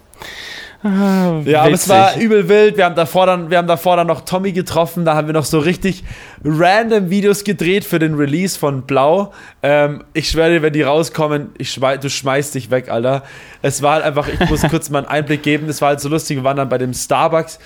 Ah, 0.81 1.41
ja, 1.43 1.63
aber 1.63 1.73
es 1.73 1.89
war 1.89 2.15
übel 2.15 2.47
wild. 2.47 2.77
Wir 2.77 2.85
haben, 2.85 2.95
davor 2.95 3.25
dann, 3.25 3.49
wir 3.49 3.57
haben 3.57 3.67
davor 3.67 3.97
dann 3.97 4.07
noch 4.07 4.21
Tommy 4.21 4.53
getroffen. 4.53 5.03
Da 5.03 5.13
haben 5.13 5.27
wir 5.27 5.33
noch 5.33 5.43
so 5.43 5.59
richtig 5.59 6.05
random 6.43 7.09
Videos 7.09 7.43
gedreht 7.43 7.83
für 7.83 7.99
den 7.99 8.15
Release 8.15 8.57
von 8.57 8.83
Blau. 8.83 9.33
Ähm, 9.61 10.05
ich 10.13 10.29
schwöre 10.29 10.51
dir, 10.51 10.61
wenn 10.61 10.71
die 10.71 10.83
rauskommen, 10.83 11.49
ich 11.57 11.71
schmei 11.71 11.97
du 11.97 12.09
schmeißt 12.09 12.55
dich 12.55 12.71
weg, 12.71 12.89
Alter. 12.89 13.23
Es 13.61 13.81
war 13.81 13.95
halt 13.95 14.05
einfach, 14.05 14.27
ich 14.29 14.49
muss 14.49 14.61
kurz 14.69 14.89
mal 14.89 14.99
einen 14.99 15.07
Einblick 15.07 15.43
geben. 15.43 15.67
Es 15.67 15.81
war 15.81 15.89
halt 15.89 15.99
so 15.99 16.07
lustig. 16.07 16.37
Wir 16.37 16.43
waren 16.45 16.57
dann 16.57 16.69
bei 16.69 16.77
dem 16.77 16.93
Starbucks 16.93 17.59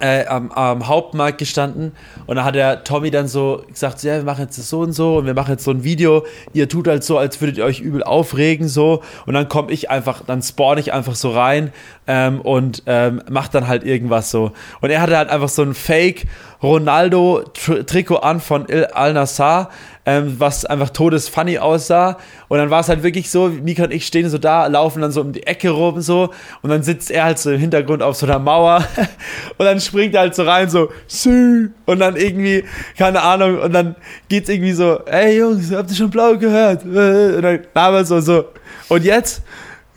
äh, 0.00 0.26
am, 0.26 0.50
am, 0.52 0.86
Hauptmarkt 0.86 1.38
gestanden 1.38 1.92
und 2.26 2.36
da 2.36 2.44
hat 2.44 2.54
der 2.54 2.84
Tommy 2.84 3.10
dann 3.10 3.28
so 3.28 3.64
gesagt, 3.68 4.02
ja, 4.02 4.16
wir 4.16 4.24
machen 4.24 4.42
jetzt 4.42 4.58
das 4.58 4.68
so 4.68 4.80
und 4.80 4.92
so 4.92 5.18
und 5.18 5.26
wir 5.26 5.34
machen 5.34 5.52
jetzt 5.52 5.64
so 5.64 5.70
ein 5.70 5.84
Video. 5.84 6.24
Ihr 6.52 6.68
tut 6.68 6.88
halt 6.88 7.04
so, 7.04 7.18
als 7.18 7.40
würdet 7.40 7.58
ihr 7.58 7.64
euch 7.64 7.80
übel 7.80 8.02
aufregen 8.02 8.68
so 8.68 9.02
und 9.26 9.34
dann 9.34 9.48
komme 9.48 9.72
ich 9.72 9.90
einfach, 9.90 10.22
dann 10.26 10.42
spawn 10.42 10.78
ich 10.78 10.92
einfach 10.92 11.14
so 11.14 11.30
rein 11.30 11.72
ähm, 12.08 12.40
und 12.40 12.82
ähm, 12.86 13.22
mach 13.30 13.46
dann 13.46 13.68
halt 13.68 13.84
irgendwas 13.84 14.32
so. 14.32 14.50
Und 14.80 14.90
er 14.90 15.00
hatte 15.00 15.16
halt 15.16 15.30
einfach 15.30 15.48
so 15.48 15.62
ein 15.62 15.74
Fake 15.74 16.26
Ronaldo-Trikot 16.60 18.16
an 18.16 18.40
von 18.40 18.66
Al 18.92 19.12
Nassar 19.12 19.70
ähm, 20.08 20.36
was 20.38 20.64
einfach 20.64 20.88
todesfunny 20.88 21.58
aussah. 21.58 22.16
Und 22.48 22.56
dann 22.56 22.70
war 22.70 22.80
es 22.80 22.88
halt 22.88 23.02
wirklich 23.02 23.30
so, 23.30 23.48
Mika 23.48 23.84
und 23.84 23.92
ich 23.92 24.06
stehen 24.06 24.30
so 24.30 24.38
da, 24.38 24.66
laufen 24.66 25.02
dann 25.02 25.12
so 25.12 25.20
um 25.20 25.34
die 25.34 25.46
Ecke 25.46 25.68
rum 25.68 26.00
so 26.00 26.30
und 26.62 26.70
dann 26.70 26.82
sitzt 26.82 27.10
er 27.10 27.24
halt 27.24 27.38
so 27.38 27.50
im 27.50 27.60
Hintergrund 27.60 28.02
auf 28.02 28.16
so 28.16 28.24
einer 28.24 28.38
Mauer 28.38 28.82
und 29.58 29.66
dann 29.66 29.78
springt 29.82 30.14
er 30.14 30.22
halt 30.22 30.34
so 30.34 30.44
rein 30.44 30.70
so, 30.70 30.88
Sü! 31.08 31.68
und 31.84 31.98
dann 31.98 32.16
irgendwie, 32.16 32.64
keine 32.96 33.20
Ahnung, 33.20 33.58
und 33.58 33.74
dann 33.74 33.96
geht's 34.30 34.48
irgendwie 34.48 34.72
so, 34.72 34.98
ey 35.04 35.40
Jungs, 35.40 35.70
habt 35.72 35.90
ihr 35.90 35.96
schon 35.96 36.08
blau 36.08 36.38
gehört? 36.38 36.84
Und 36.86 37.42
dann 37.42 37.60
aber 37.74 38.04
so, 38.04 38.20
so, 38.20 38.46
und 38.88 39.04
jetzt? 39.04 39.42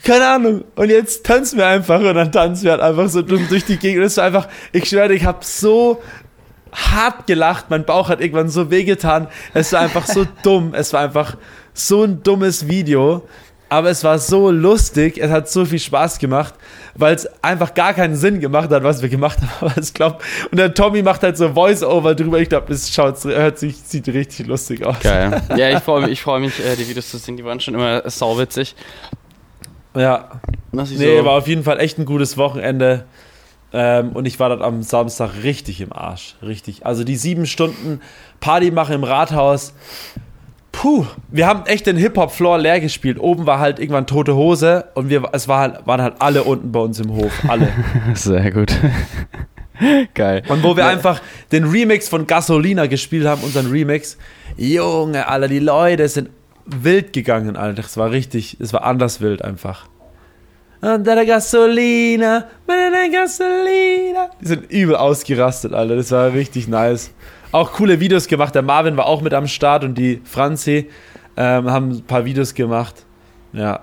Keine 0.04 0.28
Ahnung. 0.28 0.64
Und 0.76 0.90
jetzt 0.90 1.26
tanzen 1.26 1.58
wir 1.58 1.68
einfach 1.68 2.00
und 2.00 2.16
dann 2.16 2.32
tanzen 2.32 2.64
wir 2.64 2.72
halt 2.72 2.82
einfach 2.82 3.10
so 3.10 3.22
dumm 3.22 3.48
durch 3.50 3.66
die 3.66 3.78
Gegend. 3.78 4.00
Und 4.00 4.06
es 4.06 4.14
ist 4.14 4.20
einfach, 4.20 4.48
ich 4.72 4.88
schwöre, 4.88 5.14
ich 5.14 5.26
habe 5.26 5.40
so 5.42 6.02
hart 6.72 7.28
gelacht, 7.28 7.66
mein 7.70 7.86
Bauch 7.86 8.10
hat 8.10 8.22
irgendwann 8.22 8.50
so 8.50 8.72
wehgetan. 8.72 9.28
Es 9.54 9.74
war 9.74 9.82
einfach 9.82 10.06
so 10.08 10.26
dumm. 10.44 10.74
Es 10.74 10.94
war 10.94 11.02
einfach 11.02 11.38
so 11.74 12.04
ein 12.04 12.24
dummes 12.24 12.68
Video. 12.68 13.28
Aber 13.70 13.90
es 13.90 14.04
war 14.04 14.20
so 14.20 14.52
lustig, 14.52 15.18
es 15.18 15.32
hat 15.32 15.50
so 15.50 15.64
viel 15.64 15.80
Spaß 15.80 16.20
gemacht, 16.20 16.56
weil 16.94 17.16
es 17.16 17.26
einfach 17.42 17.74
gar 17.74 17.94
keinen 17.94 18.18
Sinn 18.18 18.42
gemacht 18.42 18.70
hat, 18.70 18.84
was 18.84 19.02
wir 19.02 19.08
gemacht 19.08 19.38
haben. 19.40 19.50
Aber 19.72 19.82
ich 19.82 19.94
glaube, 19.94 20.18
und 20.52 20.58
der 20.58 20.74
Tommy 20.74 21.02
macht 21.02 21.24
halt 21.24 21.38
so 21.38 21.54
Voice-Over 21.54 22.14
drüber. 22.14 22.40
Ich 22.40 22.50
glaube, 22.50 22.68
das 22.68 22.94
schaut, 22.94 23.24
hört 23.24 23.60
sich, 23.60 23.78
sieht 23.78 24.10
richtig 24.10 24.48
lustig 24.48 24.86
aus. 24.86 25.00
Geil. 25.00 25.42
Ja, 25.56 25.70
ich 25.70 25.80
freue 25.86 26.02
mich, 26.02 26.12
ich 26.12 26.22
freu 26.22 26.42
mich 26.42 26.60
äh, 26.60 26.76
die 26.76 26.90
Videos 26.90 27.12
zu 27.12 27.18
sehen. 27.18 27.38
Die 27.38 27.46
waren 27.46 27.62
schon 27.62 27.76
immer 27.76 28.10
sauwitzig. 28.10 28.76
Ja. 29.96 30.42
nee, 30.72 30.84
so 30.86 31.26
war 31.26 31.34
auf 31.34 31.48
jeden 31.48 31.64
Fall 31.64 31.80
echt 31.80 31.98
ein 31.98 32.06
gutes 32.06 32.38
Wochenende. 32.38 33.06
Ähm, 33.74 34.12
und 34.14 34.26
ich 34.26 34.40
war 34.40 34.50
dort 34.50 34.62
am 34.62 34.84
Samstag 34.84 35.44
richtig 35.44 35.82
im 35.82 35.94
Arsch. 35.94 36.36
Richtig. 36.42 36.86
Also 36.86 37.04
die 37.04 37.16
sieben 37.16 37.46
Stunden 37.46 38.02
Party 38.40 38.72
machen 38.72 38.96
im 38.96 39.04
Rathaus. 39.04 39.74
Puh, 40.72 41.06
wir 41.30 41.48
haben 41.48 41.66
echt 41.66 41.86
den 41.86 41.98
Hip-Hop-Floor 41.98 42.58
leer 42.58 42.80
gespielt. 42.80 43.20
Oben 43.20 43.46
war 43.46 43.60
halt 43.60 43.80
irgendwann 43.80 44.08
tote 44.08 44.36
Hose 44.36 44.86
und 44.94 45.10
wir, 45.10 45.24
es 45.34 45.48
war 45.48 45.60
halt, 45.60 45.86
waren 45.86 46.02
halt 46.02 46.16
alle 46.20 46.44
unten 46.44 46.72
bei 46.72 46.80
uns 46.80 47.00
im 47.00 47.14
Hof. 47.14 47.32
Alle. 47.48 47.70
Sehr 48.14 48.52
gut. 48.52 48.74
Geil. 50.14 50.44
Und 50.48 50.64
wo 50.64 50.76
wir 50.76 50.84
ja. 50.84 50.90
einfach 50.90 51.22
den 51.52 51.66
Remix 51.66 52.08
von 52.08 52.28
Gasolina 52.28 52.86
gespielt 52.86 53.26
haben, 53.26 53.42
unseren 53.42 53.68
Remix. 53.68 54.18
Junge, 54.58 55.28
Alter, 55.28 55.48
die 55.48 55.60
Leute 55.60 56.08
sind 56.08 56.30
wild 56.66 57.14
gegangen, 57.14 57.56
Alter. 57.56 57.82
Das 57.82 57.98
war 57.98 58.12
richtig, 58.12 58.58
es 58.60 58.74
war 58.74 58.84
anders 58.84 59.22
wild 59.22 59.44
einfach. 59.44 59.88
Unter 60.82 61.16
der 61.16 61.26
Gasolina, 61.26 62.46
der 62.68 63.10
Gasolina. 63.12 64.30
Die 64.42 64.48
sind 64.48 64.72
übel 64.72 64.96
ausgerastet, 64.96 65.74
Alter. 65.74 65.96
Das 65.96 66.12
war 66.12 66.34
richtig 66.34 66.68
nice. 66.68 67.12
Auch 67.52 67.74
coole 67.74 68.00
Videos 68.00 68.28
gemacht. 68.28 68.56
Der 68.56 68.64
Marvin 68.64 68.98
war 68.98 69.06
auch 69.06 69.22
mit 69.22 69.34
am 69.34 69.48
Start 69.48 69.84
und 69.84 69.96
die 69.96 70.22
Franzi 70.24 70.90
ähm, 71.38 71.70
haben 71.70 71.92
ein 71.92 72.04
paar 72.04 72.26
Videos 72.26 72.54
gemacht. 72.54 73.06
Ja. 73.54 73.82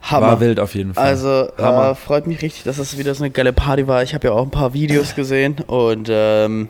Hammer. 0.00 0.28
War 0.28 0.40
wild 0.40 0.60
auf 0.60 0.74
jeden 0.74 0.94
Fall. 0.94 1.04
Also 1.04 1.48
äh, 1.58 1.94
freut 1.94 2.26
mich 2.26 2.40
richtig, 2.40 2.62
dass 2.62 2.78
es 2.78 2.96
wieder 2.96 3.14
so 3.14 3.24
eine 3.24 3.32
geile 3.32 3.52
Party 3.52 3.86
war. 3.88 4.02
Ich 4.02 4.14
habe 4.14 4.28
ja 4.28 4.34
auch 4.34 4.42
ein 4.42 4.50
paar 4.50 4.72
Videos 4.72 5.14
gesehen 5.14 5.56
und 5.66 6.08
ähm, 6.10 6.68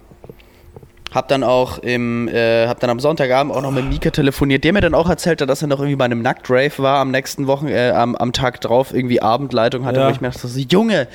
Hab 1.14 1.28
dann 1.28 1.44
auch 1.44 1.78
im, 1.78 2.28
äh, 2.28 2.66
hab 2.66 2.80
dann 2.80 2.90
am 2.90 3.00
Sonntagabend 3.00 3.54
auch 3.54 3.62
noch 3.62 3.70
mit 3.70 3.88
Mika 3.88 4.10
telefoniert, 4.10 4.64
der 4.64 4.72
mir 4.72 4.80
dann 4.80 4.94
auch 4.94 5.08
erzählt 5.08 5.40
hat, 5.40 5.48
dass 5.48 5.62
er 5.62 5.68
noch 5.68 5.78
irgendwie 5.78 5.96
bei 5.96 6.04
einem 6.04 6.20
Nacktrave 6.20 6.72
war 6.78 6.98
am 6.98 7.10
nächsten 7.10 7.46
Wochen, 7.46 7.68
äh, 7.68 7.90
am, 7.90 8.16
am 8.16 8.32
Tag 8.32 8.60
drauf 8.60 8.92
irgendwie 8.92 9.22
Abendleitung 9.22 9.86
hatte, 9.86 10.00
Ja. 10.00 10.08
wo 10.08 10.10
ich 10.10 10.20
mir 10.20 10.30
dachte, 10.30 10.46
so, 10.48 10.58
Junge, 10.60 11.08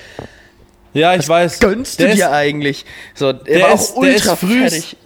Ja, 0.93 1.13
ich 1.15 1.27
weiß. 1.27 1.59
gönnst 1.59 1.99
du 1.99 2.05
Der 2.05 2.15
dir 2.15 2.25
ist- 2.27 2.31
eigentlich? 2.31 2.85
So, 3.13 3.27
er 3.27 3.33
der 3.33 3.61
war 3.61 3.73
ist- 3.73 3.95
auch 3.95 4.01
der 4.01 4.15
ist 4.15 4.25
ultra 4.27 4.35
fertig. 4.37 4.97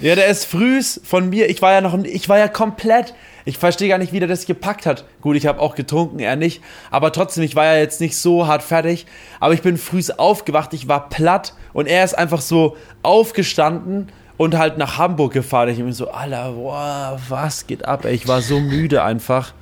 Ja, 0.00 0.14
der 0.14 0.26
ist 0.26 0.44
frühs 0.46 1.00
von 1.04 1.28
mir. 1.30 1.48
Ich 1.50 1.60
war 1.62 1.72
ja 1.72 1.80
noch, 1.80 1.96
ich 2.04 2.28
war 2.28 2.38
ja 2.38 2.48
komplett. 2.48 3.14
Ich 3.46 3.58
verstehe 3.58 3.88
gar 3.88 3.98
nicht, 3.98 4.12
wie 4.12 4.20
der 4.20 4.28
das 4.28 4.46
gepackt 4.46 4.86
hat. 4.86 5.04
Gut, 5.20 5.36
ich 5.36 5.46
habe 5.46 5.60
auch 5.60 5.74
getrunken, 5.74 6.18
er 6.18 6.36
nicht. 6.36 6.62
Aber 6.90 7.12
trotzdem, 7.12 7.44
ich 7.44 7.54
war 7.54 7.66
ja 7.66 7.76
jetzt 7.76 8.00
nicht 8.00 8.16
so 8.16 8.46
hart 8.46 8.62
fertig. 8.62 9.06
Aber 9.38 9.52
ich 9.52 9.60
bin 9.60 9.76
frühs 9.76 10.10
aufgewacht, 10.10 10.72
ich 10.72 10.88
war 10.88 11.08
platt 11.10 11.54
und 11.72 11.86
er 11.86 12.04
ist 12.04 12.16
einfach 12.16 12.40
so 12.40 12.76
aufgestanden 13.02 14.10
und 14.36 14.56
halt 14.56 14.78
nach 14.78 14.96
Hamburg 14.96 15.32
gefahren. 15.32 15.68
Ich 15.68 15.76
bin 15.78 15.92
so, 15.92 16.10
Alter, 16.10 16.52
boah, 16.52 17.20
was 17.28 17.66
geht 17.66 17.84
ab? 17.84 18.04
Ey, 18.04 18.14
ich 18.14 18.26
war 18.26 18.40
so 18.40 18.60
müde 18.60 19.02
einfach. 19.02 19.52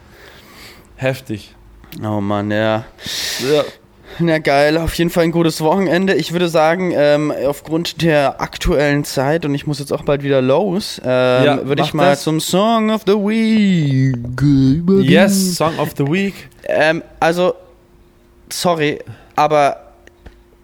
Heftig. 0.96 1.54
Oh 2.04 2.20
Mann, 2.20 2.50
ja. 2.50 2.84
Ja. 3.52 3.64
Na 4.18 4.38
geil, 4.38 4.76
auf 4.78 4.94
jeden 4.94 5.10
Fall 5.10 5.24
ein 5.24 5.32
gutes 5.32 5.60
Wochenende. 5.60 6.14
Ich 6.14 6.32
würde 6.32 6.48
sagen, 6.48 6.92
ähm, 6.94 7.32
aufgrund 7.46 8.02
der 8.02 8.40
aktuellen 8.40 9.04
Zeit 9.04 9.44
und 9.44 9.54
ich 9.54 9.66
muss 9.66 9.78
jetzt 9.78 9.92
auch 9.92 10.02
bald 10.02 10.22
wieder 10.22 10.42
los, 10.42 11.00
ähm, 11.04 11.44
Ja, 11.44 11.66
würde 11.66 11.82
ich 11.82 11.94
mal 11.94 12.10
das. 12.10 12.22
zum 12.22 12.40
Song 12.40 12.90
of 12.90 13.02
the 13.06 13.12
Week. 13.14 14.16
Yes, 15.08 15.56
Song 15.56 15.78
of 15.78 15.90
the 15.96 16.04
Week. 16.06 16.34
Ähm, 16.64 17.02
also, 17.20 17.54
sorry, 18.50 18.98
aber 19.36 19.78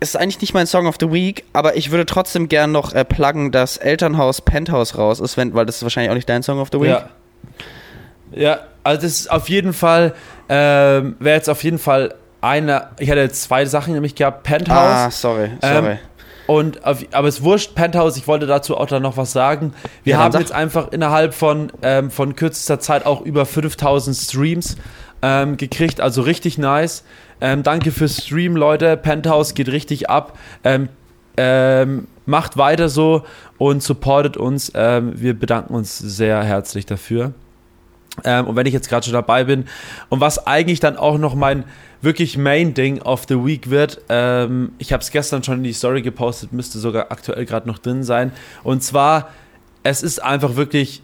es 0.00 0.10
ist 0.10 0.16
eigentlich 0.16 0.40
nicht 0.40 0.54
mein 0.54 0.66
Song 0.66 0.86
of 0.86 0.96
the 1.00 1.10
Week, 1.10 1.44
aber 1.52 1.76
ich 1.76 1.90
würde 1.90 2.06
trotzdem 2.06 2.48
gern 2.48 2.70
noch 2.70 2.92
äh, 2.94 3.04
pluggen, 3.04 3.50
dass 3.50 3.76
Elternhaus 3.78 4.40
Penthouse 4.42 4.96
raus 4.96 5.20
ist, 5.20 5.36
wenn, 5.36 5.54
weil 5.54 5.66
das 5.66 5.76
ist 5.76 5.82
wahrscheinlich 5.82 6.10
auch 6.10 6.14
nicht 6.14 6.28
dein 6.28 6.42
Song 6.42 6.60
of 6.60 6.68
the 6.72 6.80
Week. 6.80 6.88
Ja. 6.90 7.08
Ja, 8.30 8.58
also 8.84 9.02
das 9.02 9.12
ist 9.20 9.30
auf 9.30 9.48
jeden 9.48 9.72
Fall, 9.72 10.12
ähm, 10.50 11.16
wäre 11.18 11.36
jetzt 11.36 11.48
auf 11.48 11.64
jeden 11.64 11.78
Fall 11.78 12.14
eine, 12.40 12.88
ich 12.98 13.10
hatte 13.10 13.28
zwei 13.30 13.64
Sachen 13.64 13.94
nämlich 13.94 14.14
gehabt, 14.14 14.42
Penthouse. 14.42 14.76
Ah, 14.76 15.10
sorry, 15.10 15.50
sorry. 15.60 15.90
Ähm, 15.92 15.98
und 16.46 16.84
aber 16.84 17.28
es 17.28 17.42
wurscht, 17.42 17.74
Penthouse, 17.74 18.16
ich 18.16 18.26
wollte 18.26 18.46
dazu 18.46 18.76
auch 18.76 18.86
dann 18.86 19.02
noch 19.02 19.16
was 19.18 19.32
sagen. 19.32 19.74
Wir 20.02 20.14
Ja, 20.14 20.20
haben 20.20 20.32
sag. 20.32 20.40
jetzt 20.40 20.52
einfach 20.52 20.92
innerhalb 20.92 21.34
von, 21.34 21.70
ähm, 21.82 22.10
von 22.10 22.36
kürzester 22.36 22.80
Zeit 22.80 23.04
auch 23.04 23.20
über 23.20 23.44
5000 23.44 24.16
Streams 24.16 24.76
ähm, 25.20 25.56
gekriegt, 25.58 26.00
also 26.00 26.22
richtig 26.22 26.56
nice. 26.56 27.04
Ähm, 27.40 27.62
danke 27.62 27.92
fürs 27.92 28.24
Stream, 28.24 28.56
Leute. 28.56 28.96
Penthouse 28.96 29.54
geht 29.54 29.68
richtig 29.68 30.08
ab. 30.08 30.38
Ähm, 30.64 30.88
ähm, 31.36 32.08
macht 32.26 32.56
weiter 32.56 32.88
so 32.88 33.24
und 33.58 33.82
supportet 33.82 34.36
uns. 34.36 34.72
Ähm, 34.74 35.20
wir 35.20 35.38
bedanken 35.38 35.74
uns 35.74 35.98
sehr 35.98 36.42
herzlich 36.42 36.86
dafür. 36.86 37.32
Ähm, 38.24 38.46
und 38.46 38.56
wenn 38.56 38.66
ich 38.66 38.72
jetzt 38.72 38.88
gerade 38.88 39.04
schon 39.04 39.12
dabei 39.12 39.44
bin 39.44 39.66
und 40.08 40.20
was 40.20 40.46
eigentlich 40.46 40.80
dann 40.80 40.96
auch 40.96 41.18
noch 41.18 41.34
mein 41.34 41.64
wirklich 42.00 42.38
Main-Ding 42.38 43.02
of 43.02 43.24
the 43.28 43.44
Week 43.44 43.70
wird, 43.70 44.00
ähm, 44.08 44.72
ich 44.78 44.92
habe 44.92 45.02
es 45.02 45.10
gestern 45.10 45.42
schon 45.42 45.58
in 45.58 45.64
die 45.64 45.72
Story 45.72 46.02
gepostet, 46.02 46.52
müsste 46.52 46.78
sogar 46.78 47.10
aktuell 47.10 47.44
gerade 47.44 47.68
noch 47.68 47.78
drin 47.78 48.02
sein. 48.02 48.32
Und 48.62 48.82
zwar, 48.82 49.28
es 49.82 50.02
ist 50.02 50.22
einfach 50.22 50.56
wirklich 50.56 51.02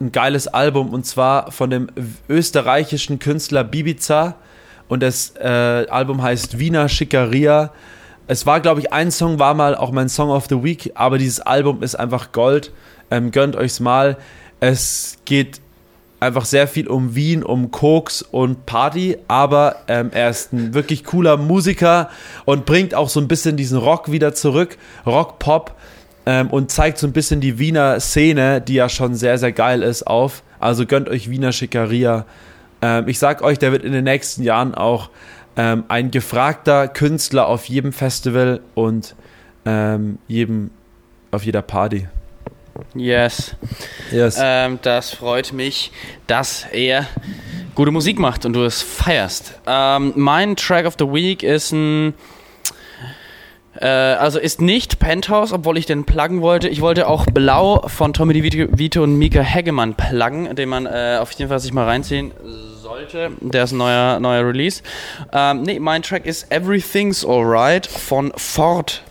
ein 0.00 0.12
geiles 0.12 0.46
Album 0.48 0.90
und 0.90 1.06
zwar 1.06 1.50
von 1.52 1.70
dem 1.70 1.88
österreichischen 2.28 3.18
Künstler 3.18 3.64
Bibiza 3.64 4.36
und 4.88 5.02
das 5.02 5.34
äh, 5.36 5.86
Album 5.88 6.22
heißt 6.22 6.58
Wiener 6.58 6.88
Schickeria. 6.88 7.72
Es 8.28 8.44
war, 8.44 8.60
glaube 8.60 8.80
ich, 8.80 8.92
ein 8.92 9.10
Song 9.10 9.38
war 9.38 9.54
mal 9.54 9.74
auch 9.74 9.92
mein 9.92 10.08
Song 10.08 10.30
of 10.30 10.46
the 10.48 10.62
Week, 10.62 10.92
aber 10.94 11.18
dieses 11.18 11.40
Album 11.40 11.82
ist 11.82 11.94
einfach 11.94 12.32
Gold. 12.32 12.72
Ähm, 13.10 13.30
gönnt 13.30 13.56
euch's 13.56 13.80
mal. 13.80 14.16
Es 14.60 15.18
geht 15.24 15.60
einfach 16.20 16.44
sehr 16.44 16.66
viel 16.66 16.88
um 16.88 17.14
Wien, 17.14 17.42
um 17.42 17.70
Koks 17.70 18.22
und 18.22 18.66
Party, 18.66 19.18
aber 19.28 19.76
ähm, 19.88 20.10
er 20.12 20.30
ist 20.30 20.52
ein 20.52 20.74
wirklich 20.74 21.04
cooler 21.04 21.36
Musiker 21.36 22.08
und 22.44 22.64
bringt 22.64 22.94
auch 22.94 23.08
so 23.08 23.20
ein 23.20 23.28
bisschen 23.28 23.56
diesen 23.56 23.78
Rock 23.78 24.10
wieder 24.10 24.34
zurück, 24.34 24.78
Rock-Pop 25.04 25.74
ähm, 26.24 26.48
und 26.48 26.70
zeigt 26.70 26.98
so 26.98 27.06
ein 27.06 27.12
bisschen 27.12 27.40
die 27.40 27.58
Wiener 27.58 28.00
Szene, 28.00 28.60
die 28.60 28.74
ja 28.74 28.88
schon 28.88 29.14
sehr, 29.14 29.38
sehr 29.38 29.52
geil 29.52 29.82
ist, 29.82 30.06
auf. 30.06 30.42
Also 30.58 30.86
gönnt 30.86 31.08
euch 31.08 31.30
Wiener 31.30 31.52
Schickeria. 31.52 32.24
Ähm, 32.82 33.08
ich 33.08 33.18
sag 33.18 33.42
euch, 33.42 33.58
der 33.58 33.72
wird 33.72 33.84
in 33.84 33.92
den 33.92 34.04
nächsten 34.04 34.42
Jahren 34.42 34.74
auch 34.74 35.10
ähm, 35.56 35.84
ein 35.88 36.10
gefragter 36.10 36.88
Künstler 36.88 37.46
auf 37.46 37.66
jedem 37.66 37.92
Festival 37.92 38.60
und 38.74 39.14
ähm, 39.64 40.18
jedem, 40.28 40.70
auf 41.30 41.44
jeder 41.44 41.62
Party. 41.62 42.06
Yes. 42.94 43.54
Yes. 44.10 44.38
Ähm, 44.40 44.78
das 44.82 45.12
freut 45.12 45.52
mich, 45.52 45.92
dass 46.26 46.66
er 46.72 47.06
gute 47.74 47.90
Musik 47.90 48.18
macht 48.18 48.44
und 48.44 48.52
du 48.52 48.64
es 48.64 48.82
feierst. 48.82 49.60
Ähm, 49.66 50.12
mein 50.16 50.56
Track 50.56 50.86
of 50.86 50.94
the 50.98 51.06
Week 51.06 51.42
ist 51.42 51.72
ein. 51.72 52.14
Äh, 53.78 53.86
also 53.86 54.38
ist 54.38 54.60
nicht 54.60 54.98
Penthouse, 54.98 55.52
obwohl 55.52 55.76
ich 55.76 55.86
den 55.86 56.04
pluggen 56.04 56.40
wollte. 56.40 56.68
Ich 56.68 56.80
wollte 56.80 57.06
auch 57.08 57.26
Blau 57.26 57.86
von 57.86 58.12
Tommy 58.12 58.32
DeVito 58.32 58.78
Vito 58.78 59.02
und 59.02 59.16
Mika 59.16 59.40
Hegemann 59.40 59.94
pluggen, 59.94 60.54
den 60.56 60.68
man 60.68 60.86
äh, 60.86 61.18
auf 61.20 61.32
jeden 61.32 61.50
Fall 61.50 61.60
sich 61.60 61.72
mal 61.72 61.84
reinziehen 61.84 62.32
sollte. 62.80 63.32
Der 63.40 63.64
ist 63.64 63.72
ein 63.72 63.78
neuer, 63.78 64.18
neuer 64.20 64.46
Release. 64.46 64.82
Ähm, 65.32 65.62
nee, 65.62 65.78
mein 65.78 66.02
Track 66.02 66.24
ist 66.24 66.50
Everything's 66.50 67.24
Alright 67.24 67.86
von 67.86 68.32
Ford. 68.36 69.02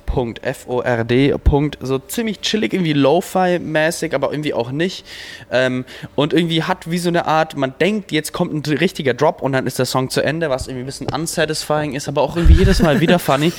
F-O-R-D. 0.42 1.36
So 1.82 2.00
ziemlich 2.00 2.42
chillig, 2.42 2.74
irgendwie 2.74 2.94
Lo-Fi-mäßig, 2.94 4.14
aber 4.16 4.32
irgendwie 4.32 4.54
auch 4.54 4.72
nicht. 4.72 5.06
Ähm, 5.52 5.86
und 6.16 6.34
irgendwie 6.34 6.64
hat 6.64 6.90
wie 6.90 6.98
so 6.98 7.10
eine 7.10 7.26
Art, 7.26 7.56
man 7.58 7.74
denkt, 7.80 8.12
jetzt 8.12 8.34
kommt 8.34 8.54
ein 8.54 8.78
richtiger 8.78 9.14
Drop 9.14 9.42
und 9.42 9.54
dann 9.54 9.68
ist 9.68 9.80
der 9.80 9.86
Song 9.86 10.10
zu 10.10 10.22
Ende, 10.22 10.50
was 10.50 10.68
irgendwie 10.68 10.84
ein 10.84 10.88
bisschen 10.88 11.08
unsatisfying 11.14 11.94
ist, 11.94 12.08
aber 12.08 12.22
auch 12.22 12.36
irgendwie 12.36 12.56
jedes 12.56 12.82
Mal 12.82 13.00
wieder 13.02 13.20
funny. 13.20 13.52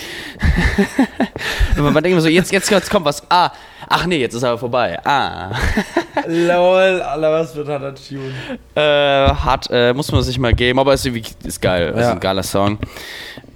man 1.77 1.95
denkt 1.95 2.09
immer 2.09 2.21
so, 2.21 2.29
jetzt, 2.29 2.53
jetzt, 2.53 2.71
jetzt 2.71 2.91
kommt 2.91 3.05
was. 3.07 3.23
Ah, 3.31 3.51
ach 3.89 4.07
nee, 4.07 4.19
jetzt 4.19 4.35
ist 4.35 4.45
aber 4.45 4.59
vorbei. 4.59 4.99
Ah. 5.05 5.51
Lol, 6.27 7.03
Alter, 7.03 7.33
was 7.33 7.55
wird 7.55 7.69
der 7.69 7.95
Tune? 7.95 8.33
äh, 8.75 9.35
hat, 9.35 9.69
äh, 9.71 9.93
muss 9.93 10.11
man 10.11 10.23
sich 10.23 10.39
mal 10.39 10.53
geben, 10.55 10.79
aber 10.79 10.95
ist 10.95 11.05
irgendwie 11.07 11.25
ist 11.45 11.61
geil. 11.61 11.93
Ist 11.95 12.01
Ja. 12.01 12.13
ein 12.13 12.21
geiler 12.21 12.43
Song. 12.43 12.79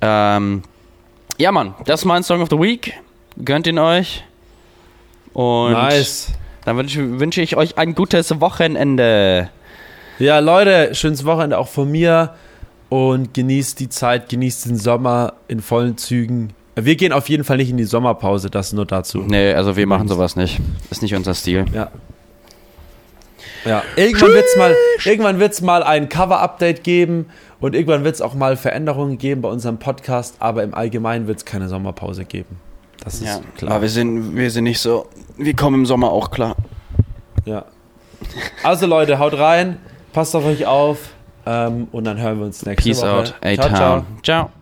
Ähm, 0.00 0.62
ja, 1.40 1.52
Mann, 1.52 1.74
das 1.86 2.00
ist 2.00 2.04
mein 2.04 2.22
Song 2.22 2.42
of 2.42 2.48
the 2.50 2.58
Week. 2.58 2.92
Gönnt 3.42 3.66
ihn 3.66 3.78
euch. 3.78 4.22
Und 5.32 5.72
Nice. 5.72 6.32
dann 6.66 6.76
wünsche 6.76 7.18
wünsche 7.18 7.40
ich 7.40 7.56
euch 7.56 7.78
ein 7.78 7.94
gutes 7.94 8.40
Wochenende. 8.40 9.48
Ja, 10.18 10.38
Leute, 10.40 10.94
schönes 10.94 11.24
Wochenende 11.24 11.56
auch 11.56 11.68
von 11.68 11.90
mir 11.90 12.34
und 12.90 13.32
genießt 13.32 13.80
die 13.80 13.88
Zeit, 13.88 14.28
genießt 14.28 14.66
den 14.66 14.76
Sommer 14.76 15.32
in 15.48 15.62
vollen 15.62 15.96
Zügen. 15.96 16.52
Wir 16.76 16.96
gehen 16.96 17.12
auf 17.12 17.28
jeden 17.30 17.44
Fall 17.44 17.56
nicht 17.56 17.70
in 17.70 17.78
die 17.78 17.84
Sommerpause, 17.84 18.50
das 18.50 18.74
nur 18.74 18.84
dazu. 18.84 19.24
Nee, 19.26 19.54
also 19.54 19.76
wir 19.76 19.86
machen 19.86 20.08
sowas 20.08 20.36
nicht. 20.36 20.60
Ist 20.90 21.00
nicht 21.00 21.14
unser 21.14 21.34
Stil. 21.34 21.64
Ja. 21.72 21.90
Ja, 23.64 23.82
irgendwann 23.96 24.32
wird's 24.32 24.56
mal, 24.56 24.74
irgendwann 25.04 25.38
wird's 25.38 25.60
mal 25.60 25.82
ein 25.82 26.08
Cover-Update 26.08 26.82
geben 26.84 27.26
und 27.60 27.74
irgendwann 27.74 28.04
wird's 28.04 28.20
auch 28.20 28.34
mal 28.34 28.56
Veränderungen 28.56 29.18
geben 29.18 29.42
bei 29.42 29.48
unserem 29.48 29.78
Podcast, 29.78 30.36
aber 30.38 30.62
im 30.62 30.74
Allgemeinen 30.74 31.26
wird's 31.26 31.44
keine 31.44 31.68
Sommerpause 31.68 32.24
geben. 32.24 32.56
Das 33.02 33.14
ist 33.14 33.24
Ja, 33.24 33.40
klar. 33.56 33.72
Aber 33.72 33.82
wir 33.82 33.88
sind, 33.88 34.36
wir 34.36 34.50
sind 34.50 34.64
nicht 34.64 34.80
so. 34.80 35.06
Wir 35.36 35.54
kommen 35.54 35.80
im 35.80 35.86
Sommer 35.86 36.10
auch 36.12 36.30
klar. 36.30 36.56
Ja. 37.44 37.64
Also 38.62 38.86
Leute, 38.86 39.18
haut 39.18 39.38
rein, 39.38 39.78
passt 40.12 40.36
auf 40.36 40.44
euch 40.44 40.66
auf 40.66 40.98
ähm, 41.46 41.88
und 41.92 42.04
dann 42.04 42.18
hören 42.20 42.38
wir 42.38 42.46
uns 42.46 42.64
nächste 42.66 42.82
Peace 42.88 43.00
Woche. 43.02 43.10
out, 43.10 43.34
ciao, 43.42 43.54
ciao. 43.56 43.66
A-Town. 43.66 44.06
Ciao. 44.22 44.59